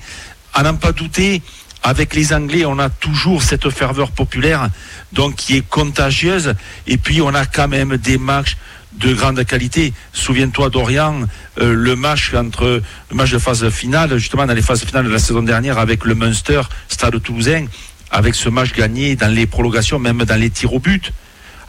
à 0.53 0.64
n'en 0.64 0.76
pas 0.76 0.91
douter, 0.91 1.41
avec 1.84 2.16
les 2.16 2.34
Anglais, 2.34 2.66
on 2.66 2.80
a 2.80 2.89
toujours 2.89 3.43
cette 3.43 3.70
ferveur 3.70 4.10
populaire, 4.10 4.70
donc 5.14 5.36
qui 5.36 5.56
est 5.58 5.68
contagieuse. 5.68 6.56
Et 6.88 6.97
puis, 6.97 7.22
on 7.22 7.36
a 7.36 7.45
quand 7.45 7.68
même 7.68 7.97
des 7.97 8.18
matchs 8.18 8.58
de 8.93 9.14
grande 9.14 9.43
qualité. 9.45 9.93
Souviens-toi 10.12 10.72
d'Orient, 10.72 11.22
euh, 11.60 11.74
le 11.74 11.95
match 11.95 12.34
entre 12.34 12.82
le 13.12 13.16
match 13.16 13.32
de 13.32 13.38
phase 13.38 13.70
finale, 13.70 14.18
justement 14.18 14.47
dans 14.47 14.53
les 14.53 14.64
phases 14.64 14.84
finales 14.84 15.06
de 15.06 15.12
la 15.12 15.20
saison 15.20 15.43
dernière 15.43 15.78
avec 15.78 16.06
le 16.06 16.16
Munster, 16.16 16.62
Stade 16.88 17.22
Toulousain, 17.22 17.66
avec 18.10 18.34
ce 18.34 18.49
match 18.49 18.74
gagné 18.74 19.16
dans 19.16 19.32
les 19.32 19.45
prolongations, 19.45 19.99
même 19.99 20.24
dans 20.24 20.39
les 20.39 20.49
tirs 20.49 20.74
au 20.74 20.80
but, 20.80 21.12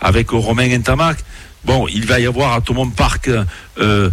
avec 0.01 0.31
Romain 0.31 0.75
Entamac. 0.77 1.19
Bon, 1.65 1.87
il 1.89 2.07
va 2.07 2.21
y 2.21 2.27
avoir 2.27 2.53
à 2.53 2.61
Thomond 2.61 2.91
Park 2.91 3.31
euh, 3.79 4.11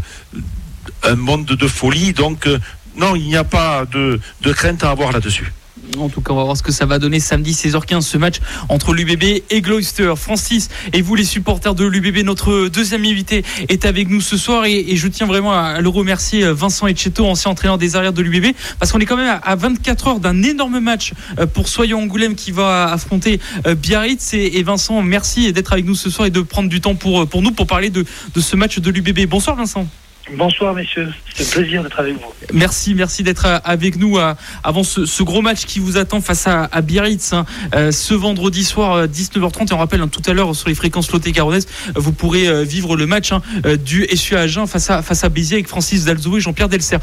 un 1.03 1.15
monde 1.15 1.45
de 1.45 1.67
folie, 1.67 2.13
donc 2.13 2.47
euh, 2.47 2.59
non, 2.95 3.15
il 3.15 3.23
n'y 3.23 3.35
a 3.35 3.43
pas 3.43 3.85
de, 3.85 4.19
de 4.41 4.53
crainte 4.53 4.83
à 4.83 4.91
avoir 4.91 5.11
là-dessus. 5.11 5.51
En 5.97 6.09
tout 6.09 6.21
cas, 6.21 6.33
on 6.33 6.37
va 6.37 6.43
voir 6.43 6.57
ce 6.57 6.63
que 6.63 6.71
ça 6.71 6.85
va 6.85 6.97
donner 6.97 7.19
samedi 7.19 7.51
16h15 7.51 8.01
ce 8.01 8.17
match 8.17 8.37
entre 8.69 8.93
l'UBB 8.93 9.43
et 9.49 9.61
Gloucester. 9.61 10.13
Francis 10.15 10.69
et 10.91 11.01
vous 11.01 11.15
les 11.15 11.23
supporters 11.23 11.75
de 11.75 11.85
l'UBB, 11.85 12.25
notre 12.25 12.67
deuxième 12.67 13.05
invité 13.05 13.43
est 13.69 13.85
avec 13.85 14.09
nous 14.09 14.21
ce 14.21 14.37
soir 14.37 14.65
et, 14.65 14.95
je 14.95 15.07
tiens 15.07 15.27
vraiment 15.27 15.53
à 15.53 15.81
le 15.81 15.89
remercier 15.89 16.51
Vincent 16.51 16.87
Etcheto, 16.87 17.25
ancien 17.25 17.51
entraîneur 17.51 17.77
des 17.77 17.95
arrières 17.95 18.13
de 18.13 18.21
l'UBB, 18.21 18.55
parce 18.79 18.91
qu'on 18.91 18.99
est 18.99 19.05
quand 19.05 19.17
même 19.17 19.39
à 19.43 19.55
24 19.55 20.07
heures 20.07 20.19
d'un 20.19 20.41
énorme 20.43 20.79
match 20.79 21.13
euh, 21.39 21.45
pour 21.45 21.67
Soyons 21.67 21.99
Angoulême 21.99 22.35
qui 22.35 22.51
va 22.51 22.91
affronter 22.91 23.39
euh, 23.67 23.75
Biarritz. 23.75 24.33
Et, 24.33 24.63
Vincent, 24.63 25.01
merci 25.01 25.51
d'être 25.53 25.73
avec 25.73 25.85
nous 25.85 25.95
ce 25.95 26.09
soir 26.09 26.27
et 26.27 26.31
de 26.31 26.41
prendre 26.41 26.69
du 26.69 26.81
temps 26.81 26.95
pour, 26.95 27.27
pour 27.27 27.41
nous 27.41 27.51
pour 27.51 27.67
parler 27.67 27.89
de, 27.89 28.05
de 28.33 28.41
ce 28.41 28.55
match 28.55 28.79
de 28.79 28.89
l'UBB. 28.89 29.27
Bonsoir 29.27 29.55
Vincent. 29.55 29.87
Bonsoir 30.31 30.73
messieurs, 30.73 31.09
c'est 31.35 31.43
un 31.43 31.49
plaisir 31.51 31.83
d'être 31.83 31.99
avec 31.99 32.13
vous. 32.13 32.31
Merci, 32.53 32.95
merci 32.95 33.23
d'être 33.23 33.45
euh, 33.45 33.59
avec 33.65 33.97
nous 33.97 34.17
euh, 34.17 34.33
avant 34.63 34.83
ce, 34.83 35.21
gros 35.21 35.41
match 35.41 35.65
qui 35.65 35.79
vous 35.79 35.97
attend 35.97 36.21
face 36.21 36.47
à, 36.47 36.81
Biarritz 36.81 37.33
hein. 37.33 37.45
euh, 37.75 37.91
ce 37.91 38.13
vendredi 38.13 38.63
soir 38.63 39.05
19h30 39.05 39.69
et 39.69 39.73
on 39.73 39.77
rappelle 39.77 39.99
hein, 39.99 40.07
tout 40.07 40.21
à 40.25 40.33
l'heure 40.33 40.55
sur 40.55 40.69
les 40.69 40.75
fréquences 40.75 41.11
Loté 41.11 41.33
Garonnaise 41.33 41.67
vous 41.95 42.13
pourrez 42.13 42.63
vivre 42.63 42.95
le 42.95 43.05
match 43.05 43.33
hein, 43.33 43.41
du 43.83 44.07
SU 44.15 44.35
Agen 44.35 44.65
face 44.65 44.89
à 44.89 45.01
face 45.01 45.25
à 45.25 45.29
Béziers 45.29 45.57
avec 45.57 45.67
Francis 45.67 46.05
Dalzou 46.05 46.37
et 46.37 46.39
Jean-Pierre 46.39 46.69
Delcer. 46.69 46.97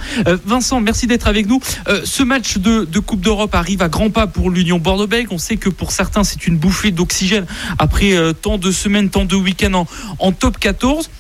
Vincent, 0.46 0.80
merci 0.80 1.06
d'être 1.06 1.26
avec 1.26 1.46
nous. 1.46 1.60
ce 2.04 2.22
match 2.22 2.58
de, 2.58 2.98
Coupe 3.00 3.20
d'Europe 3.20 3.54
arrive 3.54 3.82
à 3.82 3.88
grands 3.88 4.10
pas 4.10 4.26
pour 4.26 4.50
l'Union 4.50 4.78
Bordeaux-Bègles. 4.78 5.28
On 5.30 5.38
sait 5.38 5.56
que 5.56 5.68
pour 5.68 5.92
certains 5.92 6.24
c'est 6.24 6.46
une 6.46 6.56
bouffée 6.56 6.90
d'oxygène 6.90 7.46
après 7.78 8.14
tant 8.40 8.58
de 8.58 8.70
semaines, 8.70 9.10
tant 9.10 9.24
de 9.24 9.36
week-ends 9.36 9.74
en, 9.74 9.86
en 10.18 10.32
top 10.32 10.58
14. 10.58 11.10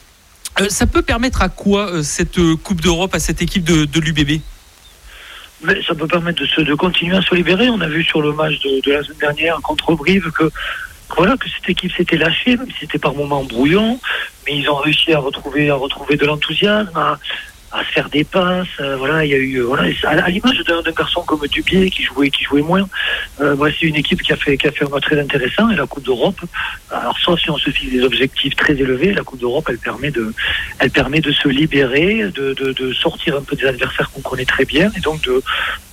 Euh, 0.58 0.68
ça 0.68 0.86
peut 0.86 1.02
permettre 1.02 1.42
à 1.42 1.48
quoi 1.48 1.90
euh, 1.90 2.02
cette 2.02 2.38
euh, 2.38 2.56
Coupe 2.56 2.80
d'Europe 2.80 3.14
à 3.14 3.20
cette 3.20 3.40
équipe 3.40 3.64
de, 3.64 4.00
l'UBB 4.00 4.40
mais 5.62 5.82
ça 5.82 5.94
peut 5.94 6.06
permettre 6.06 6.42
de, 6.42 6.62
de 6.62 6.74
continuer 6.74 7.14
à 7.14 7.20
se 7.20 7.34
libérer. 7.34 7.68
On 7.68 7.82
a 7.82 7.86
vu 7.86 8.02
sur 8.02 8.22
le 8.22 8.32
match 8.32 8.58
de, 8.62 8.92
la 8.92 9.02
semaine 9.02 9.18
dernière 9.18 9.60
contre 9.60 9.94
Brive 9.94 10.30
que 10.30 10.50
voilà 11.14 11.36
que 11.36 11.50
cette 11.50 11.68
équipe 11.68 11.92
s'était 11.92 12.16
lâchée, 12.16 12.56
même 12.56 12.68
si 12.68 12.78
c'était 12.80 12.98
par 12.98 13.14
moments 13.14 13.44
brouillon, 13.44 14.00
mais 14.46 14.56
ils 14.56 14.70
ont 14.70 14.76
réussi 14.76 15.12
à 15.12 15.18
retrouver 15.18 15.68
à 15.68 15.74
retrouver 15.74 16.16
de 16.16 16.24
l'enthousiasme, 16.24 17.18
à 17.72 17.84
faire 17.84 18.08
des 18.08 18.24
passes. 18.24 18.66
Euh, 18.80 18.96
voilà, 18.96 19.24
il 19.24 19.30
y 19.30 19.34
a 19.34 19.38
eu 19.38 19.56
euh, 19.58 19.64
voilà, 19.64 19.90
à, 20.04 20.28
l'image 20.28 20.58
d'un 20.66 20.82
garçon 20.92 21.22
comme 21.22 21.46
Dubier 21.46 21.90
qui 21.90 22.02
jouait 22.02 22.30
qui 22.30 22.44
jouait 22.44 22.62
moins. 22.62 22.88
Euh, 23.40 23.56
c'est 23.78 23.86
une 23.86 23.96
équipe 23.96 24.22
qui 24.22 24.32
a 24.32 24.36
fait 24.36 24.56
qui 24.56 24.66
a 24.66 24.72
fait 24.72 24.84
un 24.84 24.88
match 24.88 25.04
très 25.04 25.20
intéressant 25.20 25.70
et 25.70 25.76
la 25.76 25.86
Coupe 25.86 26.04
d'Europe. 26.04 26.40
Alors 26.90 27.16
soit 27.18 27.38
si 27.38 27.50
on 27.50 27.58
se 27.58 27.70
fixe 27.70 27.92
des 27.92 28.02
objectifs 28.02 28.56
très 28.56 28.72
élevés, 28.72 29.12
la 29.12 29.22
Coupe 29.22 29.40
d'Europe 29.40 29.66
elle 29.68 29.78
permet 29.78 30.10
de 30.10 30.32
elle 30.78 30.90
permet 30.90 31.20
de 31.20 31.32
se 31.32 31.48
libérer, 31.48 32.24
de, 32.24 32.54
de, 32.54 32.72
de 32.72 32.92
sortir 32.92 33.36
un 33.36 33.42
peu 33.42 33.54
des 33.56 33.66
adversaires 33.66 34.10
qu'on 34.10 34.22
connaît 34.22 34.44
très 34.44 34.64
bien 34.64 34.90
et 34.96 35.00
donc 35.00 35.22
de 35.22 35.42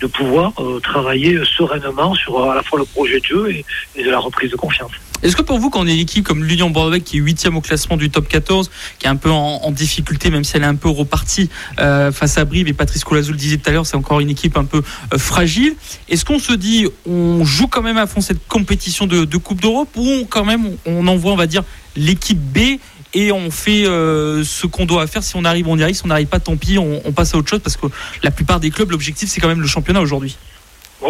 de 0.02 0.08
pouvoir 0.08 0.54
euh, 0.60 0.80
travailler 0.80 1.40
sereinement 1.46 2.16
sur 2.16 2.50
à 2.50 2.56
la 2.56 2.64
fois 2.64 2.80
le 2.80 2.86
projet 2.86 3.20
de 3.20 3.26
jeu 3.26 3.52
et, 3.52 3.66
et 3.96 4.04
de 4.04 4.10
la 4.10 4.20
reprise 4.20 4.52
de 4.52 4.56
confiance. 4.56 4.92
Est-ce 5.24 5.36
que 5.36 5.42
pour 5.42 5.58
vous, 5.58 5.70
quand 5.72 5.82
on 5.82 5.88
est 5.88 5.94
une 5.94 6.00
équipe 6.00 6.26
comme 6.26 6.44
l'Union 6.44 6.70
Bordeaux 6.70 7.00
qui 7.00 7.18
est 7.18 7.20
huitième 7.20 7.58
au 7.58 7.62
classement 7.62 7.98
du 7.98 8.12
top 8.12 8.28
14, 8.28 8.70
qui 9.00 9.08
est 9.08 9.10
un 9.10 9.16
peu 9.16 9.32
en, 9.32 9.72
difficulté, 9.72 10.30
même 10.30 10.44
si 10.44 10.56
elle 10.56 10.64
est 10.64 10.68
un 10.68 10.76
peu 10.76 10.90
repartie 10.90 11.50
euh, 11.80 12.12
face 12.12 12.38
à 12.38 12.46
Brive, 12.46 12.68
et 12.68 12.74
Patrice 12.74 13.04
Colazou 13.04 13.32
le 13.32 13.38
disait 13.38 13.58
tout 13.58 13.70
à 13.70 13.74
l'heure, 13.74 13.86
c'est 13.86 13.98
encore 13.98 14.20
une 14.20 14.30
équipe 14.30 14.58
un 14.58 14.66
peu 14.66 14.82
euh, 15.14 15.18
fragile. 15.18 15.76
Est-ce 16.10 16.26
qu'on 16.26 16.40
se 16.40 16.54
dit, 16.54 16.88
on 17.08 17.44
joue 17.46 17.68
quand 17.68 17.82
même 17.82 17.98
à 17.98 18.08
fond 18.08 18.22
cette 18.22 18.48
compétition 18.48 19.08
de, 19.08 19.38
Coupe 19.38 19.62
d'Europe, 19.62 19.90
ou 19.96 20.08
on, 20.08 20.26
quand 20.26 20.46
même, 20.46 20.72
on 20.86 21.08
envoie, 21.08 21.32
on 21.32 21.38
va 21.38 21.48
dire, 21.48 21.64
l'équipe 21.96 22.40
B 22.40 22.80
et 23.14 23.32
on 23.32 23.52
fait 23.52 23.86
euh, 23.86 24.44
ce 24.44 24.68
qu'on 24.68 24.86
doit 24.86 25.08
faire? 25.08 25.24
Si 25.24 25.36
on 25.36 25.46
arrive, 25.46 25.68
on 25.68 25.78
y 25.78 25.84
arrive. 25.84 25.96
Si 25.96 26.04
on 26.04 26.10
n'arrive 26.10 26.28
pas, 26.28 26.40
tant 26.40 26.58
pis, 26.58 26.78
on, 26.78 27.12
passe 27.12 27.34
à 27.34 27.38
autre 27.38 27.50
chose, 27.50 27.62
parce 27.64 27.78
que 27.78 27.88
la 28.24 28.32
plupart 28.32 28.60
des 28.60 28.72
clubs, 28.72 28.92
l'objectif, 28.92 29.30
c'est 29.30 29.40
quand 29.40 29.48
même 29.48 29.62
le 29.62 29.68
championnat 29.68 30.02
aujourd'hui 30.02 30.38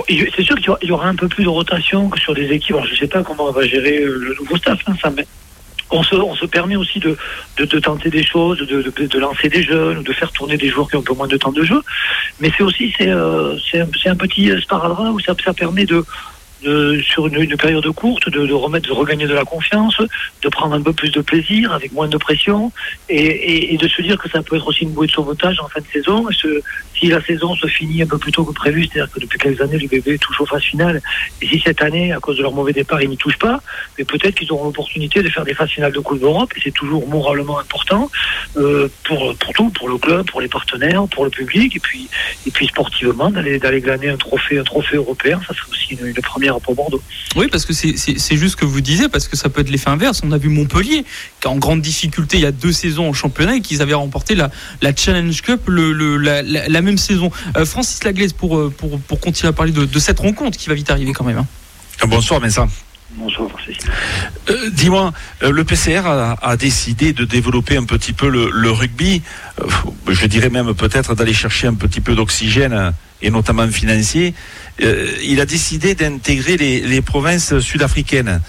c'est 0.09 0.43
sûr 0.43 0.55
qu'il 0.57 0.89
y 0.89 0.91
aura 0.91 1.07
un 1.07 1.15
peu 1.15 1.29
plus 1.29 1.45
de 1.45 1.49
rotation 1.49 2.09
que 2.09 2.19
sur 2.19 2.33
des 2.33 2.51
équipes. 2.51 2.75
je 2.85 2.91
ne 2.91 2.97
sais 2.97 3.07
pas 3.07 3.23
comment 3.23 3.45
on 3.45 3.51
va 3.51 3.65
gérer 3.65 3.99
le 3.99 4.35
nouveau 4.37 4.57
staff, 4.57 4.79
hein, 4.85 4.93
ça, 5.01 5.09
mais 5.09 5.25
on 5.91 6.03
se, 6.03 6.15
on 6.15 6.35
se 6.35 6.45
permet 6.45 6.75
aussi 6.75 6.99
de, 6.99 7.17
de, 7.57 7.79
tenter 7.79 8.09
des 8.09 8.23
choses, 8.23 8.59
de, 8.59 8.81
de, 8.81 9.19
lancer 9.19 9.49
des 9.49 9.63
jeunes, 9.63 10.03
de 10.03 10.13
faire 10.13 10.31
tourner 10.31 10.57
des 10.57 10.69
joueurs 10.69 10.89
qui 10.89 10.95
ont 10.95 10.99
un 10.99 11.03
peu 11.03 11.13
moins 11.13 11.27
de 11.27 11.37
temps 11.37 11.51
de 11.51 11.63
jeu. 11.63 11.81
Mais 12.39 12.51
c'est 12.55 12.63
aussi 12.63 12.93
c'est 12.97 13.09
euh, 13.09 13.55
un, 13.73 14.11
un, 14.11 14.15
petit 14.15 14.51
sparadrap 14.61 15.13
où 15.13 15.19
ça, 15.19 15.33
ça 15.43 15.53
permet 15.53 15.85
de, 15.85 16.03
de, 16.63 17.01
sur 17.01 17.27
une, 17.27 17.57
période 17.57 17.87
courte, 17.91 18.29
de, 18.29 18.45
de, 18.45 18.53
remettre, 18.53 18.87
de 18.87 18.93
regagner 18.93 19.27
de 19.27 19.33
la 19.33 19.45
confiance, 19.45 19.97
de 20.41 20.49
prendre 20.49 20.75
un 20.75 20.81
peu 20.81 20.93
plus 20.93 21.11
de 21.11 21.21
plaisir 21.21 21.71
avec 21.71 21.91
moins 21.93 22.07
de 22.07 22.17
pression 22.17 22.71
et, 23.09 23.73
et, 23.73 23.77
de 23.77 23.87
se 23.87 24.01
dire 24.01 24.17
que 24.17 24.29
ça 24.29 24.41
peut 24.41 24.55
être 24.55 24.67
aussi 24.67 24.83
une 24.83 24.91
bouée 24.91 25.07
de 25.07 25.11
sauvetage 25.11 25.59
en 25.59 25.67
fin 25.67 25.81
de 25.81 25.85
saison. 25.91 26.29
Et 26.29 26.33
si 26.99 27.07
la 27.07 27.21
saison 27.21 27.55
se 27.55 27.67
finit 27.67 28.01
un 28.01 28.07
peu 28.07 28.17
plus 28.17 28.31
tôt 28.31 28.43
que 28.43 28.53
prévu, 28.53 28.85
c'est-à-dire 28.85 29.11
que 29.11 29.19
depuis 29.19 29.37
quelques 29.37 29.61
années, 29.61 29.77
les 29.77 29.87
bébés 29.87 30.17
touchent 30.17 30.41
aux 30.41 30.45
phases 30.45 30.63
finales, 30.63 31.01
et 31.41 31.47
si 31.47 31.59
cette 31.59 31.81
année, 31.81 32.11
à 32.11 32.19
cause 32.19 32.37
de 32.37 32.41
leur 32.41 32.53
mauvais 32.53 32.73
départ, 32.73 33.01
ils 33.01 33.09
n'y 33.09 33.17
touchent 33.17 33.37
pas, 33.37 33.61
mais 33.97 34.03
peut-être 34.03 34.35
qu'ils 34.35 34.51
auront 34.51 34.65
l'opportunité 34.65 35.21
de 35.21 35.29
faire 35.29 35.45
des 35.45 35.53
phases 35.53 35.69
finales 35.69 35.91
de 35.91 35.99
Coupe 35.99 36.19
d'Europe, 36.19 36.51
et 36.55 36.61
c'est 36.63 36.73
toujours 36.73 37.07
moralement 37.07 37.59
important 37.59 38.09
euh, 38.57 38.87
pour, 39.03 39.35
pour 39.35 39.53
tout, 39.53 39.69
pour 39.69 39.89
le 39.89 39.97
club, 39.97 40.25
pour 40.25 40.41
les 40.41 40.47
partenaires, 40.47 41.07
pour 41.07 41.23
le 41.23 41.29
public, 41.29 41.75
et 41.75 41.79
puis, 41.79 42.09
et 42.45 42.51
puis 42.51 42.67
sportivement, 42.67 43.29
d'aller 43.29 43.81
glaner 43.81 44.09
un 44.09 44.17
trophée, 44.17 44.57
un 44.57 44.63
trophée 44.63 44.97
européen, 44.97 45.39
ça 45.47 45.53
serait 45.53 45.69
aussi 45.71 45.93
une, 45.95 46.07
une 46.07 46.21
première 46.21 46.46
pour 46.61 46.75
Bordeaux. 46.75 47.01
Oui, 47.35 47.47
parce 47.51 47.65
que 47.65 47.73
c'est 47.73 48.37
juste 48.37 48.51
ce 48.51 48.55
que 48.55 48.65
vous 48.65 48.81
disiez, 48.81 49.09
parce 49.09 49.27
que 49.27 49.35
ça 49.35 49.49
peut 49.49 49.61
être 49.61 49.69
l'effet 49.69 49.89
inverse. 49.89 50.21
On 50.23 50.31
a 50.31 50.37
vu 50.37 50.49
Montpellier, 50.49 51.05
qui 51.39 51.47
est 51.47 51.49
en 51.49 51.57
grande 51.57 51.81
difficulté 51.81 52.37
il 52.37 52.43
y 52.43 52.45
a 52.45 52.51
deux 52.51 52.71
saisons 52.71 53.09
en 53.09 53.13
championnat 53.13 53.55
et 53.55 53.61
qu'ils 53.61 53.81
avaient 53.81 53.93
remporté 53.93 54.35
la, 54.35 54.49
la 54.81 54.95
Challenge 54.95 55.41
Cup 55.41 55.61
le, 55.67 56.17
la, 56.17 56.81
même 56.81 56.97
saison. 56.97 57.31
Euh, 57.55 57.65
Francis 57.65 58.03
Laglaise, 58.03 58.33
pour, 58.33 58.57
euh, 58.57 58.73
pour, 58.75 58.99
pour, 58.99 59.19
continuer 59.19 59.49
à 59.49 59.53
parler 59.53 59.71
de, 59.71 59.99
cette 59.99 60.19
rencontre 60.19 60.57
qui 60.57 60.69
va 60.69 60.75
vite 60.75 60.89
arriver 60.89 61.13
quand 61.13 61.25
même. 61.25 61.37
Hein. 61.37 61.47
Ah, 62.01 62.05
bonsoir, 62.05 62.39
Vincent. 62.39 62.67
Bonsoir, 63.11 63.49
Francis. 63.49 63.77
Euh, 64.49 64.69
dis-moi, 64.71 65.13
le 65.41 65.63
PCR 65.63 66.01
a, 66.05 66.57
décidé 66.57 67.13
de 67.13 67.25
développer 67.25 67.77
un 67.77 67.85
petit 67.85 68.13
peu 68.13 68.29
le, 68.29 68.71
rugby. 68.71 69.21
je 70.07 70.25
dirais 70.27 70.49
même 70.49 70.73
peut-être 70.73 71.15
d'aller 71.15 71.33
chercher 71.33 71.67
un 71.67 71.73
petit 71.73 72.01
peu 72.01 72.15
d'oxygène 72.15 72.93
et 73.21 73.29
notamment 73.29 73.67
financier. 73.67 74.33
Euh, 74.81 75.11
il 75.23 75.41
a 75.41 75.45
décidé 75.45 75.95
d'intégrer 75.95 76.57
les, 76.57 77.01
provinces 77.01 77.59
sud-africaines. 77.59 78.41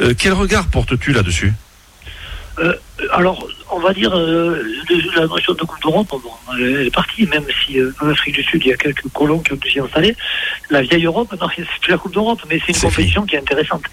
Euh, 0.00 0.14
quel 0.16 0.32
regard 0.32 0.66
portes-tu 0.66 1.12
là-dessus? 1.12 1.52
Euh, 2.58 2.74
on 3.74 3.80
va 3.80 3.92
dire, 3.92 4.12
euh, 4.14 4.62
la 5.16 5.26
notion 5.26 5.52
de 5.52 5.60
Coupe 5.60 5.82
d'Europe, 5.82 6.14
elle 6.58 6.86
est 6.86 6.94
partie, 6.94 7.26
même 7.26 7.44
si 7.64 7.80
euh, 7.80 7.92
en 8.00 8.08
Afrique 8.08 8.36
du 8.36 8.42
Sud, 8.42 8.62
il 8.64 8.68
y 8.68 8.72
a 8.72 8.76
quelques 8.76 9.08
colons 9.12 9.40
qui 9.40 9.52
ont 9.52 9.56
pu 9.56 9.70
s'y 9.70 9.80
installer. 9.80 10.16
La 10.70 10.82
vieille 10.82 11.04
Europe, 11.04 11.34
non, 11.40 11.48
c'est 11.54 11.66
plus 11.80 11.90
la 11.90 11.98
Coupe 11.98 12.14
d'Europe, 12.14 12.40
mais 12.48 12.60
c'est 12.64 12.72
une 12.72 12.80
compétition 12.80 13.26
qui 13.26 13.34
est 13.34 13.40
intéressante. 13.40 13.84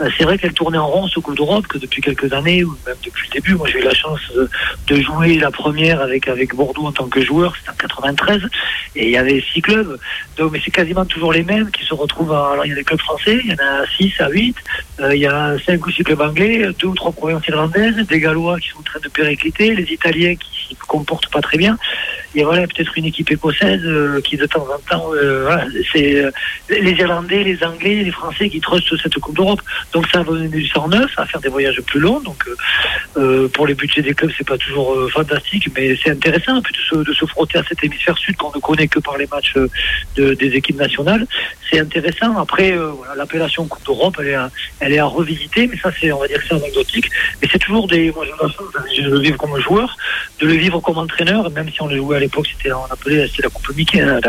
Euh, 0.00 0.10
c'est 0.16 0.24
vrai 0.24 0.36
qu'elle 0.36 0.52
tournait 0.52 0.78
en 0.78 0.86
rond, 0.86 1.08
ce 1.08 1.20
Coupe 1.20 1.36
d'Europe, 1.36 1.66
que 1.66 1.78
depuis 1.78 2.02
quelques 2.02 2.32
années, 2.32 2.64
ou 2.64 2.76
même 2.86 2.96
depuis 3.02 3.28
le 3.28 3.40
début, 3.40 3.54
moi 3.54 3.66
j'ai 3.70 3.78
eu 3.78 3.82
la 3.82 3.94
chance 3.94 4.20
de 4.86 5.00
jouer 5.00 5.36
la 5.36 5.50
première 5.50 6.00
avec, 6.00 6.28
avec 6.28 6.54
Bordeaux 6.54 6.86
en 6.86 6.92
tant 6.92 7.08
que 7.08 7.22
joueur, 7.22 7.54
c'était 7.56 7.70
en 7.70 7.74
93, 7.74 8.42
et 8.96 9.06
il 9.06 9.10
y 9.10 9.16
avait 9.16 9.42
six 9.52 9.62
clubs, 9.62 9.98
donc, 10.36 10.52
mais 10.52 10.60
c'est 10.62 10.70
quasiment 10.70 11.04
toujours 11.06 11.32
les 11.32 11.44
mêmes 11.44 11.70
qui 11.70 11.84
se 11.84 11.94
retrouvent. 11.94 12.32
alors 12.32 12.66
il 12.66 12.70
y 12.70 12.72
a 12.72 12.76
des 12.76 12.84
clubs 12.84 13.00
français, 13.00 13.40
il 13.42 13.50
y 13.50 13.52
en 13.52 13.64
a 13.64 13.86
six 13.96 14.12
à 14.20 14.28
huit, 14.28 14.56
il 15.12 15.18
y 15.18 15.26
a 15.26 15.56
cinq 15.64 15.86
ou 15.86 15.90
six 15.90 16.04
clubs 16.04 16.20
anglais, 16.20 16.68
deux 16.78 16.88
ou 16.88 16.94
trois 16.94 17.12
provinces 17.12 17.46
irlandaises, 17.48 17.96
des 18.06 18.20
Gallois 18.20 18.58
qui 18.58 18.68
sont 18.68 18.80
en 18.80 18.82
train 18.82 19.00
de 19.00 19.08
périr 19.08 19.29
les 19.74 19.92
Italiens 19.92 20.34
qui 20.36 20.59
se 20.74 20.86
comportent 20.86 21.30
pas 21.30 21.40
très 21.40 21.58
bien. 21.58 21.76
Et 22.34 22.44
voilà, 22.44 22.66
peut-être 22.66 22.96
une 22.96 23.06
équipe 23.06 23.30
écossaise 23.30 23.80
euh, 23.84 24.20
qui 24.20 24.36
de 24.36 24.46
temps 24.46 24.66
en 24.72 24.78
temps, 24.88 25.10
euh, 25.14 25.56
c'est 25.92 26.14
euh, 26.14 26.30
les 26.68 26.92
Irlandais, 26.92 27.42
les 27.42 27.62
Anglais, 27.64 28.02
les 28.04 28.12
Français 28.12 28.48
qui 28.48 28.60
trustent 28.60 28.96
cette 29.02 29.18
Coupe 29.18 29.34
d'Europe. 29.34 29.60
Donc 29.92 30.06
ça 30.12 30.18
va 30.18 30.24
donner 30.24 30.48
du 30.48 30.66
109 30.66 31.10
à 31.16 31.26
faire 31.26 31.40
des 31.40 31.48
voyages 31.48 31.80
plus 31.82 31.98
longs. 31.98 32.20
Donc 32.20 32.44
pour 33.52 33.66
les 33.66 33.74
budgets 33.74 34.02
des 34.02 34.14
clubs, 34.14 34.30
c'est 34.36 34.46
pas 34.46 34.56
toujours 34.56 35.10
fantastique, 35.10 35.68
mais 35.76 35.96
c'est 36.02 36.10
intéressant 36.10 36.58
de 36.58 36.66
se, 36.88 36.94
de 36.96 37.12
se, 37.12 37.26
frotter 37.26 37.58
à 37.58 37.64
cet 37.64 37.82
hémisphère 37.82 38.16
sud 38.16 38.36
qu'on 38.36 38.52
ne 38.54 38.60
connaît 38.60 38.88
que 38.88 39.00
par 39.00 39.16
les 39.18 39.26
matchs 39.26 39.54
de, 40.16 40.34
des 40.34 40.54
équipes 40.54 40.78
nationales. 40.78 41.26
C'est 41.70 41.80
intéressant. 41.80 42.38
Après, 42.38 42.76
l'appellation 43.16 43.66
Coupe 43.66 43.84
d'Europe, 43.84 44.16
elle 44.20 44.28
est 44.28 44.34
à, 44.34 44.50
elle 44.78 44.92
est 44.92 44.98
à 44.98 45.04
revisiter, 45.04 45.66
mais 45.66 45.76
ça 45.76 45.90
c'est, 46.00 46.12
on 46.12 46.20
va 46.20 46.28
dire, 46.28 46.40
c'est 46.48 46.54
anecdotique. 46.54 47.10
Mais 47.42 47.48
c'est 47.50 47.58
toujours 47.58 47.88
des, 47.88 48.12
moi 48.12 48.24
j'ai 48.94 49.02
le 49.02 49.18
vivre 49.18 49.36
comme 49.36 49.58
joueur, 49.60 49.96
de 50.40 50.46
vivre 50.60 50.80
comme 50.80 50.98
entraîneur, 50.98 51.50
même 51.50 51.68
si 51.70 51.80
on 51.82 51.86
le 51.86 51.96
jouait 51.96 52.16
à 52.16 52.20
l'époque, 52.20 52.46
c'était 52.50 52.72
on 52.72 52.84
appelait 52.84 53.28
la 53.42 53.48
Coupe 53.48 53.76
Mickey, 53.76 54.00
hein, 54.00 54.20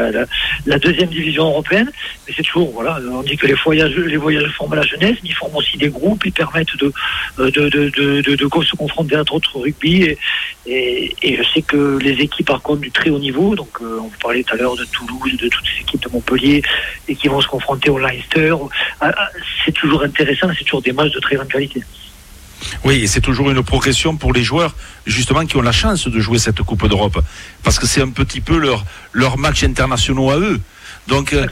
la, 0.66 0.80
deuxième 0.80 1.10
division 1.10 1.46
européenne. 1.46 1.92
Mais 2.26 2.34
c'est 2.36 2.44
toujours 2.44 2.72
voilà, 2.72 3.00
on 3.12 3.22
dit 3.22 3.38
que 3.38 3.48
les 3.48 3.54
voyages, 3.54 3.96
les 3.96 4.18
voyages 4.18 4.50
forment 4.58 4.76
la 4.76 4.84
jeunesse, 4.84 5.18
mais 5.24 5.30
ils 5.30 5.36
forment 5.36 5.58
aussi 5.58 5.78
des 5.78 5.90
groupes, 5.90 6.26
ils 6.26 6.32
permettent 6.32 6.76
de 6.78 6.92
de, 7.38 7.50
de, 7.50 7.90
de, 7.90 8.22
de, 8.22 8.64
se 8.64 8.76
confronter 8.76 9.16
à 9.16 9.24
d'autres 9.24 9.60
rugby. 9.60 10.16
Et, 10.66 11.16
et, 11.24 11.38
je 11.38 11.44
sais 11.54 11.62
que 11.62 11.98
les 11.98 12.14
équipes 12.26 12.48
par 12.48 12.62
contre 12.62 12.82
du 12.82 12.92
très 12.92 13.10
haut 13.10 13.20
niveau, 13.20 13.56
donc 13.56 13.80
on 13.82 14.04
vous 14.04 14.22
parlait 14.22 14.44
tout 14.44 14.54
à 14.54 14.58
l'heure 14.58 14.76
de 14.76 14.86
Toulouse, 14.86 15.36
de 15.38 15.48
toutes 15.50 15.66
ces 15.66 15.82
équipes 15.82 16.04
de 16.04 16.10
Montpellier, 16.10 16.62
et 17.08 17.16
qui 17.16 17.28
vont 17.28 17.42
se 17.42 17.48
confronter 17.48 17.90
au 17.90 18.00
Leicester, 18.00 18.56
c'est 19.66 19.74
toujours 19.74 20.04
intéressant, 20.04 20.48
c'est 20.58 20.64
toujours 20.64 20.82
des 20.82 20.94
matchs 20.94 21.14
de 21.14 21.20
très 21.20 21.36
grande 21.36 21.50
qualité. 21.50 21.82
Oui, 22.84 22.96
et 22.96 23.08
c'est 23.08 23.22
toujours 23.22 23.50
une 23.50 23.64
progression 23.64 24.16
pour 24.16 24.34
les 24.34 24.44
joueurs, 24.44 24.76
justement, 25.06 25.46
qui 25.46 25.58
ont 25.58 25.62
la 25.62 25.72
chance 25.72 26.08
de 26.08 26.20
jouer 26.20 26.40
cette 26.40 26.62
Coupe 26.62 26.88
d'Europe. 26.88 27.20
Parce 27.64 27.80
que 27.80 27.88
c'est 27.88 28.02
un 28.02 28.10
petit 28.10 28.42
peu 28.42 28.58
leur, 28.58 28.86
leur 29.14 29.38
match 29.38 29.64
internationaux 29.64 30.32
à 30.32 30.38
eux. 30.38 30.60
Donc, 31.08 31.34
euh, 31.34 31.48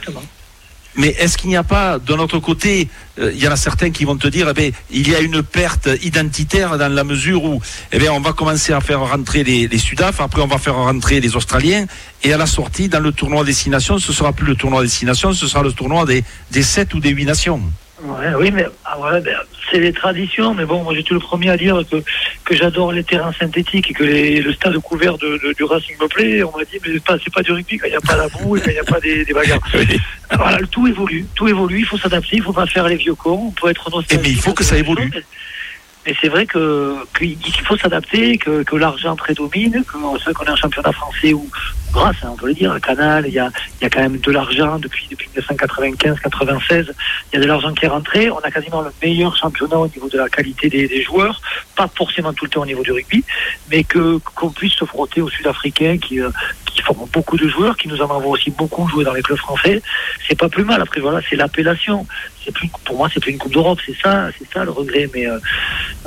mais 0.96 1.16
est-ce 1.20 1.38
qu'il 1.38 1.50
n'y 1.50 1.56
a 1.56 1.64
pas, 1.64 2.00
de 2.00 2.14
notre 2.14 2.40
côté, 2.40 2.90
euh, 3.20 3.32
il 3.34 3.42
y 3.42 3.48
en 3.48 3.52
a 3.52 3.56
certains 3.56 3.92
qui 3.92 4.06
vont 4.06 4.18
te 4.18 4.28
dire, 4.28 4.48
eh 4.50 4.54
bien, 4.54 4.72
il 4.90 5.08
y 5.08 5.16
a 5.16 5.20
une 5.20 5.44
perte 5.44 5.88
identitaire 6.02 6.78
dans 6.78 6.92
la 6.92 7.04
mesure 7.04 7.44
où, 7.44 7.62
eh 7.92 8.00
bien, 8.00 8.12
on 8.12 8.20
va 8.20 8.34
commencer 8.34 8.74
à 8.74 8.82
faire 8.82 9.00
rentrer 9.00 9.44
les, 9.44 9.68
les 9.68 9.78
Sudaf, 9.78 10.20
après 10.20 10.42
on 10.42 10.48
va 10.48 10.58
faire 10.58 10.76
rentrer 10.76 11.20
les 11.20 11.36
Australiens, 11.36 11.86
et 12.24 12.34
à 12.34 12.38
la 12.38 12.48
sortie, 12.48 12.90
dans 12.90 13.00
le 13.00 13.12
tournoi 13.12 13.44
destination, 13.44 14.00
ce 14.00 14.12
sera 14.12 14.34
plus 14.34 14.48
le 14.48 14.56
tournoi 14.56 14.82
destination, 14.82 15.32
ce 15.32 15.48
sera 15.48 15.64
le 15.64 15.72
tournoi 15.72 16.06
des, 16.06 16.24
des 16.52 16.64
7 16.64 16.94
ou 16.96 17.00
des 17.00 17.12
8 17.12 17.26
nations 17.26 17.62
oui, 18.38 18.52
mais 18.52 18.66
ah, 18.86 18.98
ben, 19.20 19.36
c'est 19.70 19.80
les 19.80 19.94
traditions. 19.94 20.54
Mais 20.54 20.66
bon, 20.66 20.84
moi 20.84 20.94
j'étais 20.94 21.14
le 21.14 21.20
premier 21.20 21.50
à 21.50 21.58
dire 21.58 21.82
que, 21.90 21.98
que 22.46 22.56
j'adore 22.56 22.92
les 22.92 23.04
terrains 23.04 23.34
synthétiques 23.34 23.92
et 23.92 23.94
que 23.94 24.04
le 24.04 24.54
stade 24.54 24.78
couvert 24.80 25.18
de, 25.18 25.54
du 25.56 25.64
Racing 25.64 25.96
me 26.00 26.08
plaît. 26.08 26.44
On 26.44 26.58
m'a 26.58 26.64
dit, 26.64 26.80
mais 26.86 26.94
c'est 27.06 27.34
pas 27.34 27.42
du 27.42 27.52
rugby 27.52 27.78
quand 27.78 27.88
il 27.88 27.92
n'y 27.92 27.96
a 27.96 28.02
pas 28.02 28.18
la 28.18 28.28
boue 28.30 28.58
et 28.58 28.62
quand 28.62 28.70
il 28.70 28.74
n'y 28.74 28.80
a 28.80 28.84
pas 28.84 29.00
des, 29.00 29.26
des 29.26 29.34
bagarres. 29.34 29.60
Voilà, 30.32 30.60
tout 30.70 30.88
évolue. 30.88 31.26
Tout 31.34 31.48
évolue. 31.48 31.80
Il 31.80 31.86
faut 31.86 31.98
s'adapter. 31.98 32.36
Il 32.36 32.40
ne 32.40 32.44
faut 32.44 32.54
pas 32.54 32.68
faire 32.68 32.88
les 32.88 32.98
vieux 32.98 33.16
cons. 33.16 33.48
On 33.48 33.52
peut 33.52 33.70
être 33.70 33.90
nostalgique. 33.90 34.22
Mais 34.24 34.30
il 34.30 34.40
faut 34.40 34.54
que 34.54 34.64
ça 34.64 34.78
évolue. 34.78 35.12
Et 36.06 36.16
c'est 36.22 36.30
vrai 36.30 36.46
que 36.46 36.96
qu'il 37.18 37.66
faut 37.66 37.78
s'adapter, 37.78 38.38
que, 38.38 38.64
que 38.64 38.76
l'argent 38.78 39.16
prédomine, 39.16 39.84
que 39.84 40.20
sait 40.24 40.34
qu'on 40.34 40.46
est 40.46 40.50
un 40.50 40.56
championnat 40.56 40.94
français 40.94 41.34
où, 41.34 41.48
grâce, 41.92 42.16
hein, 42.24 42.30
on 42.32 42.36
peut 42.36 42.48
le 42.48 42.54
dire, 42.54 42.72
à 42.72 42.80
Canal, 42.80 43.26
il 43.28 43.34
y 43.34 43.40
a, 43.40 43.52
il 43.80 43.84
y 43.84 43.86
a 43.86 43.90
quand 43.90 44.00
même 44.00 44.18
de 44.18 44.32
l'argent 44.32 44.80
depuis, 44.80 45.08
depuis 45.12 45.30
1995-96, 45.38 46.88
il 47.32 47.36
y 47.36 47.38
a 47.38 47.42
de 47.42 47.46
l'argent 47.46 47.74
qui 47.74 47.86
est 47.86 47.90
rentré. 47.90 48.32
On 48.32 48.40
a 48.40 48.50
quasiment 48.50 48.82
le 48.82 48.92
meilleur 49.04 49.36
championnat 49.36 49.78
au 49.78 49.88
niveau 49.88 50.08
de 50.08 50.18
la 50.18 50.30
qualité 50.30 50.70
des, 50.70 50.88
des 50.88 51.04
joueurs, 51.04 51.42
pas 51.76 51.90
forcément 51.94 52.32
tout 52.32 52.46
le 52.46 52.52
temps 52.52 52.62
au 52.62 52.66
niveau 52.66 52.84
du 52.84 52.94
rugby, 52.94 53.24
mais 53.70 53.84
que 53.84 54.20
qu'on 54.36 54.52
puisse 54.52 54.74
se 54.74 54.86
frotter 54.86 55.22
aux 55.22 55.30
Sud-Africains 55.30 55.98
qui, 55.98 56.22
beaucoup 56.96 57.38
de 57.38 57.48
joueurs, 57.48 57.78
qui 57.78 57.88
nous 57.88 58.02
en 58.02 58.10
envoient 58.10 58.32
aussi 58.32 58.52
beaucoup 58.52 58.88
jouer 58.88 59.04
dans 59.04 59.14
les 59.14 59.22
clubs 59.22 59.38
français. 59.38 59.82
C'est 60.28 60.38
pas 60.38 60.50
plus 60.50 60.64
mal. 60.64 60.82
Après 60.82 61.02
voilà, 61.02 61.22
c'est 61.30 61.36
l'appellation. 61.36 62.06
C'est 62.44 62.54
plus 62.54 62.70
pour 62.86 62.98
moi, 62.98 63.10
c'est 63.14 63.20
plus 63.20 63.32
une 63.32 63.38
Coupe 63.38 63.54
d'Europe. 63.54 63.80
C'est 63.86 63.96
ça, 64.02 64.30
c'est 64.38 64.52
ça 64.52 64.64
le 64.64 64.72
regret. 64.72 65.10
Mais 65.14 65.28
euh, 65.28 65.40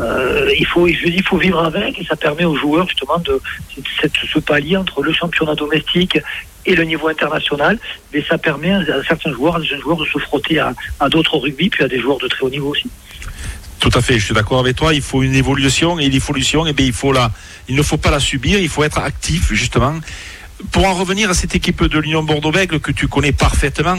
euh, 0.01 0.51
il 0.59 0.67
faut, 0.67 0.87
je 0.87 0.93
dis, 0.93 1.17
il 1.17 1.23
faut 1.23 1.39
vivre 1.39 1.63
avec 1.63 1.99
et 1.99 2.05
ça 2.05 2.17
permet 2.17 2.45
aux 2.45 2.57
joueurs 2.57 2.89
justement 2.89 3.19
de, 3.19 3.41
ce 4.33 4.39
palier 4.39 4.77
entre 4.77 5.03
le 5.03 5.13
championnat 5.13 5.55
domestique 5.55 6.19
et 6.65 6.75
le 6.75 6.85
niveau 6.85 7.09
international, 7.09 7.79
mais 8.13 8.23
ça 8.23 8.39
permet 8.39 8.73
à 8.73 9.03
certains 9.07 9.33
joueurs, 9.33 9.57
à 9.57 9.61
des 9.61 9.67
jeunes 9.67 9.81
joueurs 9.81 9.97
de 9.97 10.07
se 10.07 10.19
frotter 10.19 10.61
à, 10.61 11.09
d'autres 11.09 11.39
rugby, 11.39 11.69
puis 11.71 11.85
à 11.85 11.89
des 11.89 11.99
joueurs 11.99 12.19
de 12.19 12.29
très 12.29 12.43
haut 12.45 12.51
niveau 12.51 12.71
aussi. 12.71 12.89
Tout 13.81 13.91
à 13.95 14.01
fait, 14.01 14.17
je 14.19 14.27
suis 14.27 14.35
d'accord 14.35 14.61
avec 14.61 14.77
toi. 14.77 14.95
Il 14.95 15.03
faut 15.03 15.25
une 15.25 15.35
évolution 15.35 15.99
et 15.99 16.09
l'évolution, 16.09 16.65
eh 16.69 16.73
bien, 16.73 16.87
il 16.87 16.93
faut 16.93 17.13
la, 17.13 17.33
il 17.69 17.75
ne 17.75 17.83
faut 17.83 17.97
pas 17.97 18.13
la 18.13 18.21
subir. 18.21 18.61
Il 18.61 18.69
faut 18.69 18.85
être 18.85 18.99
actif 18.99 19.53
justement. 19.53 19.95
Pour 20.71 20.87
en 20.87 20.95
revenir 20.95 21.31
à 21.31 21.35
cette 21.35 21.55
équipe 21.55 21.83
de 21.85 21.99
l'Union 21.99 22.23
Bordeaux-Bègles 22.23 22.81
que 22.81 22.93
tu 22.93 23.09
connais 23.09 23.33
parfaitement, 23.33 23.99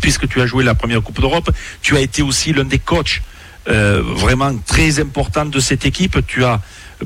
puisque 0.00 0.28
tu 0.28 0.40
as 0.40 0.46
joué 0.46 0.64
la 0.64 0.74
première 0.74 1.02
Coupe 1.02 1.20
d'Europe, 1.20 1.50
tu 1.80 1.96
as 1.96 2.00
été 2.00 2.22
aussi 2.22 2.52
l'un 2.52 2.64
des 2.64 2.78
coachs 2.78 3.22
euh, 3.68 4.02
vraiment 4.04 4.56
très 4.66 4.98
important 4.98 5.46
de 5.46 5.60
cette 5.60 5.86
équipe. 5.86 6.18
Tu 6.26 6.44
as 6.44 6.60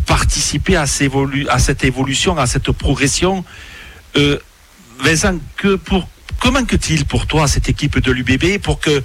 participé 0.06 0.76
à, 0.76 0.86
cette 0.86 1.84
évolution, 1.84 2.36
à 2.38 2.46
cette 2.46 2.70
progression. 2.72 3.44
Euh, 4.16 4.38
Vincent, 5.00 5.38
que 5.56 5.76
pour, 5.76 6.08
comment 6.40 6.64
que-t-il 6.64 7.04
pour 7.04 7.26
toi 7.26 7.46
cette 7.46 7.68
équipe 7.68 7.98
de 7.98 8.10
l'UBB 8.10 8.58
pour 8.62 8.80
que, 8.80 9.02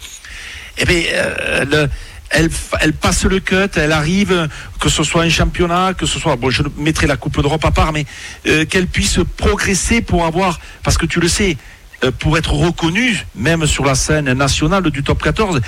eh 0.78 0.86
bien, 0.86 1.04
euh, 1.14 1.88
elle, 2.32 2.94
passe 2.94 3.26
le 3.26 3.40
cut, 3.40 3.56
elle 3.76 3.92
arrive, 3.92 4.50
que 4.80 4.90
ce 4.90 5.04
soit 5.04 5.24
un 5.24 5.30
championnat, 5.30 5.94
que 5.94 6.06
ce 6.06 6.20
soit, 6.20 6.36
bon, 6.36 6.50
je 6.50 6.64
mettrai 6.78 7.08
la 7.08 7.18
Coupe 7.18 7.42
d'Europe 7.42 7.64
à 7.66 7.72
part, 7.72 7.92
mais 7.92 8.06
euh, 8.48 8.66
qu'elle 8.66 8.88
puisse 8.88 9.20
progresser 9.38 10.02
pour 10.02 10.26
avoir, 10.26 10.60
parce 10.84 10.98
que 10.98 11.06
tu 11.06 11.20
le 11.20 11.28
sais, 11.28 11.58
euh, 12.04 12.12
pour 12.12 12.38
être 12.38 12.54
reconnue, 12.54 13.26
même 13.36 13.66
sur 13.66 13.86
la 13.86 13.96
scène 13.96 14.32
nationale 14.34 14.84
du 14.90 15.04
top 15.04 15.22
14, 15.22 15.62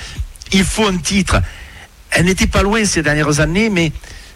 il 0.51 0.64
faut 0.64 0.88
un 0.88 0.97
titre. 0.97 1.41
Elle 2.11 2.26
n'était 2.26 2.47
pas 2.47 2.64
loin 2.64 2.86
ces 2.86 3.01
dernières 3.01 3.39
années, 3.39 3.70
mais 3.70 3.91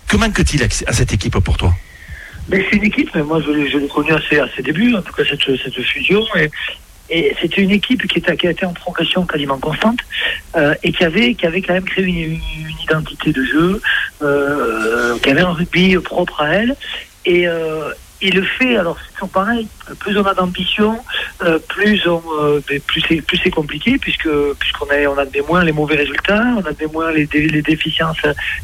que 0.07 0.17
manque-t-il 0.17 0.63
à 0.63 0.93
cette 0.93 1.13
équipe 1.13 1.37
pour 1.39 1.57
toi? 1.57 1.73
Mais 2.49 2.65
c'est 2.69 2.77
une 2.77 2.85
équipe, 2.85 3.09
mais 3.13 3.23
moi 3.23 3.41
je, 3.41 3.51
l'ai 3.51 3.87
connue 3.87 4.13
assez 4.13 4.39
à 4.39 4.47
ses 4.55 4.61
débuts, 4.61 4.95
en 4.95 5.01
tout 5.01 5.11
cas 5.11 5.23
cette, 5.29 5.43
cette 5.61 5.81
fusion. 5.81 6.23
Et, 6.35 6.49
et 7.09 7.35
c'était 7.41 7.61
une 7.61 7.71
équipe 7.71 8.05
qui, 8.07 8.19
était, 8.19 8.63
a 8.63 8.67
en 8.67 8.73
progression 8.73 9.25
quasiment 9.25 9.57
constante 9.57 9.99
euh, 10.55 10.73
et 10.83 10.91
qui 10.91 11.03
avait, 11.03 11.33
qui 11.35 11.45
avait 11.45 11.61
quand 11.61 11.73
même 11.73 11.85
créé 11.85 12.05
une, 12.05 12.33
une 12.33 12.79
identité 12.83 13.31
de 13.31 13.43
jeu, 13.43 13.81
euh, 14.21 15.17
qui 15.19 15.29
avait 15.29 15.41
un 15.41 15.53
rugby 15.53 15.97
propre 15.97 16.41
à 16.41 16.49
elle. 16.55 16.75
Et, 17.25 17.47
euh, 18.21 18.27
et 18.27 18.31
le 18.31 18.43
fait, 18.43 18.77
alors 18.77 18.97
c'est 18.99 19.13
toujours 19.13 19.29
pareil, 19.29 19.67
plus 19.99 20.17
on 20.17 20.25
a 20.25 20.33
d'ambition, 20.33 20.99
euh, 21.43 21.59
plus 21.67 22.07
on, 22.07 22.21
euh, 22.41 22.61
ben, 22.67 22.79
plus 22.81 23.01
c'est 23.07 23.21
plus 23.21 23.39
c'est 23.43 23.49
compliqué 23.49 23.97
puisque 23.97 24.29
puisqu'on 24.59 24.87
a 24.87 24.97
on 25.07 25.17
a 25.17 25.25
des 25.25 25.41
moins 25.41 25.63
les 25.63 25.71
mauvais 25.71 25.95
résultats, 25.95 26.43
on 26.57 26.65
a 26.65 26.73
des 26.73 26.87
moins 26.87 27.11
les, 27.11 27.27
les 27.31 27.61
déficiences 27.61 28.17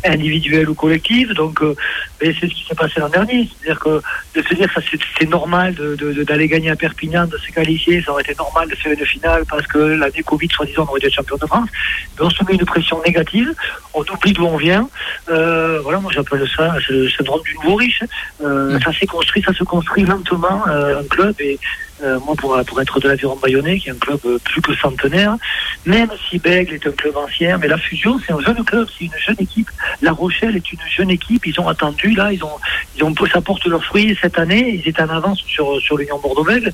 individuelles 0.06 0.70
ou 0.70 0.74
collectives. 0.74 1.34
Donc 1.34 1.62
euh, 1.62 1.76
ben, 2.20 2.34
c'est 2.39 2.47
ce 2.47 2.54
qui 2.54 2.66
s'est 2.68 2.76
passé 2.76 2.99
l'an 2.99 3.10
dernier, 3.10 3.49
c'est-à-dire 3.49 3.80
que 3.80 4.01
de 4.36 4.41
se 4.41 4.54
dire 4.54 4.74
que 4.74 4.82
c'est 5.20 5.30
normal 5.30 5.76
de, 5.76 6.24
d'aller 6.24 6.47
gagner 6.47 6.72
à 6.72 6.76
Perpignan, 6.76 7.28
de 7.28 7.38
se 7.38 7.51
qualifier, 7.51 8.01
ça 8.01 8.12
aurait 8.12 8.24
été 8.24 8.36
normal 8.36 8.70
de 8.70 8.76
faire 8.76 8.91
une 8.91 9.06
finale 9.06 9.43
parce 9.49 9.68
que 9.68 9.78
l'année 9.78 10.24
Covid 10.24 10.49
soi-disant 10.49 10.86
on 10.88 10.91
aurait 10.91 10.99
été 10.99 11.12
champion 11.12 11.38
de 11.38 11.45
France. 11.45 11.70
Mais 12.18 12.26
on 12.26 12.30
se 12.30 12.43
met 12.45 12.54
une 12.54 12.66
pression 12.66 13.01
négative, 13.06 13.54
on 13.93 14.01
oublie 14.01 14.34
d'où 14.34 14.45
on 14.45 14.58
vient. 14.58 14.89
voilà, 15.28 15.99
moi 15.99 16.12
j'appelle 16.14 16.47
ça 16.56 16.76
le 16.89 17.10
syndrome 17.10 17.41
du 17.43 17.54
nouveau 17.56 17.76
riche. 17.76 18.04
Ça 18.39 18.91
s'est 18.99 19.06
construit 19.06 19.43
ça 19.44 19.54
se 19.54 19.64
construit 19.64 20.04
lentement 20.04 20.68
euh, 20.68 21.02
un 21.02 21.04
club 21.04 21.36
et 21.39 21.60
euh, 22.04 22.20
moi 22.20 22.36
pour, 22.36 22.60
pour 22.66 22.82
être 22.82 22.99
de 22.99 23.08
l'Aviron 23.08 23.38
Bayonnais, 23.41 23.80
qui 23.80 23.89
est 23.89 23.91
un 23.91 23.95
club 23.95 24.20
euh, 24.26 24.38
plus 24.43 24.62
que 24.62 24.76
centenaire, 24.76 25.38
même 25.86 26.10
si 26.30 26.38
Bègle 26.39 26.74
est 26.74 26.88
un 26.88 26.91
club 26.91 27.16
ancien, 27.18 27.58
mais 27.58 27.68
la 27.68 27.78
Fusion 27.78 28.20
c'est 28.26 28.34
un 28.34 28.39
jeune 28.39 28.64
club, 28.66 28.88
c'est 28.97 29.06
une 29.06 29.12
jeune 29.26 29.36
équipe. 29.39 29.70
La 30.01 30.12
Rochelle 30.12 30.56
est 30.56 30.72
une 30.72 30.80
jeune 30.95 31.10
équipe, 31.10 31.45
ils 31.45 31.60
ont 31.60 31.68
attendu 31.68 32.10
là, 32.12 32.34
ils 32.34 32.43
ont, 32.43 32.58
ils 32.97 33.04
ont 33.04 33.14
ça 33.32 33.41
porte 33.41 33.66
leurs 33.66 33.84
fruits 33.84 34.18
cette 34.22 34.38
année, 34.38 34.82
ils 34.84 34.88
étaient 34.88 35.01
en 35.01 35.10
avance 35.10 35.39
sur, 35.47 35.80
sur 35.82 35.97
l'Union 35.97 36.20
Bordeaux-Bègle, 36.20 36.72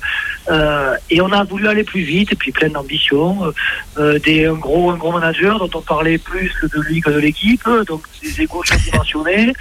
et 1.10 1.20
on 1.20 1.32
a 1.32 1.44
voulu 1.44 1.68
aller 1.68 1.84
plus 1.84 2.02
vite, 2.02 2.32
et 2.32 2.36
puis 2.36 2.50
plein 2.50 2.68
d'ambition, 2.68 3.52
des, 3.96 4.46
un 4.46 4.54
gros, 4.54 4.90
un 4.90 4.96
gros 4.96 5.12
manager 5.12 5.58
dont 5.58 5.70
on 5.74 5.80
parlait 5.80 6.18
plus 6.18 6.52
de 6.62 6.80
lui 6.80 7.00
que 7.00 7.10
de 7.10 7.18
l'équipe, 7.18 7.68
donc 7.86 8.02
des 8.20 8.42
égaux 8.42 8.64
surdimensionnés, 8.64 9.52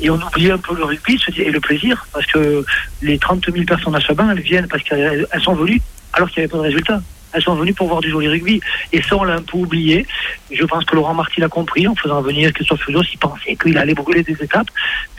et 0.00 0.10
on 0.10 0.20
oubliait 0.22 0.52
un 0.52 0.58
peu 0.58 0.76
le 0.76 0.84
rugby 0.84 1.20
et 1.36 1.50
le 1.50 1.60
plaisir, 1.60 2.06
parce 2.12 2.26
que 2.26 2.64
les 3.02 3.18
30 3.18 3.50
000 3.52 3.64
personnes 3.64 3.94
à 3.94 4.00
Chaban, 4.00 4.35
viennent 4.40 4.68
parce 4.68 4.82
qu'elles 4.82 5.26
sont 5.42 5.54
venues 5.54 5.80
alors 6.12 6.30
qu'il 6.30 6.40
n'y 6.40 6.44
avait 6.44 6.52
pas 6.52 6.58
de 6.58 6.62
résultat. 6.62 7.00
Elles 7.32 7.42
sont 7.42 7.54
venues 7.54 7.74
pour 7.74 7.88
voir 7.88 8.00
du 8.00 8.08
joli 8.08 8.28
rugby. 8.28 8.60
Et 8.92 9.02
ça, 9.02 9.16
on 9.16 9.24
l'a 9.24 9.34
un 9.34 9.42
peu 9.42 9.58
oublié. 9.58 10.06
Je 10.50 10.64
pense 10.64 10.84
que 10.86 10.96
Laurent 10.96 11.12
Marty 11.12 11.40
l'a 11.40 11.48
compris 11.48 11.86
en 11.86 11.94
faisant 11.94 12.22
venir 12.22 12.50
Christophe 12.52 12.80
Fusos. 12.80 13.02
Il 13.12 13.18
pensait 13.18 13.56
qu'il 13.56 13.76
allait 13.76 13.94
brûler 13.94 14.22
des 14.22 14.42
étapes. 14.42 14.68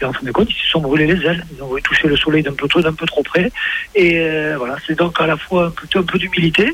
Et 0.01 0.05
en 0.05 0.13
fin 0.13 0.23
de 0.23 0.31
compte, 0.31 0.49
ils 0.49 0.55
se 0.55 0.69
sont 0.69 0.81
brûlés 0.81 1.05
les 1.05 1.23
ailes. 1.23 1.45
Ils 1.55 1.61
ont 1.61 1.75
toucher 1.83 2.07
le 2.07 2.17
soleil 2.17 2.41
d'un 2.41 2.53
peu 2.53 2.67
trop, 2.67 3.21
près. 3.21 3.51
Et 3.93 4.19
euh, 4.19 4.55
voilà, 4.57 4.77
c'est 4.87 4.97
donc 4.97 5.19
à 5.21 5.27
la 5.27 5.37
fois 5.37 5.71
un 5.95 6.03
peu 6.03 6.17
d'humilité, 6.17 6.73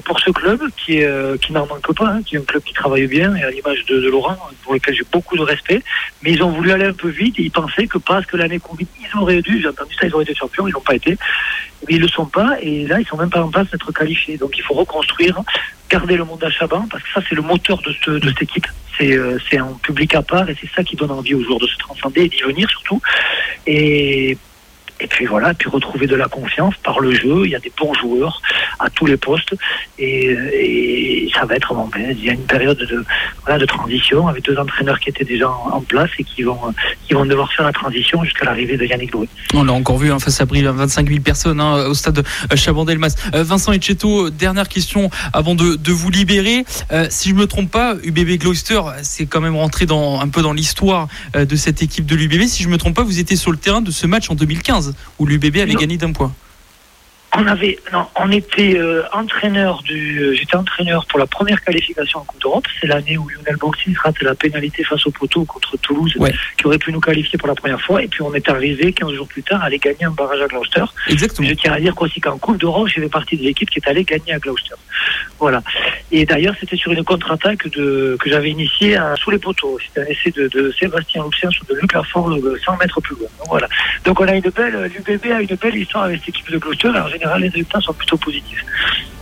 pour 0.00 0.20
ce 0.20 0.30
club 0.30 0.62
qui, 0.76 1.02
euh, 1.02 1.36
n'en 1.50 1.66
manque 1.66 1.94
pas, 1.94 2.08
hein, 2.08 2.22
qui 2.24 2.36
est 2.36 2.38
un 2.38 2.44
club 2.44 2.62
qui 2.62 2.72
travaille 2.72 3.06
bien 3.06 3.34
et 3.34 3.42
à 3.42 3.50
l'image 3.50 3.84
de, 3.86 4.08
Laurent, 4.08 4.36
pour 4.62 4.74
lequel 4.74 4.94
j'ai 4.94 5.04
beaucoup 5.12 5.36
de 5.36 5.42
respect. 5.42 5.82
Mais 6.22 6.32
ils 6.32 6.42
ont 6.42 6.50
voulu 6.50 6.72
aller 6.72 6.86
un 6.86 6.92
peu 6.92 7.08
vite 7.08 7.38
et 7.38 7.42
ils 7.42 7.50
pensaient 7.50 7.86
que 7.86 7.98
parce 7.98 8.26
que 8.26 8.36
l'année 8.36 8.58
Covid, 8.58 8.86
ils 9.00 9.18
auraient 9.18 9.42
dû, 9.42 9.60
j'ai 9.60 9.68
entendu 9.68 9.94
ça, 9.94 10.06
ils 10.06 10.14
auraient 10.14 10.24
été 10.24 10.34
champions, 10.34 10.66
ils 10.66 10.72
n'ont 10.72 10.80
pas 10.80 10.94
été. 10.94 11.18
Mais 11.86 11.94
ils 11.94 11.96
ne 11.96 12.02
le 12.02 12.08
sont 12.08 12.26
pas 12.26 12.56
et 12.60 12.86
là, 12.86 13.00
ils 13.00 13.06
sont 13.06 13.16
même 13.16 13.30
pas 13.30 13.42
en 13.42 13.50
place 13.50 13.70
d'être 13.70 13.92
qualifiés. 13.92 14.36
Donc 14.38 14.56
il 14.56 14.62
faut 14.62 14.74
reconstruire, 14.74 15.40
garder 15.90 16.16
le 16.16 16.24
monde 16.24 16.42
à 16.44 16.50
Chaban 16.50 16.86
parce 16.90 17.02
que 17.02 17.10
ça, 17.12 17.20
c'est 17.28 17.34
le 17.34 17.42
moteur 17.42 17.80
de, 17.82 18.20
cette 18.28 18.42
équipe. 18.42 18.66
C'est 18.98 19.12
euh, 19.12 19.38
un 19.58 19.78
public 19.82 20.14
à 20.14 20.22
part 20.22 20.48
et 20.48 20.56
c'est 20.60 20.70
ça 20.74 20.84
qui 20.84 20.96
donne 20.96 21.10
envie 21.10 21.34
aux 21.34 21.42
joueurs 21.42 21.58
de 21.58 21.66
se 21.66 21.76
transcender 21.78 22.22
et 22.22 22.28
d'y 22.28 22.42
venir 22.42 22.68
surtout. 22.70 23.00
Et 23.66 24.36
Et 25.00 25.06
puis 25.06 25.26
voilà, 25.26 25.54
puis 25.54 25.68
retrouver 25.68 26.06
de 26.06 26.14
la 26.14 26.28
confiance 26.28 26.74
par 26.82 27.00
le 27.00 27.12
jeu. 27.12 27.42
Il 27.44 27.50
y 27.50 27.56
a 27.56 27.58
des 27.58 27.72
bons 27.76 27.92
joueurs 27.94 28.40
à 28.78 28.90
tous 28.90 29.06
les 29.06 29.16
postes 29.16 29.54
et, 29.98 31.28
ça 31.34 31.46
va 31.46 31.56
être 31.56 31.74
bon, 31.74 31.88
il 31.96 32.24
y 32.24 32.28
a 32.28 32.34
une 32.34 32.44
période 32.44 32.78
de, 32.78 33.66
transition 33.66 34.28
avec 34.28 34.44
deux 34.44 34.56
entraîneurs 34.58 35.00
qui 35.00 35.08
étaient 35.08 35.24
déjà 35.24 35.48
en, 35.48 35.80
place 35.80 36.10
et 36.18 36.24
qui 36.24 36.42
vont, 36.42 36.58
qui 37.06 37.14
vont 37.14 37.24
devoir 37.24 37.52
faire 37.52 37.64
la 37.64 37.72
transition 37.72 38.22
jusqu'à 38.22 38.44
l'arrivée 38.44 38.76
de 38.76 38.84
Yannick 38.84 39.12
Louis. 39.12 39.28
On 39.54 39.64
l'a 39.64 39.72
encore 39.72 39.98
vu 39.98 40.12
hein, 40.12 40.18
face 40.18 40.40
à 40.40 40.44
Brive, 40.44 40.68
25 40.68 41.08
000 41.08 41.20
personnes 41.20 41.60
hein, 41.60 41.86
au 41.86 41.94
stade 41.94 42.22
Chabandel-Mas. 42.54 43.14
Euh, 43.34 43.42
Vincent 43.42 43.72
Etcheto, 43.72 44.30
dernière 44.30 44.68
question 44.68 45.10
avant 45.32 45.54
de, 45.54 45.92
vous 45.92 46.10
libérer. 46.10 46.64
Euh, 46.90 47.06
si 47.10 47.30
je 47.30 47.34
me 47.34 47.46
trompe 47.46 47.70
pas, 47.70 47.96
UBB 48.02 48.38
Gloucester, 48.38 48.80
c'est 49.02 49.26
quand 49.26 49.40
même 49.40 49.56
rentré 49.56 49.86
dans, 49.86 50.20
un 50.20 50.28
peu 50.28 50.42
dans 50.42 50.52
l'histoire 50.52 51.08
euh, 51.36 51.44
de 51.44 51.56
cette 51.56 51.82
équipe 51.82 52.06
de 52.06 52.14
l'UBB. 52.14 52.46
Si 52.46 52.62
je 52.62 52.68
me 52.68 52.78
trompe 52.78 52.96
pas, 52.96 53.02
vous 53.02 53.18
étiez 53.18 53.36
sur 53.36 53.50
le 53.50 53.56
terrain 53.56 53.80
de 53.80 53.90
ce 53.90 54.06
match 54.06 54.30
en 54.30 54.34
2015 54.34 54.91
où 55.18 55.26
l'UBB 55.26 55.58
avait 55.58 55.74
gagné 55.74 55.96
d'un 55.96 56.12
point 56.12 56.32
on 57.34 57.46
avait, 57.46 57.78
non, 57.92 58.06
on 58.16 58.30
était 58.30 58.76
euh, 58.76 59.04
entraîneur 59.12 59.82
du, 59.82 60.18
euh, 60.18 60.34
j'étais 60.34 60.56
entraîneur 60.56 61.06
pour 61.06 61.18
la 61.18 61.26
première 61.26 61.62
qualification 61.62 62.20
en 62.20 62.24
Coupe 62.24 62.42
d'Europe. 62.42 62.66
C'est 62.78 62.86
l'année 62.86 63.16
où 63.16 63.26
Lionel 63.28 63.56
Boxing 63.56 63.96
rate 63.96 64.20
la 64.22 64.34
pénalité 64.34 64.84
face 64.84 65.06
au 65.06 65.10
poteau 65.10 65.44
contre 65.46 65.76
Toulouse, 65.78 66.14
qui 66.58 66.66
aurait 66.66 66.78
pu 66.78 66.92
nous 66.92 67.00
qualifier 67.00 67.38
pour 67.38 67.48
la 67.48 67.54
première 67.54 67.80
fois. 67.80 68.02
Et 68.02 68.08
puis 68.08 68.20
on 68.22 68.34
est 68.34 68.48
arrivé 68.50 68.92
15 68.92 69.12
jours 69.14 69.26
plus 69.26 69.42
tard 69.42 69.62
à 69.62 69.66
aller 69.66 69.78
gagner 69.78 70.04
un 70.04 70.10
barrage 70.10 70.42
à 70.42 70.46
Gloucester. 70.46 70.84
Exactement. 71.08 71.48
Je 71.48 71.54
tiens 71.54 71.72
à 71.72 71.80
dire 71.80 71.94
qu'aussi 71.94 72.20
qu'en 72.20 72.36
Coupe 72.36 72.58
d'Europe, 72.58 72.88
j'ai 72.88 73.00
fait 73.00 73.08
partie 73.08 73.38
de 73.38 73.42
l'équipe 73.42 73.70
qui 73.70 73.78
est 73.78 73.88
allée 73.88 74.04
gagner 74.04 74.34
à 74.34 74.38
Gloucester. 74.38 74.74
Voilà. 75.38 75.62
Et 76.10 76.26
d'ailleurs, 76.26 76.54
c'était 76.60 76.76
sur 76.76 76.92
une 76.92 77.02
contre-attaque 77.02 77.68
de, 77.68 78.16
que 78.20 78.28
j'avais 78.28 78.50
initiée 78.50 78.98
sous 79.16 79.30
les 79.30 79.38
poteaux. 79.38 79.78
C'était 79.82 80.06
un 80.06 80.12
essai 80.12 80.30
de, 80.30 80.48
de 80.48 80.70
Sébastien 80.78 81.24
Luxien 81.24 81.50
sur 81.50 81.64
de 81.64 81.74
Luc 81.74 81.94
Lafort, 81.94 82.30
100 82.64 82.76
mètres 82.76 83.00
plus 83.00 83.16
loin. 83.16 83.28
Donc, 83.38 83.48
voilà. 83.48 83.68
Donc 84.04 84.20
on 84.20 84.28
a 84.28 84.34
une 84.34 84.50
belle, 84.50 84.92
l'UBB 84.94 85.32
a 85.32 85.40
une 85.40 85.56
belle 85.56 85.76
histoire 85.76 86.04
avec 86.04 86.20
cette 86.20 86.28
équipe 86.30 86.50
de 86.50 86.58
Gloucester. 86.58 86.88
Alors, 86.88 87.08
les 87.38 87.48
résultats 87.48 87.80
sont 87.80 87.92
plutôt 87.92 88.16
positifs. 88.16 88.64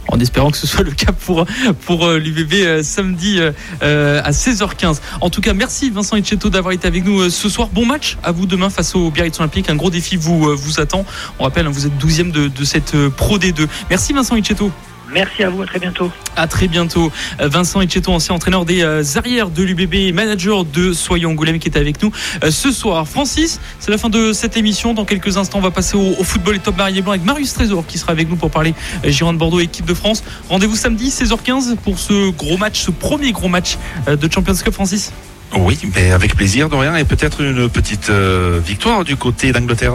En 0.09 0.19
espérant 0.19 0.51
que 0.51 0.57
ce 0.57 0.67
soit 0.67 0.83
le 0.83 0.91
cas 0.91 1.13
pour, 1.13 1.47
pour 1.87 2.07
euh, 2.07 2.19
l'UBB 2.19 2.55
euh, 2.55 2.83
samedi 2.83 3.39
euh, 3.39 4.21
à 4.25 4.31
16h15. 4.33 5.01
En 5.21 5.31
tout 5.31 5.41
cas, 5.41 5.53
merci 5.53 5.91
Vincent 5.91 6.17
Etcheto 6.17 6.51
d'avoir 6.51 6.73
été 6.73 6.89
avec 6.89 7.05
nous 7.05 7.31
ce 7.31 7.49
soir. 7.49 7.69
Bon 7.69 7.87
match 7.87 8.17
à 8.25 8.33
vous 8.33 8.47
demain 8.47 8.71
face 8.71 8.95
au 8.95 9.11
Biarritz 9.11 9.39
Olympique. 9.39 9.71
Un 9.71 9.77
gros 9.77 9.91
défi 9.91 10.17
vous, 10.17 10.57
vous 10.57 10.81
attend. 10.81 11.05
On 11.39 11.45
rappelle, 11.45 11.67
hein, 11.67 11.71
vous 11.73 11.87
êtes 11.87 11.97
12e 11.97 12.33
de, 12.33 12.49
de 12.49 12.65
cette 12.65 12.97
Pro 13.11 13.39
D2. 13.39 13.69
Merci 13.89 14.13
Vincent 14.13 14.35
Etcheto. 14.37 14.73
Merci 15.13 15.43
à 15.43 15.51
vous, 15.51 15.63
à 15.63 15.67
très 15.67 15.79
bientôt. 15.79 16.11
À 16.37 16.47
très 16.47 16.69
bientôt. 16.69 17.11
Vincent 17.41 17.81
Etcheto, 17.81 18.13
ancien 18.13 18.35
entraîneur 18.35 18.65
des 18.65 18.83
euh, 18.83 19.03
arrières 19.17 19.51
de 19.51 19.63
l'UBB, 19.63 20.15
manager 20.15 20.65
de 20.65 20.93
Soyons 20.93 21.31
Angoulême 21.31 21.59
qui 21.59 21.69
est 21.69 21.77
avec 21.77 22.03
nous 22.03 22.13
euh, 22.45 22.51
ce 22.51 22.71
soir. 22.71 23.09
Francis, 23.09 23.61
c'est 23.81 23.91
la 23.91 23.99
fin 23.99 24.09
de 24.09 24.33
cette 24.33 24.57
émission. 24.57 24.95
Dans 24.95 25.05
quelques 25.05 25.37
instants, 25.37 25.59
on 25.59 25.63
va 25.63 25.71
passer 25.71 25.97
au, 25.97 26.23
football 26.23 26.57
et 26.57 26.59
top 26.61 26.77
marié 26.77 27.03
blanc 27.03 27.13
avec 27.13 27.25
Marius 27.25 27.53
Trésor 27.55 27.85
qui 27.87 27.99
sera 27.99 28.13
avec 28.13 28.29
nous 28.29 28.37
pour 28.37 28.51
parler 28.51 28.75
euh, 29.05 29.11
Gironde 29.11 29.39
Bordeaux, 29.39 29.61
équipe 29.61 29.87
de 29.87 29.95
France. 29.95 30.23
Rendez-vous 30.49 30.77
samedi 30.77 31.09
16h15 31.09 31.77
pour 31.77 31.99
ce 31.99 32.31
gros 32.31 32.57
match, 32.57 32.81
ce 32.81 32.91
premier 32.91 33.33
gros 33.33 33.49
match 33.49 33.79
de 34.07 34.33
Champions 34.33 34.55
Cup, 34.55 34.73
Francis. 34.73 35.13
Oui, 35.57 35.79
mais 35.97 36.13
avec 36.13 36.37
plaisir, 36.37 36.69
Dorian, 36.69 36.95
et 36.95 37.05
peut-être 37.05 37.41
une 37.41 37.69
petite 37.69 38.11
victoire 38.11 39.05
du 39.05 39.17
côté 39.17 39.51
d'Angleterre 39.51 39.95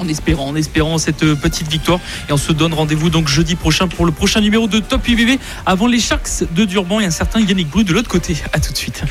en 0.00 0.08
espérant, 0.08 0.48
en 0.48 0.56
espérant 0.56 0.98
cette 0.98 1.22
euh, 1.22 1.36
petite 1.36 1.68
victoire. 1.68 2.00
Et 2.28 2.32
on 2.32 2.36
se 2.36 2.52
donne 2.52 2.74
rendez-vous 2.74 3.10
donc 3.10 3.28
jeudi 3.28 3.54
prochain 3.54 3.86
pour 3.86 4.06
le 4.06 4.12
prochain 4.12 4.40
numéro 4.40 4.66
de 4.66 4.80
Top 4.80 5.06
UBB 5.06 5.38
avant 5.66 5.86
les 5.86 6.00
Sharks 6.00 6.44
de 6.52 6.64
Durban 6.64 7.00
et 7.00 7.04
un 7.04 7.10
certain 7.10 7.40
Yannick 7.40 7.68
Bru 7.68 7.84
de 7.84 7.92
l'autre 7.92 8.08
côté. 8.08 8.36
À 8.52 8.60
tout 8.60 8.72
de 8.72 8.78
suite. 8.78 9.02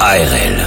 ARL. 0.00 0.66